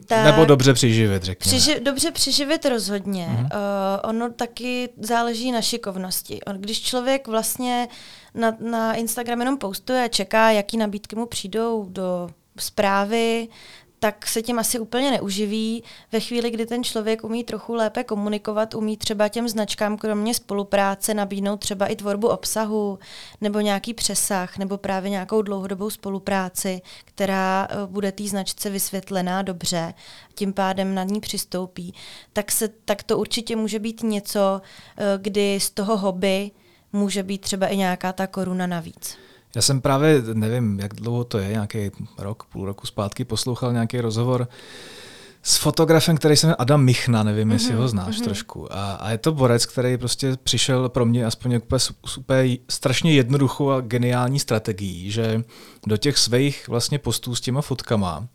tak 0.06 0.24
Nebo 0.24 0.44
dobře 0.44 0.74
přiživit, 0.74 1.22
řekněme. 1.22 1.58
Přiži- 1.58 1.82
dobře 1.82 2.10
přiživit 2.10 2.66
rozhodně. 2.66 3.24
Hmm. 3.24 3.44
Uh, 3.44 3.48
ono 4.10 4.30
taky 4.32 4.88
záleží 5.00 5.52
na 5.52 5.62
šikovnosti. 5.62 6.42
On, 6.42 6.56
když 6.56 6.82
člověk 6.82 7.28
vlastně 7.28 7.88
na, 8.34 8.56
na 8.70 8.94
Instagram 8.94 9.40
jenom 9.40 9.58
postuje 9.58 10.04
a 10.04 10.08
čeká, 10.08 10.50
jaký 10.50 10.76
nabídky 10.76 11.16
mu 11.16 11.26
přijdou 11.26 11.86
do 11.88 12.30
zprávy, 12.58 13.48
tak 14.00 14.26
se 14.26 14.42
tím 14.42 14.58
asi 14.58 14.78
úplně 14.78 15.10
neuživí. 15.10 15.84
Ve 16.12 16.20
chvíli, 16.20 16.50
kdy 16.50 16.66
ten 16.66 16.84
člověk 16.84 17.24
umí 17.24 17.44
trochu 17.44 17.74
lépe 17.74 18.04
komunikovat, 18.04 18.74
umí 18.74 18.96
třeba 18.96 19.28
těm 19.28 19.48
značkám 19.48 19.96
kromě 19.96 20.34
spolupráce 20.34 21.14
nabídnout 21.14 21.56
třeba 21.56 21.86
i 21.86 21.96
tvorbu 21.96 22.28
obsahu, 22.28 22.98
nebo 23.40 23.60
nějaký 23.60 23.94
přesah, 23.94 24.58
nebo 24.58 24.78
právě 24.78 25.10
nějakou 25.10 25.42
dlouhodobou 25.42 25.90
spolupráci, 25.90 26.82
která 27.04 27.68
eh, 27.70 27.86
bude 27.86 28.12
té 28.12 28.24
značce 28.24 28.70
vysvětlená 28.70 29.42
dobře, 29.42 29.94
tím 30.34 30.52
pádem 30.52 30.94
na 30.94 31.04
ní 31.04 31.20
přistoupí, 31.20 31.94
tak, 32.32 32.52
se, 32.52 32.68
tak 32.68 33.02
to 33.02 33.18
určitě 33.18 33.56
může 33.56 33.78
být 33.78 34.02
něco, 34.02 34.60
eh, 34.96 35.04
kdy 35.18 35.60
z 35.60 35.70
toho 35.70 35.96
hobby 35.96 36.50
může 36.92 37.22
být 37.22 37.40
třeba 37.40 37.66
i 37.66 37.76
nějaká 37.76 38.12
ta 38.12 38.26
koruna 38.26 38.66
navíc. 38.66 39.29
Já 39.56 39.62
jsem 39.62 39.80
právě, 39.80 40.22
nevím, 40.32 40.80
jak 40.80 40.94
dlouho 40.94 41.24
to 41.24 41.38
je, 41.38 41.48
nějaký 41.48 41.90
rok, 42.18 42.44
půl 42.44 42.66
roku 42.66 42.86
zpátky, 42.86 43.24
poslouchal 43.24 43.72
nějaký 43.72 44.00
rozhovor 44.00 44.48
s 45.42 45.56
fotografem, 45.56 46.16
který 46.16 46.36
se 46.36 46.46
jmenuje 46.46 46.56
Adam 46.56 46.84
Michna, 46.84 47.22
nevím, 47.22 47.48
mm-hmm, 47.48 47.52
jestli 47.52 47.74
ho 47.74 47.88
znáš 47.88 48.16
mm-hmm. 48.16 48.24
trošku. 48.24 48.72
A, 48.72 48.92
a 48.92 49.10
je 49.10 49.18
to 49.18 49.32
borec, 49.32 49.66
který 49.66 49.98
prostě 49.98 50.36
přišel 50.42 50.88
pro 50.88 51.06
mě 51.06 51.26
aspoň 51.26 51.54
úplně 51.56 51.80
super 52.06 52.46
strašně 52.68 53.12
jednoduchou 53.12 53.70
a 53.70 53.80
geniální 53.80 54.38
strategií, 54.38 55.10
že 55.10 55.42
do 55.86 55.96
těch 55.96 56.18
svých 56.18 56.68
vlastně 56.68 56.98
postů 56.98 57.34
s 57.34 57.40
těma 57.40 57.62
fotkama 57.62 58.26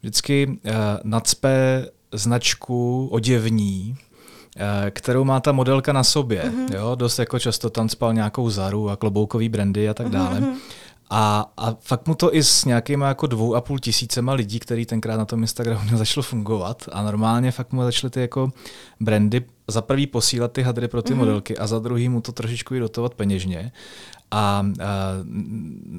vždycky 0.00 0.46
uh, 0.46 0.72
nacpe 1.04 1.86
značku 2.12 3.08
oděvní, 3.12 3.96
Eh, 3.96 4.09
kterou 4.90 5.24
má 5.24 5.40
ta 5.40 5.52
modelka 5.52 5.92
na 5.92 6.04
sobě. 6.04 6.42
Mm-hmm. 6.42 6.74
Jo? 6.74 6.94
Dost 6.94 7.18
jako 7.18 7.38
často 7.38 7.70
tam 7.70 7.88
spal 7.88 8.14
nějakou 8.14 8.50
Zaru 8.50 8.90
a 8.90 8.96
kloboukový 8.96 9.48
brandy 9.48 9.88
a 9.88 9.94
tak 9.94 10.06
mhm, 10.06 10.14
dále. 10.14 10.40
Mm-hmm. 10.40 10.54
A, 11.12 11.52
a 11.56 11.76
fakt 11.80 12.08
mu 12.08 12.14
to 12.14 12.34
i 12.34 12.44
s 12.44 12.64
nějakýma 12.64 13.08
jako 13.08 13.26
dvou 13.26 13.54
a 13.54 13.60
půl 13.60 13.78
tisícema 13.78 14.32
lidí, 14.32 14.60
který 14.60 14.86
tenkrát 14.86 15.16
na 15.16 15.24
tom 15.24 15.40
Instagramu 15.40 15.96
začalo 15.96 16.22
fungovat 16.22 16.88
a 16.92 17.02
normálně 17.02 17.52
fakt 17.52 17.72
mu 17.72 17.82
začaly 17.82 18.10
ty 18.10 18.20
jako 18.20 18.52
brandy 19.00 19.44
za 19.68 19.82
prvý 19.82 20.06
posílat 20.06 20.52
ty 20.52 20.62
hadry 20.62 20.88
pro 20.88 21.02
ty 21.02 21.12
mm-hmm. 21.12 21.16
modelky 21.16 21.58
a 21.58 21.66
za 21.66 21.78
druhý 21.78 22.08
mu 22.08 22.20
to 22.20 22.32
trošičku 22.32 22.74
i 22.74 22.80
dotovat 22.80 23.14
peněžně. 23.14 23.72
A, 24.30 24.38
a 24.38 24.66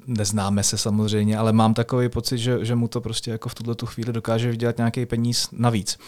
neznáme 0.07 0.63
se 0.63 0.77
samozřejmě, 0.77 1.37
ale 1.37 1.53
mám 1.53 1.73
takový 1.73 2.09
pocit, 2.09 2.37
že, 2.37 2.65
že 2.65 2.75
mu 2.75 2.87
to 2.87 3.01
prostě 3.01 3.31
jako 3.31 3.49
v 3.49 3.55
tuhle 3.55 3.75
tu 3.75 3.85
chvíli 3.85 4.13
dokáže 4.13 4.51
vydělat 4.51 4.77
nějaký 4.77 5.05
peníz 5.05 5.49
navíc. 5.51 5.99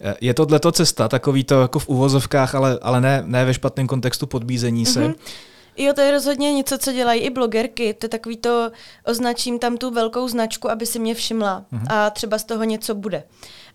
E, 0.00 0.14
je 0.20 0.34
to 0.34 0.46
to 0.46 0.72
cesta, 0.72 1.08
takový 1.08 1.44
to 1.44 1.60
jako 1.60 1.78
v 1.78 1.88
uvozovkách, 1.88 2.54
ale, 2.54 2.78
ale 2.82 3.00
ne, 3.00 3.22
ne 3.26 3.44
ve 3.44 3.54
špatném 3.54 3.86
kontextu 3.86 4.26
podbízení 4.26 4.86
se. 4.86 5.14
Jo, 5.76 5.92
to 5.92 6.00
je 6.00 6.10
rozhodně 6.10 6.52
něco, 6.52 6.78
co 6.78 6.92
dělají 6.92 7.20
i 7.20 7.30
blogerky. 7.30 7.94
To 7.94 8.04
je 8.04 8.08
takový 8.08 8.36
to, 8.36 8.70
označím 9.06 9.58
tam 9.58 9.76
tu 9.76 9.90
velkou 9.90 10.28
značku, 10.28 10.70
aby 10.70 10.86
si 10.86 10.98
mě 10.98 11.14
všimla 11.14 11.64
mm-hmm. 11.72 11.86
a 11.90 12.10
třeba 12.10 12.38
z 12.38 12.44
toho 12.44 12.64
něco 12.64 12.94
bude. 12.94 13.24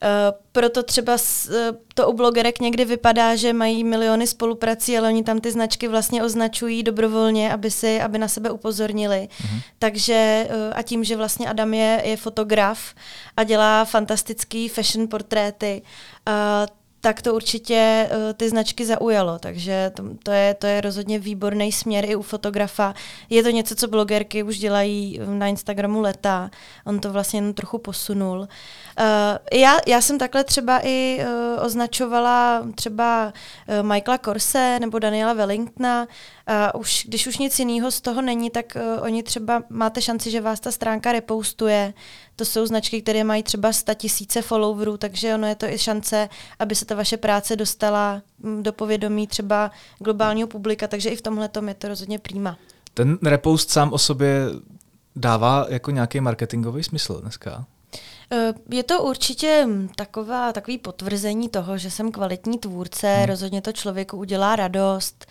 Uh, 0.04 0.38
proto 0.52 0.84
třeba 0.84 1.18
s, 1.18 1.50
uh, 1.50 1.78
to 1.94 2.10
u 2.10 2.14
blogerek 2.14 2.60
někdy 2.60 2.86
vypadá, 2.86 3.36
že 3.36 3.54
mají 3.54 3.84
miliony 3.84 4.28
spoluprací, 4.28 4.98
ale 4.98 5.08
oni 5.08 5.24
tam 5.24 5.40
ty 5.40 5.52
značky 5.52 5.88
vlastně 5.88 6.24
označují 6.24 6.84
dobrovolně, 6.84 7.54
aby 7.54 7.72
si, 7.72 8.02
aby 8.02 8.18
na 8.18 8.28
sebe 8.28 8.52
upozornili. 8.52 9.30
Mm-hmm. 9.32 9.62
Takže 9.80 10.48
uh, 10.50 10.74
a 10.76 10.82
tím, 10.82 11.04
že 11.04 11.16
vlastně 11.16 11.50
Adam 11.50 11.74
je, 11.74 12.02
je 12.06 12.18
fotograf 12.18 12.80
a 13.38 13.44
dělá 13.44 13.86
fantastický 13.86 14.70
fashion 14.70 15.08
portréty, 15.08 15.82
uh, 16.28 16.34
tak 17.02 17.22
to 17.22 17.36
určitě 17.36 18.10
uh, 18.12 18.34
ty 18.34 18.50
značky 18.50 18.86
zaujalo. 18.86 19.40
Takže 19.40 19.92
to, 19.96 20.04
to, 20.24 20.32
je, 20.32 20.54
to 20.54 20.68
je 20.68 20.82
rozhodně 20.82 21.20
výborný 21.20 21.72
směr 21.72 22.06
i 22.10 22.16
u 22.16 22.22
fotografa. 22.22 22.94
Je 23.30 23.44
to 23.44 23.50
něco, 23.50 23.76
co 23.76 23.88
blogerky 23.88 24.44
už 24.44 24.58
dělají 24.58 25.20
na 25.26 25.48
Instagramu 25.48 26.02
leta. 26.02 26.50
On 26.86 27.00
to 27.00 27.12
vlastně 27.12 27.38
jen 27.38 27.54
trochu 27.54 27.78
posunul. 27.78 28.40
Uh, 28.40 28.48
já, 29.60 29.78
já 29.88 30.02
jsem 30.02 30.18
takhle 30.18 30.44
třeba 30.44 30.80
i 30.84 31.20
uh, 31.20 31.66
označovala 31.66 32.68
třeba 32.76 33.34
uh, 33.68 33.88
Michaela 33.88 34.18
Korse 34.18 34.78
nebo 34.80 35.00
Daniela 35.00 35.34
Wellingtona. 35.34 36.08
Uh, 36.74 36.82
už, 36.82 37.06
když 37.08 37.28
už 37.28 37.38
nic 37.38 37.60
jiného 37.60 37.92
z 37.92 38.02
toho 38.02 38.22
není, 38.22 38.50
tak 38.50 38.66
uh, 38.76 39.04
oni 39.04 39.24
třeba 39.24 39.64
máte 39.70 40.02
šanci, 40.02 40.32
že 40.32 40.42
vás 40.42 40.60
ta 40.60 40.72
stránka 40.72 41.12
repostuje. 41.12 41.94
To 42.38 42.46
jsou 42.46 42.66
značky, 42.66 43.02
které 43.02 43.24
mají 43.24 43.44
třeba 43.44 43.74
100 43.74 43.94
tisíce 43.94 44.42
followerů, 44.42 44.98
takže 44.98 45.36
ono 45.36 45.48
je 45.48 45.56
to 45.56 45.66
i 45.66 45.78
šance, 45.78 46.30
aby 46.60 46.76
se 46.76 46.86
ta 46.86 46.96
vaše 46.96 47.18
práce 47.18 47.56
dostala 47.56 48.22
mm, 48.40 48.64
do 48.64 48.74
povědomí 48.74 49.28
třeba 49.28 49.72
globálního 50.00 50.48
publika, 50.48 50.88
takže 50.88 51.10
i 51.10 51.16
v 51.16 51.22
tomhle 51.22 51.50
je 51.68 51.74
to 51.74 51.88
rozhodně 51.88 52.20
přímá. 52.20 52.58
Ten 52.94 53.18
repost 53.24 53.70
sám 53.70 53.94
o 53.94 53.98
sobě 53.98 54.46
dává 55.16 55.66
jako 55.70 55.92
nějaký 55.92 56.20
marketingový 56.20 56.84
smysl 56.84 57.22
dneska? 57.22 57.66
Eh, 58.32 58.54
je 58.72 58.84
to 58.84 59.04
určitě 59.04 59.64
mm, 59.66 59.90
taková, 59.96 60.54
takový 60.54 60.78
potvrzení 60.78 61.50
toho, 61.50 61.78
že 61.78 61.92
jsem 61.92 62.12
kvalitní 62.12 62.58
tvůrce, 62.58 63.16
hmm. 63.16 63.26
rozhodně 63.26 63.62
to 63.62 63.72
člověku 63.72 64.18
udělá 64.18 64.56
radost 64.56 65.26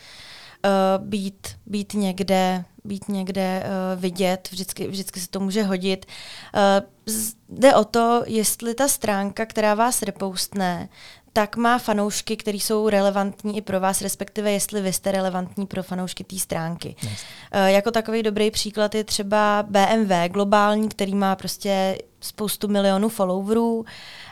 uh, 0.64 1.07
být, 1.07 1.48
být 1.66 1.94
někde, 1.94 2.64
být 2.87 3.09
někde 3.09 3.62
uh, 3.64 4.01
vidět, 4.01 4.49
vždycky, 4.51 4.89
vždycky 4.89 5.20
se 5.20 5.28
to 5.28 5.41
může 5.41 5.62
hodit. 5.62 6.07
Uh, 6.55 7.18
jde 7.49 7.74
o 7.74 7.84
to, 7.84 8.22
jestli 8.26 8.74
ta 8.74 8.89
stránka, 8.89 9.47
která 9.47 9.74
vás 9.74 10.03
repostne, 10.03 10.89
tak 11.32 11.57
má 11.57 11.78
fanoušky, 11.78 12.37
které 12.37 12.59
jsou 12.59 12.89
relevantní 12.89 13.57
i 13.57 13.61
pro 13.61 13.80
vás, 13.80 14.03
respektive 14.03 14.53
jestli 14.53 14.80
vy 14.80 14.93
jste 14.93 15.12
relevantní 15.12 15.66
pro 15.66 15.82
fanoušky 15.82 16.24
té 16.24 16.39
stránky. 16.39 16.97
Yes. 17.03 17.12
Uh, 17.12 17.66
jako 17.66 17.91
takový 17.91 18.22
dobrý 18.22 18.51
příklad 18.51 18.95
je 18.95 19.05
třeba 19.05 19.64
BMW 19.68 20.12
globální, 20.28 20.89
který 20.89 21.14
má 21.14 21.37
prostě 21.37 21.99
spoustu 22.20 22.68
milionů 22.68 23.09
followerů 23.09 23.84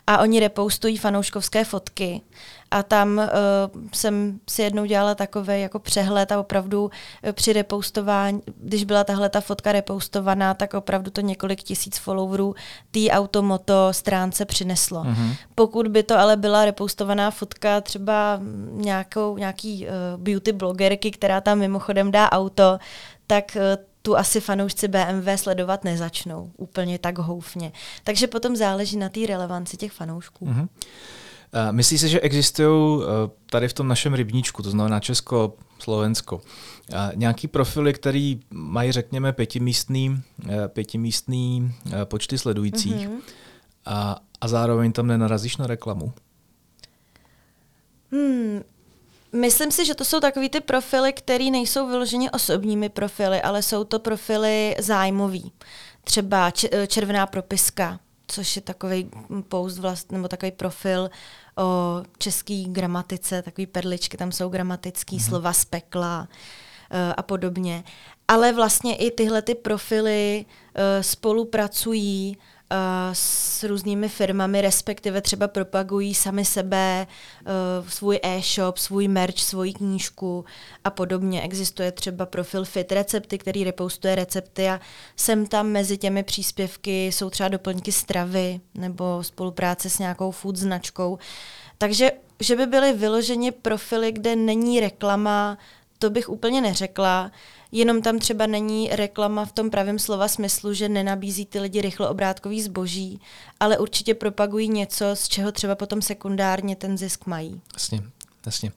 a 0.07 0.19
oni 0.19 0.41
repostují 0.41 0.97
fanouškovské 0.97 1.65
fotky 1.65 2.21
a 2.71 2.83
tam 2.83 3.19
uh, 3.19 3.25
jsem 3.93 4.41
si 4.51 4.63
jednou 4.63 4.85
dělala 4.85 5.15
takový 5.15 5.61
jako 5.61 5.79
přehled 5.79 6.33
a 6.33 6.41
opravdu 6.41 6.85
uh, 6.85 6.91
při 7.33 7.53
repostování, 7.53 8.43
když 8.57 8.85
byla 8.85 9.05
tahle 9.05 9.29
ta 9.29 9.41
fotka 9.41 9.73
repostovaná, 9.73 10.55
tak 10.55 10.75
opravdu 10.75 11.11
to 11.11 11.21
několik 11.21 11.63
tisíc 11.63 11.99
followerů 11.99 12.55
té 12.91 13.11
automoto 13.11 13.89
stránce 13.91 14.45
přineslo. 14.45 15.05
Mm-hmm. 15.05 15.37
Pokud 15.55 15.89
by 15.89 16.03
to 16.03 16.19
ale 16.19 16.37
byla 16.37 16.65
repostovaná 16.65 17.31
fotka 17.31 17.81
třeba 17.81 18.41
nějakou, 18.71 19.37
nějaký 19.39 19.87
uh, 19.87 20.23
beauty 20.23 20.53
blogerky, 20.53 21.11
která 21.11 21.41
tam 21.41 21.59
mimochodem 21.59 22.11
dá 22.11 22.33
auto, 22.33 22.79
tak 23.27 23.57
uh, 23.57 23.63
tu 24.03 24.17
asi 24.17 24.41
fanoušci 24.41 24.89
BMW 24.89 25.29
sledovat 25.37 25.85
nezačnou 25.85 26.51
úplně 26.57 26.99
tak 26.99 27.19
houfně. 27.19 27.73
Takže 28.05 28.27
potom 28.27 28.57
záleží 28.57 28.97
na 28.97 29.09
té 29.09 29.27
relevanci 29.27 29.77
těch 29.77 29.93
fanoušků. 29.93 30.47
Mm-hmm. 30.47 30.69
Myslíš 31.71 32.01
si, 32.01 32.09
že 32.09 32.21
existují 32.21 33.03
eh, 33.03 33.31
tady 33.51 33.69
v 33.69 33.73
tom 33.73 33.89
našem 33.89 34.15
rybníčku, 34.15 34.63
to 34.63 34.71
znamená 34.71 35.01
Česko, 35.01 35.57
Slovensko, 35.79 36.41
nějaký 37.15 37.49
profily, 37.49 37.93
který 37.93 38.41
mají, 38.51 38.93
řekněme, 38.93 39.33
pětimístný, 39.33 40.23
eh, 40.49 40.69
pětimístný 40.69 41.75
eh, 41.93 42.05
počty 42.05 42.39
sledujících 42.39 43.09
mm-hmm. 43.09 43.21
a, 43.87 44.17
a 44.41 44.49
zároveň 44.49 44.93
tam 44.93 45.07
nenarazíš 45.07 45.57
na 45.57 45.67
reklamu? 45.67 46.13
Hmm, 48.13 48.61
Myslím 49.35 49.71
si, 49.71 49.85
že 49.85 49.95
to 49.95 50.05
jsou 50.05 50.21
takový 50.21 50.49
ty 50.49 50.61
profily, 50.61 51.13
které 51.13 51.51
nejsou 51.51 51.89
vyloženě 51.89 52.31
osobními 52.31 52.89
profily, 52.89 53.43
ale 53.43 53.63
jsou 53.63 53.85
to 53.85 53.99
profily 53.99 54.77
zájmový. 54.79 55.53
Třeba 56.05 56.53
červená 56.87 57.27
propiska, 57.27 58.01
což 58.27 58.57
je 58.57 58.63
takový 58.63 59.11
post 59.49 59.79
vlast, 59.79 60.13
nebo 60.13 60.29
takový 60.29 60.53
profil 60.53 61.11
o 61.57 62.03
české 62.19 62.63
gramatice, 62.67 63.43
takový 63.43 63.67
perličky, 63.67 64.17
tam 64.17 64.33
jsou 64.33 64.49
gramatické 64.49 65.17
mm-hmm. 65.17 65.29
slova 65.29 65.53
z 65.53 65.65
pekla 65.65 66.21
uh, 66.21 66.97
a 67.17 67.23
podobně. 67.23 67.85
Ale 68.29 68.53
vlastně 68.53 68.97
i 68.97 69.11
tyhle 69.11 69.43
ty 69.43 69.55
profily 69.55 70.45
uh, 70.47 70.83
spolupracují 71.01 72.37
s 73.13 73.63
různými 73.63 74.09
firmami, 74.09 74.61
respektive 74.61 75.21
třeba 75.21 75.49
propagují 75.49 76.15
sami 76.15 76.45
sebe, 76.45 77.07
uh, 77.81 77.89
svůj 77.89 78.21
e-shop, 78.23 78.79
svůj 78.79 79.09
merch, 79.09 79.39
svoji 79.39 79.73
knížku 79.73 80.45
a 80.85 80.91
podobně. 80.91 81.43
Existuje 81.43 81.93
třeba 81.93 82.27
profil 82.27 82.65
Fit 82.65 82.93
Recepty, 82.93 83.39
který 83.39 83.65
repostuje 83.65 84.15
recepty 84.15 84.69
a 84.69 84.81
sem 85.17 85.47
tam 85.47 85.67
mezi 85.67 85.99
těmi 85.99 86.23
příspěvky 86.23 87.07
jsou 87.07 87.31
třeba 87.31 87.49
doplňky 87.49 87.93
stravy 87.93 88.61
nebo 88.75 89.23
spolupráce 89.23 89.91
s 89.91 89.99
nějakou 89.99 90.31
food 90.31 90.57
značkou. 90.57 91.19
Takže, 91.79 92.11
že 92.41 92.57
by 92.57 92.67
byly 92.67 92.93
vyloženi 92.93 93.53
profily, 93.53 94.13
kde 94.13 94.37
není 94.37 94.81
reklama, 94.81 95.59
to 95.99 96.11
bych 96.11 96.29
úplně 96.29 96.61
neřekla 96.61 97.31
jenom 97.79 98.03
tam 98.03 98.19
třeba 98.19 98.47
není 98.47 98.89
reklama 98.93 99.45
v 99.45 99.53
tom 99.53 99.71
pravém 99.71 99.99
slova 99.99 100.29
smyslu, 100.29 100.75
že 100.75 100.89
nenabízí 100.89 101.47
ty 101.47 101.61
lidi 101.61 101.81
rychlo 101.81 102.11
obrátkový 102.11 102.63
zboží, 102.63 103.21
ale 103.61 103.79
určitě 103.79 104.15
propagují 104.15 104.69
něco, 104.69 105.05
z 105.15 105.29
čeho 105.29 105.53
třeba 105.53 105.75
potom 105.75 106.03
sekundárně 106.03 106.77
ten 106.77 106.99
zisk 106.99 107.27
mají. 107.27 107.61
Jasně, 107.75 108.03
jasně. 108.47 108.73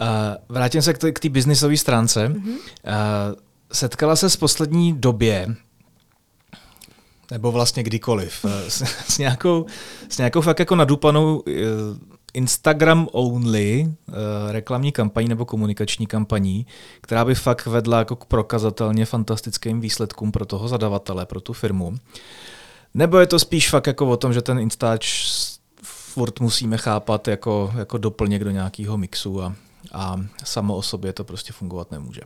Uh, 0.00 0.06
vrátím 0.48 0.82
se 0.82 0.94
k 0.94 1.20
té 1.20 1.28
biznisové 1.28 1.76
stránce. 1.76 2.28
Mm-hmm. 2.28 2.54
Uh, 2.54 2.58
setkala 3.72 4.16
se 4.16 4.30
s 4.30 4.36
poslední 4.36 4.92
době, 4.92 5.56
nebo 7.30 7.52
vlastně 7.52 7.82
kdykoliv, 7.82 8.44
uh, 8.44 8.50
s, 8.68 8.82
s, 9.08 9.18
nějakou, 9.18 9.66
s 10.08 10.18
nějakou 10.18 10.40
fakt 10.40 10.58
jako 10.58 10.76
nadupanou 10.76 11.42
Instagram 12.36 13.08
only 13.12 13.86
uh, 13.86 14.14
reklamní 14.50 14.92
kampaní 14.92 15.28
nebo 15.28 15.44
komunikační 15.44 16.06
kampaní, 16.06 16.66
která 17.00 17.24
by 17.24 17.34
fakt 17.34 17.66
vedla 17.66 17.98
jako 17.98 18.16
k 18.16 18.24
prokazatelně 18.24 19.06
fantastickým 19.06 19.80
výsledkům 19.80 20.32
pro 20.32 20.46
toho 20.46 20.68
zadavatele, 20.68 21.26
pro 21.26 21.40
tu 21.40 21.52
firmu. 21.52 21.94
Nebo 22.94 23.18
je 23.18 23.26
to 23.26 23.38
spíš 23.38 23.70
fakt 23.70 23.86
jako 23.86 24.06
o 24.06 24.16
tom, 24.16 24.32
že 24.32 24.42
ten 24.42 24.58
Instač 24.58 25.24
furt 25.82 26.40
musíme 26.40 26.76
chápat 26.76 27.28
jako, 27.28 27.72
jako 27.78 27.98
doplněk 27.98 28.44
do 28.44 28.50
nějakého 28.50 28.96
mixu 28.96 29.42
a, 29.42 29.54
a 29.92 30.16
samo 30.44 30.76
o 30.76 30.82
sobě 30.82 31.12
to 31.12 31.24
prostě 31.24 31.52
fungovat 31.52 31.90
nemůže. 31.90 32.20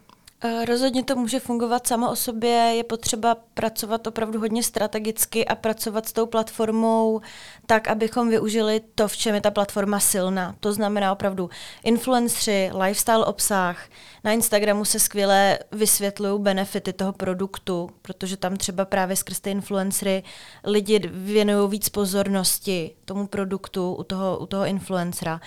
Eh, 0.45 0.65
rozhodně 0.65 1.05
to 1.05 1.17
může 1.17 1.41
fungovat 1.41 1.87
samo 1.87 2.11
o 2.11 2.17
sobě, 2.17 2.51
je 2.51 2.85
potřeba 2.85 3.37
pracovat 3.55 4.07
opravdu 4.07 4.41
hodně 4.41 4.63
strategicky 4.63 5.47
a 5.47 5.55
pracovat 5.55 6.09
s 6.09 6.13
tou 6.13 6.27
platformou 6.27 7.21
tak, 7.67 7.89
abychom 7.89 8.31
využili 8.31 8.81
to, 8.95 9.09
v 9.09 9.17
čem 9.17 9.35
je 9.35 9.41
ta 9.41 9.51
platforma 9.51 10.01
silná. 10.01 10.57
To 10.61 10.73
znamená 10.73 11.13
opravdu 11.13 11.51
influenceri, 11.85 12.71
lifestyle 12.75 13.25
obsah. 13.25 13.89
Na 14.25 14.33
Instagramu 14.33 14.85
se 14.85 14.99
skvěle 14.99 15.59
vysvětlují 15.73 16.43
benefity 16.43 16.93
toho 16.93 17.13
produktu, 17.13 17.91
protože 18.03 18.37
tam 18.37 18.57
třeba 18.57 18.85
právě 18.85 19.17
skrz 19.17 19.41
ty 19.41 19.51
influencery 19.51 20.23
lidi 20.65 21.01
věnují 21.13 21.71
víc 21.71 21.89
pozornosti 21.89 22.95
tomu 23.05 23.27
produktu 23.27 23.95
u 23.95 24.03
toho, 24.03 24.39
u 24.39 24.47
toho 24.47 24.67
influencera. 24.67 25.41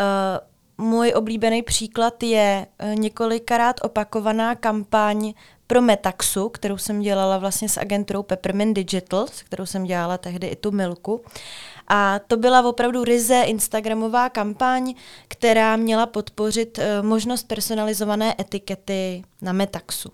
Uh, 0.00 0.57
můj 0.78 1.12
oblíbený 1.16 1.62
příklad 1.62 2.22
je 2.22 2.66
eh, 2.78 2.94
několikrát 2.94 3.76
opakovaná 3.82 4.54
kampaň 4.54 5.32
pro 5.66 5.82
Metaxu, 5.82 6.48
kterou 6.48 6.78
jsem 6.78 7.00
dělala 7.00 7.38
vlastně 7.38 7.68
s 7.68 7.78
agenturou 7.78 8.22
Peppermint 8.22 8.76
Digital, 8.76 9.26
s 9.26 9.42
kterou 9.42 9.66
jsem 9.66 9.84
dělala 9.84 10.18
tehdy 10.18 10.46
i 10.46 10.56
tu 10.56 10.70
Milku. 10.70 11.20
A 11.88 12.18
to 12.18 12.36
byla 12.36 12.68
opravdu 12.68 13.04
ryze 13.04 13.42
Instagramová 13.42 14.28
kampaň, 14.28 14.94
která 15.28 15.76
měla 15.76 16.06
podpořit 16.06 16.78
uh, 16.78 17.06
možnost 17.06 17.48
personalizované 17.48 18.34
etikety 18.40 19.24
na 19.42 19.52
Metaxu. 19.52 20.12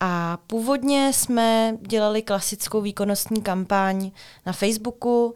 A 0.00 0.38
původně 0.46 1.12
jsme 1.12 1.76
dělali 1.80 2.22
klasickou 2.22 2.80
výkonnostní 2.80 3.42
kampaň 3.42 4.10
na 4.46 4.52
Facebooku, 4.52 5.34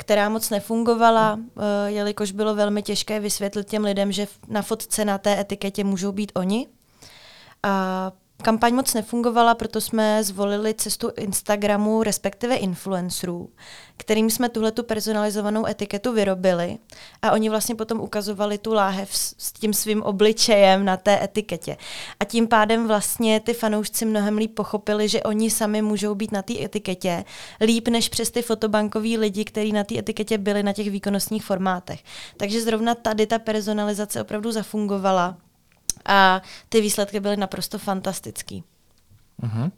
která 0.00 0.28
moc 0.28 0.50
nefungovala, 0.50 1.38
eh, 1.38 1.90
jelikož 1.90 2.32
bylo 2.32 2.54
velmi 2.54 2.82
těžké 2.82 3.20
vysvětlit 3.20 3.68
těm 3.68 3.84
lidem, 3.84 4.12
že 4.12 4.26
na 4.48 4.62
fotce 4.62 5.04
na 5.04 5.18
té 5.18 5.40
etiketě 5.40 5.84
můžou 5.84 6.12
být 6.12 6.32
oni. 6.34 6.66
A 7.62 8.12
kampaň 8.40 8.74
moc 8.74 8.94
nefungovala, 8.94 9.54
proto 9.54 9.80
jsme 9.80 10.24
zvolili 10.24 10.74
cestu 10.74 11.10
Instagramu, 11.16 12.02
respektive 12.02 12.56
influencerů, 12.56 13.50
kterým 13.96 14.30
jsme 14.30 14.48
tuhle 14.48 14.72
tu 14.72 14.82
personalizovanou 14.82 15.66
etiketu 15.66 16.12
vyrobili 16.12 16.78
a 17.22 17.32
oni 17.32 17.50
vlastně 17.50 17.74
potom 17.74 18.00
ukazovali 18.00 18.58
tu 18.58 18.72
láhev 18.72 19.16
s, 19.16 19.52
tím 19.52 19.74
svým 19.74 20.02
obličejem 20.02 20.84
na 20.84 20.96
té 20.96 21.24
etiketě. 21.24 21.76
A 22.20 22.24
tím 22.24 22.48
pádem 22.48 22.86
vlastně 22.86 23.40
ty 23.40 23.54
fanoušci 23.54 24.04
mnohem 24.04 24.36
líp 24.36 24.54
pochopili, 24.54 25.08
že 25.08 25.22
oni 25.22 25.50
sami 25.50 25.82
můžou 25.82 26.14
být 26.14 26.32
na 26.32 26.42
té 26.42 26.64
etiketě 26.64 27.24
líp 27.60 27.88
než 27.88 28.08
přes 28.08 28.30
ty 28.30 28.42
fotobankoví 28.42 29.18
lidi, 29.18 29.44
kteří 29.44 29.72
na 29.72 29.84
té 29.84 29.98
etiketě 29.98 30.38
byli 30.38 30.62
na 30.62 30.72
těch 30.72 30.90
výkonnostních 30.90 31.44
formátech. 31.44 32.00
Takže 32.36 32.62
zrovna 32.62 32.94
tady 32.94 33.26
ta 33.26 33.38
personalizace 33.38 34.22
opravdu 34.22 34.52
zafungovala 34.52 35.36
a 36.10 36.42
ty 36.68 36.80
výsledky 36.80 37.20
byly 37.20 37.36
naprosto 37.36 37.78
fantastický. 37.78 38.64
Uh-huh. 39.42 39.70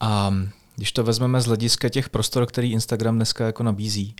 A 0.00 0.34
když 0.76 0.92
to 0.92 1.04
vezmeme 1.04 1.40
z 1.40 1.46
hlediska 1.46 1.88
těch 1.88 2.08
prostor, 2.08 2.46
který 2.46 2.72
Instagram 2.72 3.16
dneska 3.16 3.46
jako 3.46 3.62
nabízí, 3.62 4.14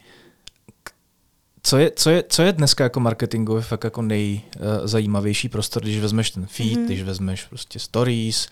co 1.62 1.78
je, 1.78 1.92
co, 1.96 2.10
je, 2.10 2.24
co 2.28 2.42
je 2.42 2.52
dneska 2.52 2.84
jako 2.84 3.00
marketingově 3.00 3.62
fakt 3.62 3.84
jako 3.84 4.02
nejzajímavější 4.02 5.48
uh, 5.48 5.52
prostor, 5.52 5.82
když 5.82 6.00
vezmeš 6.00 6.30
ten 6.30 6.46
feed, 6.46 6.72
mm-hmm. 6.72 6.84
když 6.84 7.02
vezmeš 7.02 7.44
prostě 7.44 7.78
stories, 7.78 8.48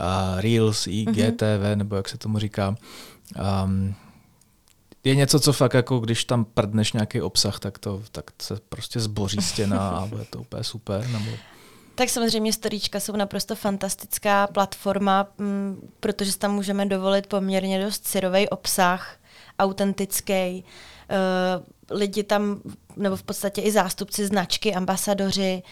uh, 0.00 0.40
reels, 0.40 0.86
IGTV, 0.86 1.42
mm-hmm. 1.42 1.76
nebo 1.76 1.96
jak 1.96 2.08
se 2.08 2.18
tomu 2.18 2.38
říká. 2.38 2.76
Um, 3.64 3.94
je 5.04 5.14
něco, 5.14 5.40
co 5.40 5.52
fakt 5.52 5.74
jako 5.74 5.98
když 5.98 6.24
tam 6.24 6.44
prdneš 6.44 6.92
nějaký 6.92 7.20
obsah, 7.20 7.58
tak 7.58 7.78
to 7.78 8.02
tak 8.12 8.24
se 8.42 8.58
prostě 8.68 9.00
zboří 9.00 9.38
stěna 9.40 9.88
a 9.88 10.06
bude 10.06 10.24
to 10.24 10.40
úplně 10.40 10.64
super. 10.64 11.08
Nebo... 11.08 11.30
Tak 11.96 12.10
samozřejmě 12.10 12.52
storíčka 12.52 13.00
jsou 13.00 13.16
naprosto 13.16 13.54
fantastická 13.56 14.46
platforma, 14.46 15.28
m, 15.38 15.46
mm, 15.46 15.90
protože 16.00 16.38
tam 16.38 16.54
můžeme 16.54 16.86
dovolit 16.86 17.26
poměrně 17.26 17.84
dost 17.84 18.06
syrový 18.06 18.48
obsah, 18.48 19.16
autentický. 19.58 20.64
Uh, 21.10 21.98
lidi 21.98 22.22
tam, 22.22 22.60
nebo 22.96 23.16
v 23.16 23.22
podstatě 23.22 23.60
i 23.62 23.72
zástupci 23.72 24.26
značky, 24.26 24.74
ambasadoři, 24.74 25.62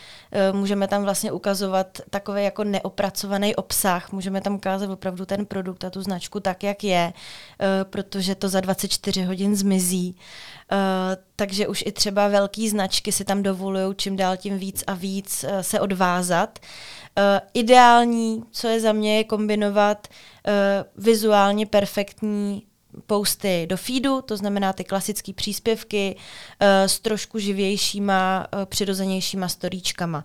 uh, 0.51 0.57
můžeme 0.57 0.89
tam 0.89 1.03
vlastně 1.03 1.33
ukazovat 1.33 2.01
takový 2.11 2.45
jako 2.45 2.65
neopracovaný 2.65 3.57
obsah, 3.57 4.13
můžeme 4.13 4.41
tam 4.41 4.55
ukázat 4.55 4.91
opravdu 4.91 5.27
ten 5.27 5.47
produkt 5.47 5.85
a 5.85 5.91
tu 5.91 6.03
značku 6.03 6.41
tak, 6.41 6.63
jak 6.63 6.85
je, 6.85 7.13
uh, 7.13 7.67
protože 7.91 8.35
to 8.35 8.49
za 8.49 8.61
24 8.61 9.23
hodin 9.23 9.57
zmizí. 9.57 10.17
Takže 11.37 11.69
už 11.69 11.85
i 11.87 11.93
třeba 11.93 12.29
velké 12.29 12.69
značky 12.71 13.13
si 13.13 13.25
tam 13.25 13.43
dovolují 13.43 13.95
čím 13.97 14.17
dál 14.17 14.37
tím 14.37 14.59
víc 14.59 14.85
a 14.87 14.95
víc 14.95 15.45
se 15.61 15.81
odvázat. 15.81 16.59
Ideální, 17.55 18.43
co 18.51 18.69
je 18.69 18.81
za 18.81 18.93
mě, 18.93 19.17
je 19.17 19.25
kombinovat 19.25 20.09
vizuálně 20.97 21.67
perfektní 21.67 22.63
posty 23.07 23.67
do 23.67 23.77
feedu, 23.77 24.23
to 24.23 24.37
znamená 24.37 24.73
ty 24.73 24.85
klasické 24.85 25.33
příspěvky 25.33 26.17
uh, 26.17 26.69
s 26.87 27.01
trošku 27.01 27.39
živějšíma, 27.39 28.47
uh, 28.55 28.65
přirozenějšíma 28.65 29.49
storíčkama. 29.49 30.25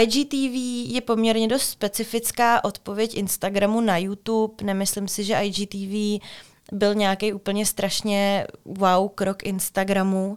IGTV 0.00 0.54
je 0.94 1.00
poměrně 1.00 1.48
dost 1.48 1.70
specifická 1.70 2.64
odpověď 2.64 3.14
Instagramu 3.14 3.80
na 3.80 3.98
YouTube. 3.98 4.54
Nemyslím 4.62 5.08
si, 5.08 5.24
že 5.24 5.40
IGTV 5.42 6.24
byl 6.72 6.94
nějaký 6.94 7.32
úplně 7.32 7.66
strašně 7.66 8.46
wow 8.64 9.08
krok 9.08 9.42
Instagramu. 9.42 10.28
Uh, 10.28 10.36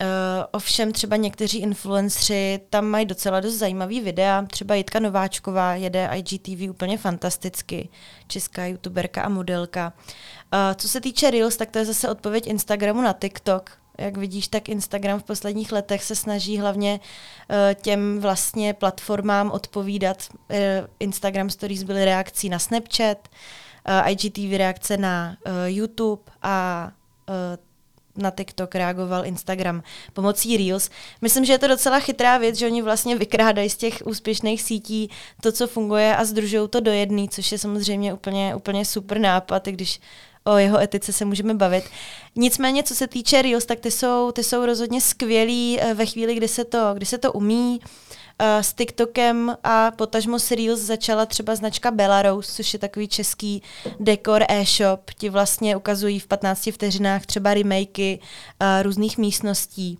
Uh, 0.00 0.06
ovšem 0.52 0.92
třeba 0.92 1.16
někteří 1.16 1.58
influenceri 1.58 2.60
tam 2.70 2.84
mají 2.84 3.06
docela 3.06 3.40
dost 3.40 3.54
zajímavý 3.54 4.00
videa. 4.00 4.42
Třeba 4.42 4.74
Jitka 4.74 5.00
Nováčková 5.00 5.74
jede 5.74 6.10
IGTV 6.14 6.70
úplně 6.70 6.98
fantasticky, 6.98 7.88
česká 8.28 8.66
youtuberka 8.66 9.22
a 9.22 9.28
modelka. 9.28 9.92
Uh, 10.52 10.58
co 10.74 10.88
se 10.88 11.00
týče 11.00 11.30
Reels, 11.30 11.56
tak 11.56 11.70
to 11.70 11.78
je 11.78 11.84
zase 11.84 12.08
odpověď 12.08 12.46
Instagramu 12.46 13.02
na 13.02 13.12
TikTok. 13.12 13.70
Jak 13.98 14.16
vidíš, 14.16 14.48
tak 14.48 14.68
Instagram 14.68 15.20
v 15.20 15.24
posledních 15.24 15.72
letech 15.72 16.04
se 16.04 16.16
snaží 16.16 16.58
hlavně 16.58 17.00
uh, 17.00 17.56
těm 17.82 18.20
vlastně 18.20 18.74
platformám 18.74 19.50
odpovídat. 19.50 20.28
Uh, 20.32 20.56
Instagram 21.00 21.50
Stories 21.50 21.82
byly 21.82 22.04
reakcí 22.04 22.48
na 22.48 22.58
Snapchat, 22.58 23.28
uh, 23.88 24.10
IGTV 24.10 24.56
reakce 24.56 24.96
na 24.96 25.36
uh, 25.46 25.52
YouTube 25.66 26.22
a 26.42 26.88
uh, 27.28 27.34
na 28.20 28.30
TikTok 28.30 28.74
reagoval 28.74 29.26
Instagram 29.26 29.82
pomocí 30.12 30.56
Reels. 30.56 30.90
Myslím, 31.20 31.44
že 31.44 31.52
je 31.52 31.58
to 31.58 31.68
docela 31.68 32.00
chytrá 32.00 32.38
věc, 32.38 32.56
že 32.56 32.66
oni 32.66 32.82
vlastně 32.82 33.16
vykrádají 33.16 33.70
z 33.70 33.76
těch 33.76 34.02
úspěšných 34.04 34.62
sítí 34.62 35.10
to, 35.42 35.52
co 35.52 35.66
funguje 35.66 36.16
a 36.16 36.24
združují 36.24 36.68
to 36.68 36.80
do 36.80 36.90
jedné, 36.90 37.28
což 37.28 37.52
je 37.52 37.58
samozřejmě 37.58 38.14
úplně, 38.14 38.54
úplně 38.54 38.84
super 38.84 39.18
nápad, 39.18 39.68
i 39.68 39.72
když 39.72 40.00
o 40.44 40.56
jeho 40.56 40.80
etice 40.80 41.12
se 41.12 41.24
můžeme 41.24 41.54
bavit. 41.54 41.84
Nicméně, 42.36 42.82
co 42.82 42.94
se 42.94 43.06
týče 43.06 43.42
Reels, 43.42 43.66
tak 43.66 43.80
ty 43.80 43.90
jsou, 43.90 44.32
ty 44.32 44.44
jsou 44.44 44.66
rozhodně 44.66 45.00
skvělí 45.00 45.78
eh, 45.80 45.94
ve 45.94 46.06
chvíli, 46.06 46.34
kdy 46.34 46.48
se 46.48 46.64
to, 46.64 46.94
kdy 46.94 47.06
se 47.06 47.18
to 47.18 47.32
umí. 47.32 47.80
Uh, 48.40 48.62
s 48.62 48.72
TikTokem 48.72 49.56
a 49.64 49.90
potažmo 49.90 50.38
s 50.38 50.50
Reels 50.50 50.80
začala 50.80 51.26
třeba 51.26 51.54
značka 51.56 51.90
Belarus, 51.90 52.54
což 52.54 52.72
je 52.72 52.78
takový 52.78 53.08
český 53.08 53.62
dekor 54.00 54.44
e-shop. 54.48 55.10
Ti 55.18 55.28
vlastně 55.28 55.76
ukazují 55.76 56.18
v 56.18 56.26
15 56.26 56.70
vteřinách 56.72 57.26
třeba 57.26 57.54
remakey 57.54 58.18
uh, 58.18 58.82
různých 58.82 59.18
místností 59.18 59.98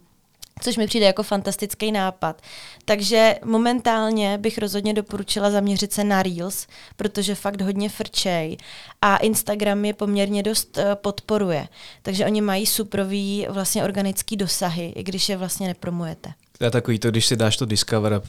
což 0.61 0.77
mi 0.77 0.87
přijde 0.87 1.07
jako 1.07 1.23
fantastický 1.23 1.93
nápad. 1.93 2.43
Takže 2.85 3.39
momentálně 3.45 4.39
bych 4.39 4.59
rozhodně 4.59 4.95
doporučila 4.95 5.51
zaměřit 5.51 5.93
se 5.93 6.05
na 6.05 6.23
Reels, 6.23 6.67
protože 6.97 7.35
fakt 7.35 7.61
hodně 7.61 7.89
frčej 7.89 8.57
a 9.03 9.17
Instagram 9.17 9.85
je 9.85 9.95
poměrně 9.95 10.43
dost 10.43 10.77
uh, 10.77 10.85
podporuje. 10.95 11.69
Takže 12.03 12.27
oni 12.27 12.41
mají 12.41 12.67
suprový 12.67 13.47
vlastně 13.51 13.85
organický 13.85 14.37
dosahy, 14.37 14.93
i 14.97 15.03
když 15.03 15.29
je 15.29 15.37
vlastně 15.37 15.69
nepromujete. 15.69 16.33
To 16.61 16.65
je 16.65 16.71
takový 16.71 16.99
to, 16.99 17.11
když 17.11 17.27
si 17.27 17.37
dáš 17.37 17.57
to 17.57 17.67
Discover 17.67 18.23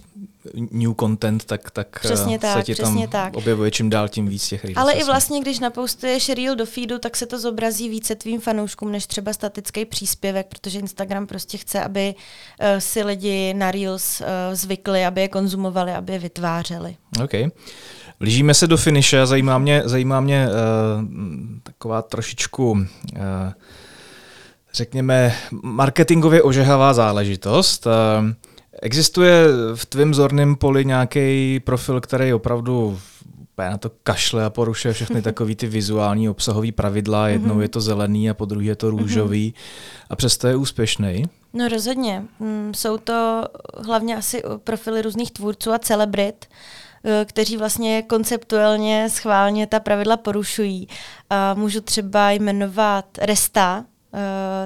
new 0.71 0.93
content, 0.99 1.45
tak, 1.45 1.71
tak 1.71 1.99
přesně 1.99 2.39
tak, 2.39 2.57
se 2.57 2.63
ti 2.63 2.75
tam 2.75 3.07
tak. 3.07 3.35
objevuje 3.35 3.71
čím 3.71 3.89
dál 3.89 4.07
tím 4.07 4.27
víc 4.27 4.47
těch 4.47 4.63
reels. 4.63 4.77
Ale 4.77 4.93
i 4.93 5.03
vlastně, 5.03 5.41
když 5.41 5.59
napoustuješ 5.59 6.29
reel 6.29 6.55
do 6.55 6.65
feedu, 6.65 6.99
tak 6.99 7.17
se 7.17 7.25
to 7.25 7.39
zobrazí 7.39 7.89
více 7.89 8.15
tvým 8.15 8.41
fanouškům, 8.41 8.91
než 8.91 9.07
třeba 9.07 9.33
statický 9.33 9.85
příspěvek, 9.85 10.47
protože 10.47 10.79
Instagram 10.79 11.27
prostě 11.27 11.57
chce, 11.57 11.83
aby 11.83 12.15
uh, 12.15 12.65
si 12.79 13.03
lidi 13.03 13.53
na 13.53 13.71
reels 13.71 14.21
uh, 14.21 14.27
zvykli, 14.53 15.05
aby 15.05 15.21
je 15.21 15.27
konzumovali, 15.27 15.91
aby 15.91 16.13
je 16.13 16.19
vytvářeli. 16.19 16.95
OK. 17.23 17.31
Blížíme 18.19 18.53
se 18.53 18.67
do 18.67 18.77
finiše 18.77 19.21
a 19.21 19.25
zajímá 19.25 19.57
mě, 19.57 19.81
zajímá 19.85 20.21
mě 20.21 20.47
uh, 20.47 20.53
taková 21.63 22.01
trošičku 22.01 22.71
uh, 22.71 22.79
řekněme, 24.73 25.35
marketingově 25.63 26.41
ožehavá 26.43 26.93
záležitost. 26.93 27.85
Uh, 27.85 27.91
Existuje 28.81 29.45
v 29.75 29.85
tvém 29.85 30.13
zorném 30.13 30.55
poli 30.55 30.85
nějaký 30.85 31.59
profil, 31.59 32.01
který 32.01 32.33
opravdu 32.33 32.99
na 33.57 33.77
to 33.77 33.91
kašle 34.03 34.45
a 34.45 34.49
porušuje 34.49 34.93
všechny 34.93 35.21
takové 35.31 35.55
ty 35.55 35.67
vizuální 35.67 36.29
obsahové 36.29 36.71
pravidla. 36.71 37.27
Jednou 37.27 37.55
mm-hmm. 37.55 37.61
je 37.61 37.69
to 37.69 37.81
zelený 37.81 38.29
a 38.29 38.33
po 38.33 38.45
druhé 38.45 38.65
je 38.65 38.75
to 38.75 38.89
růžový 38.89 39.51
mm-hmm. 39.51 40.05
a 40.09 40.15
přesto 40.15 40.47
je 40.47 40.55
úspěšný. 40.55 41.25
No 41.53 41.67
rozhodně. 41.67 42.23
Mm, 42.39 42.71
jsou 42.75 42.97
to 42.97 43.43
hlavně 43.85 44.17
asi 44.17 44.43
profily 44.63 45.01
různých 45.01 45.31
tvůrců 45.31 45.71
a 45.71 45.79
celebrit, 45.79 46.45
eh, 47.03 47.25
kteří 47.25 47.57
vlastně 47.57 48.01
konceptuálně 48.01 49.09
schválně 49.09 49.67
ta 49.67 49.79
pravidla 49.79 50.17
porušují. 50.17 50.87
A 51.29 51.53
můžu 51.53 51.81
třeba 51.81 52.31
jmenovat 52.31 53.05
Resta, 53.17 53.85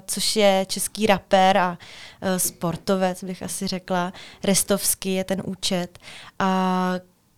což 0.08 0.36
je 0.36 0.66
český 0.70 1.06
rapper 1.06 1.58
a 1.58 1.70
uh, 2.22 2.38
sportovec, 2.38 3.24
bych 3.24 3.44
asi 3.44 3.68
řekla. 3.68 4.14
Restovský 4.44 5.14
je 5.14 5.24
ten 5.24 5.42
účet. 5.46 6.00
A 6.40 6.94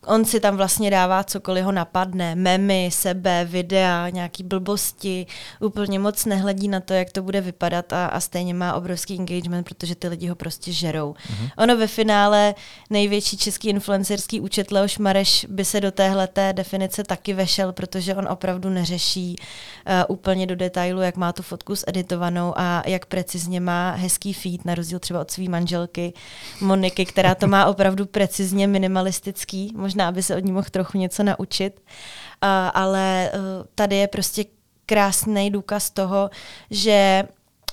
on 0.08 0.26
si 0.26 0.40
tam 0.40 0.58
vlastně 0.58 0.92
dává 0.92 1.24
cokoliv 1.24 1.66
ho 1.66 1.72
napadne, 1.72 2.36
memy, 2.36 2.90
sebe, 2.94 3.46
videa, 3.46 4.10
nějaký 4.10 4.44
blbosti, 4.44 5.26
úplně 5.60 6.00
moc 6.00 6.26
nehledí 6.26 6.68
na 6.68 6.80
to, 6.80 6.94
jak 6.94 7.12
to 7.12 7.22
bude 7.22 7.42
vypadat 7.42 7.94
a, 7.94 8.06
a 8.06 8.20
stejně 8.20 8.54
má 8.54 8.74
obrovský 8.74 9.16
engagement, 9.20 9.64
protože 9.64 9.96
ty 9.96 10.08
lidi 10.08 10.28
ho 10.28 10.36
prostě 10.36 10.72
žerou. 10.72 11.14
Mm-hmm. 11.14 11.50
Ono 11.58 11.78
ve 11.78 11.88
finále 11.88 12.56
největší 12.90 13.38
český 13.38 13.70
influencerský 13.70 14.40
účet 14.40 14.72
Leoš 14.72 14.98
Mareš 14.98 15.46
by 15.50 15.66
se 15.66 15.82
do 15.82 15.92
téhle 15.92 16.30
definice 16.52 17.04
taky 17.04 17.34
vešel, 17.34 17.74
protože 17.74 18.16
on 18.16 18.28
opravdu 18.28 18.70
neřeší 18.70 19.36
uh, 19.40 20.16
úplně 20.16 20.48
do 20.48 20.56
detailu, 20.56 21.02
jak 21.02 21.18
má 21.18 21.34
tu 21.34 21.44
fotku 21.44 21.76
zeditovanou 21.76 22.54
a 22.56 22.84
jak 22.86 23.06
precizně 23.06 23.60
má 23.60 23.92
hezký 23.92 24.34
feed, 24.34 24.66
na 24.66 24.76
rozdíl 24.76 25.00
třeba 25.00 25.22
od 25.22 25.32
své 25.32 25.50
manželky 25.50 26.14
Moniky, 26.62 27.06
která 27.06 27.36
to 27.36 27.48
má 27.48 27.66
opravdu 27.74 28.06
precizně 28.06 28.68
minimalistický, 28.68 29.74
možná 29.76 29.97
možná 29.98 30.12
by 30.12 30.24
se 30.24 30.36
od 30.36 30.46
ní 30.46 30.52
mohl 30.52 30.68
trochu 30.72 30.98
něco 30.98 31.24
naučit. 31.24 31.80
Uh, 31.80 32.50
ale 32.74 33.32
uh, 33.34 33.40
tady 33.76 33.96
je 33.96 34.08
prostě 34.08 34.46
krásný 34.86 35.52
důkaz 35.52 35.90
toho, 35.90 36.30
že 36.72 37.24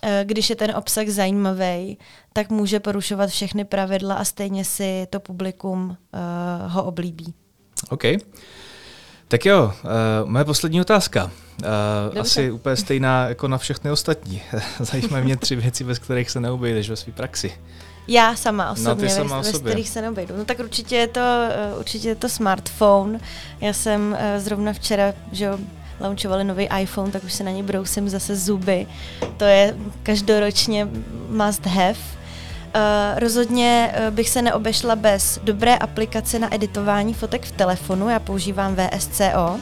uh, 0.05 0.11
když 0.25 0.51
je 0.51 0.57
ten 0.57 0.77
obsah 0.77 1.09
zajímavý, 1.09 1.99
tak 2.33 2.51
může 2.51 2.81
porušovat 2.81 3.31
všechny 3.31 3.65
pravidla 3.65 4.15
a 4.15 4.25
stejně 4.25 4.65
si 4.65 5.07
to 5.11 5.21
publikum 5.21 5.91
uh, 5.91 6.73
ho 6.73 6.85
oblíbí. 6.85 7.35
OK. 7.91 8.03
Tak 9.29 9.47
jo, 9.47 9.65
uh, 9.65 10.31
moje 10.31 10.45
poslední 10.45 10.81
otázka. 10.81 11.31
Uh, 12.15 12.21
asi 12.21 12.51
úplně 12.51 12.77
stejná 12.77 13.29
jako 13.29 13.49
na 13.49 13.59
všechny 13.59 13.91
ostatní. 13.91 14.43
Zajímají 14.81 15.25
mě 15.25 15.37
tři 15.37 15.57
věci, 15.57 15.85
bez 15.85 15.99
kterých 15.99 16.31
se 16.31 16.41
neobejdeš 16.41 16.91
ve 16.91 16.97
své 16.97 17.13
praxi. 17.13 17.53
Já 18.09 18.37
sama 18.37 18.71
osobně, 18.71 18.89
no, 18.89 18.97
ty 18.97 19.09
sama 19.11 19.41
ve, 19.41 19.53
ve 19.53 19.59
kterých 19.59 19.89
se 19.89 20.03
neobejdu. 20.03 20.37
No 20.37 20.45
tak 20.45 20.59
určitě 20.59 20.97
je 20.97 21.09
to, 21.09 21.21
uh, 21.21 21.79
určitě 21.79 22.09
je 22.09 22.15
to 22.15 22.29
smartphone. 22.29 23.21
Já 23.61 23.73
jsem 23.73 24.13
uh, 24.13 24.43
zrovna 24.43 24.73
včera, 24.73 25.13
že 25.33 25.45
jo, 25.45 25.59
launchovali 26.01 26.45
nový 26.45 26.69
iPhone, 26.81 27.13
tak 27.13 27.25
už 27.25 27.33
se 27.33 27.45
na 27.45 27.51
ně 27.51 27.63
brousím 27.63 28.09
zase 28.09 28.37
zuby. 28.37 28.87
To 29.37 29.45
je 29.45 29.77
každoročně 30.03 30.89
must 31.29 31.67
have. 31.67 31.91
Uh, 32.75 33.19
rozhodně 33.19 33.95
bych 34.11 34.29
se 34.29 34.43
neobešla 34.43 34.97
bez 34.97 35.41
dobré 35.43 35.77
aplikace 35.77 36.39
na 36.39 36.55
editování 36.55 37.15
fotek 37.15 37.45
v 37.45 37.51
telefonu. 37.51 38.09
Já 38.09 38.19
používám 38.19 38.77
VSCO, 38.77 39.61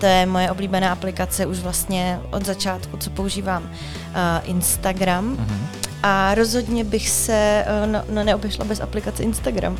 to 0.00 0.06
je 0.06 0.26
moje 0.26 0.50
oblíbená 0.50 0.92
aplikace 0.92 1.46
už 1.46 1.58
vlastně 1.58 2.20
od 2.30 2.46
začátku, 2.46 2.96
co 2.96 3.10
používám 3.10 3.62
uh, 3.62 3.70
Instagram. 4.44 5.36
Uh-huh. 5.36 5.89
A 6.02 6.34
rozhodně 6.34 6.84
bych 6.84 7.08
se 7.08 7.64
uh, 7.84 7.92
no, 7.92 8.02
no, 8.10 8.24
neobešla 8.24 8.64
bez 8.64 8.80
aplikace 8.80 9.22
Instagram. 9.22 9.78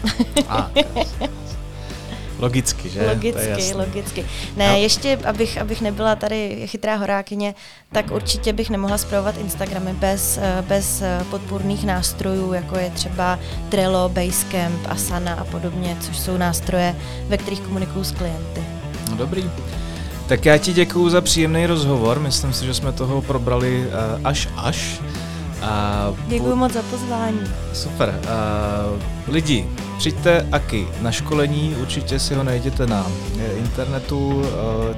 ah, 0.48 0.70
Logicky, 2.40 2.88
že? 2.88 3.08
Logicky, 3.08 3.74
logicky. 3.74 4.26
Ne, 4.56 4.68
no. 4.68 4.76
ještě, 4.76 5.18
abych, 5.24 5.58
abych 5.58 5.80
nebyla 5.80 6.16
tady 6.16 6.62
chytrá 6.66 6.96
horákyně, 6.96 7.54
tak 7.92 8.10
určitě 8.10 8.52
bych 8.52 8.70
nemohla 8.70 8.98
zpravovat 8.98 9.36
Instagramy 9.36 9.92
bez, 9.92 10.38
eh, 10.42 10.64
bez 10.68 11.02
eh, 11.02 11.24
podpůrných 11.30 11.86
nástrojů, 11.86 12.52
jako 12.52 12.78
je 12.78 12.90
třeba 12.90 13.38
Trello, 13.68 14.08
Basecamp, 14.08 14.86
Asana 14.88 15.34
a 15.34 15.44
podobně, 15.44 15.96
což 16.00 16.18
jsou 16.18 16.36
nástroje, 16.36 16.96
ve 17.28 17.38
kterých 17.38 17.60
komunikuju 17.60 18.04
s 18.04 18.12
klienty. 18.12 18.62
No 19.10 19.16
dobrý. 19.16 19.50
Tak 20.26 20.46
já 20.46 20.58
ti 20.58 20.72
děkuju 20.72 21.08
za 21.08 21.20
příjemný 21.20 21.66
rozhovor. 21.66 22.20
Myslím 22.20 22.52
si, 22.52 22.66
že 22.66 22.74
jsme 22.74 22.92
toho 22.92 23.22
probrali 23.22 23.86
až 24.24 24.48
až. 24.56 25.00
Uh, 25.62 26.16
Děkuji 26.28 26.56
moc 26.56 26.72
za 26.72 26.82
pozvání. 26.82 27.40
Super. 27.72 28.20
Uh, 28.22 29.00
lidi, 29.34 29.66
přijďte 29.98 30.46
aky 30.52 30.88
na 31.00 31.11
školení, 31.12 31.76
určitě 31.80 32.18
si 32.18 32.34
ho 32.34 32.42
najděte 32.42 32.86
na 32.86 33.06
internetu, 33.58 34.28
uh, 34.28 34.44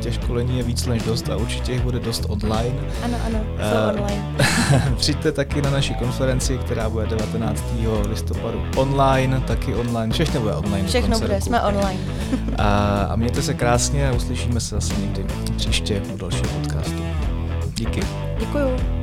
těch 0.00 0.14
školení 0.14 0.58
je 0.58 0.62
víc 0.62 0.86
než 0.86 1.02
dost 1.02 1.30
a 1.30 1.36
určitě 1.36 1.72
jich 1.72 1.82
bude 1.82 2.00
dost 2.00 2.24
online. 2.28 2.74
Ano, 3.04 3.18
ano, 3.26 3.38
jsou 3.38 3.94
uh, 3.94 4.00
online. 4.00 4.36
přijďte 4.96 5.32
taky 5.32 5.62
na 5.62 5.70
naši 5.70 5.94
konferenci, 5.94 6.58
která 6.58 6.90
bude 6.90 7.06
19. 7.06 7.64
listopadu 8.08 8.62
online, 8.76 9.40
taky 9.40 9.74
online, 9.74 10.12
všechno 10.12 10.40
bude 10.40 10.54
online. 10.54 10.88
Všechno 10.88 11.20
bude, 11.20 11.40
jsme 11.40 11.62
online. 11.62 12.00
a, 12.58 12.98
a 13.10 13.16
mějte 13.16 13.42
se 13.42 13.54
krásně 13.54 14.08
a 14.08 14.12
uslyšíme 14.12 14.60
se 14.60 14.74
zase 14.74 14.94
někdy 15.00 15.24
příště 15.56 16.02
u 16.14 16.16
dalšího 16.16 16.48
podcastu. 16.60 17.02
Díky. 17.74 18.00
Děkuju. 18.38 19.01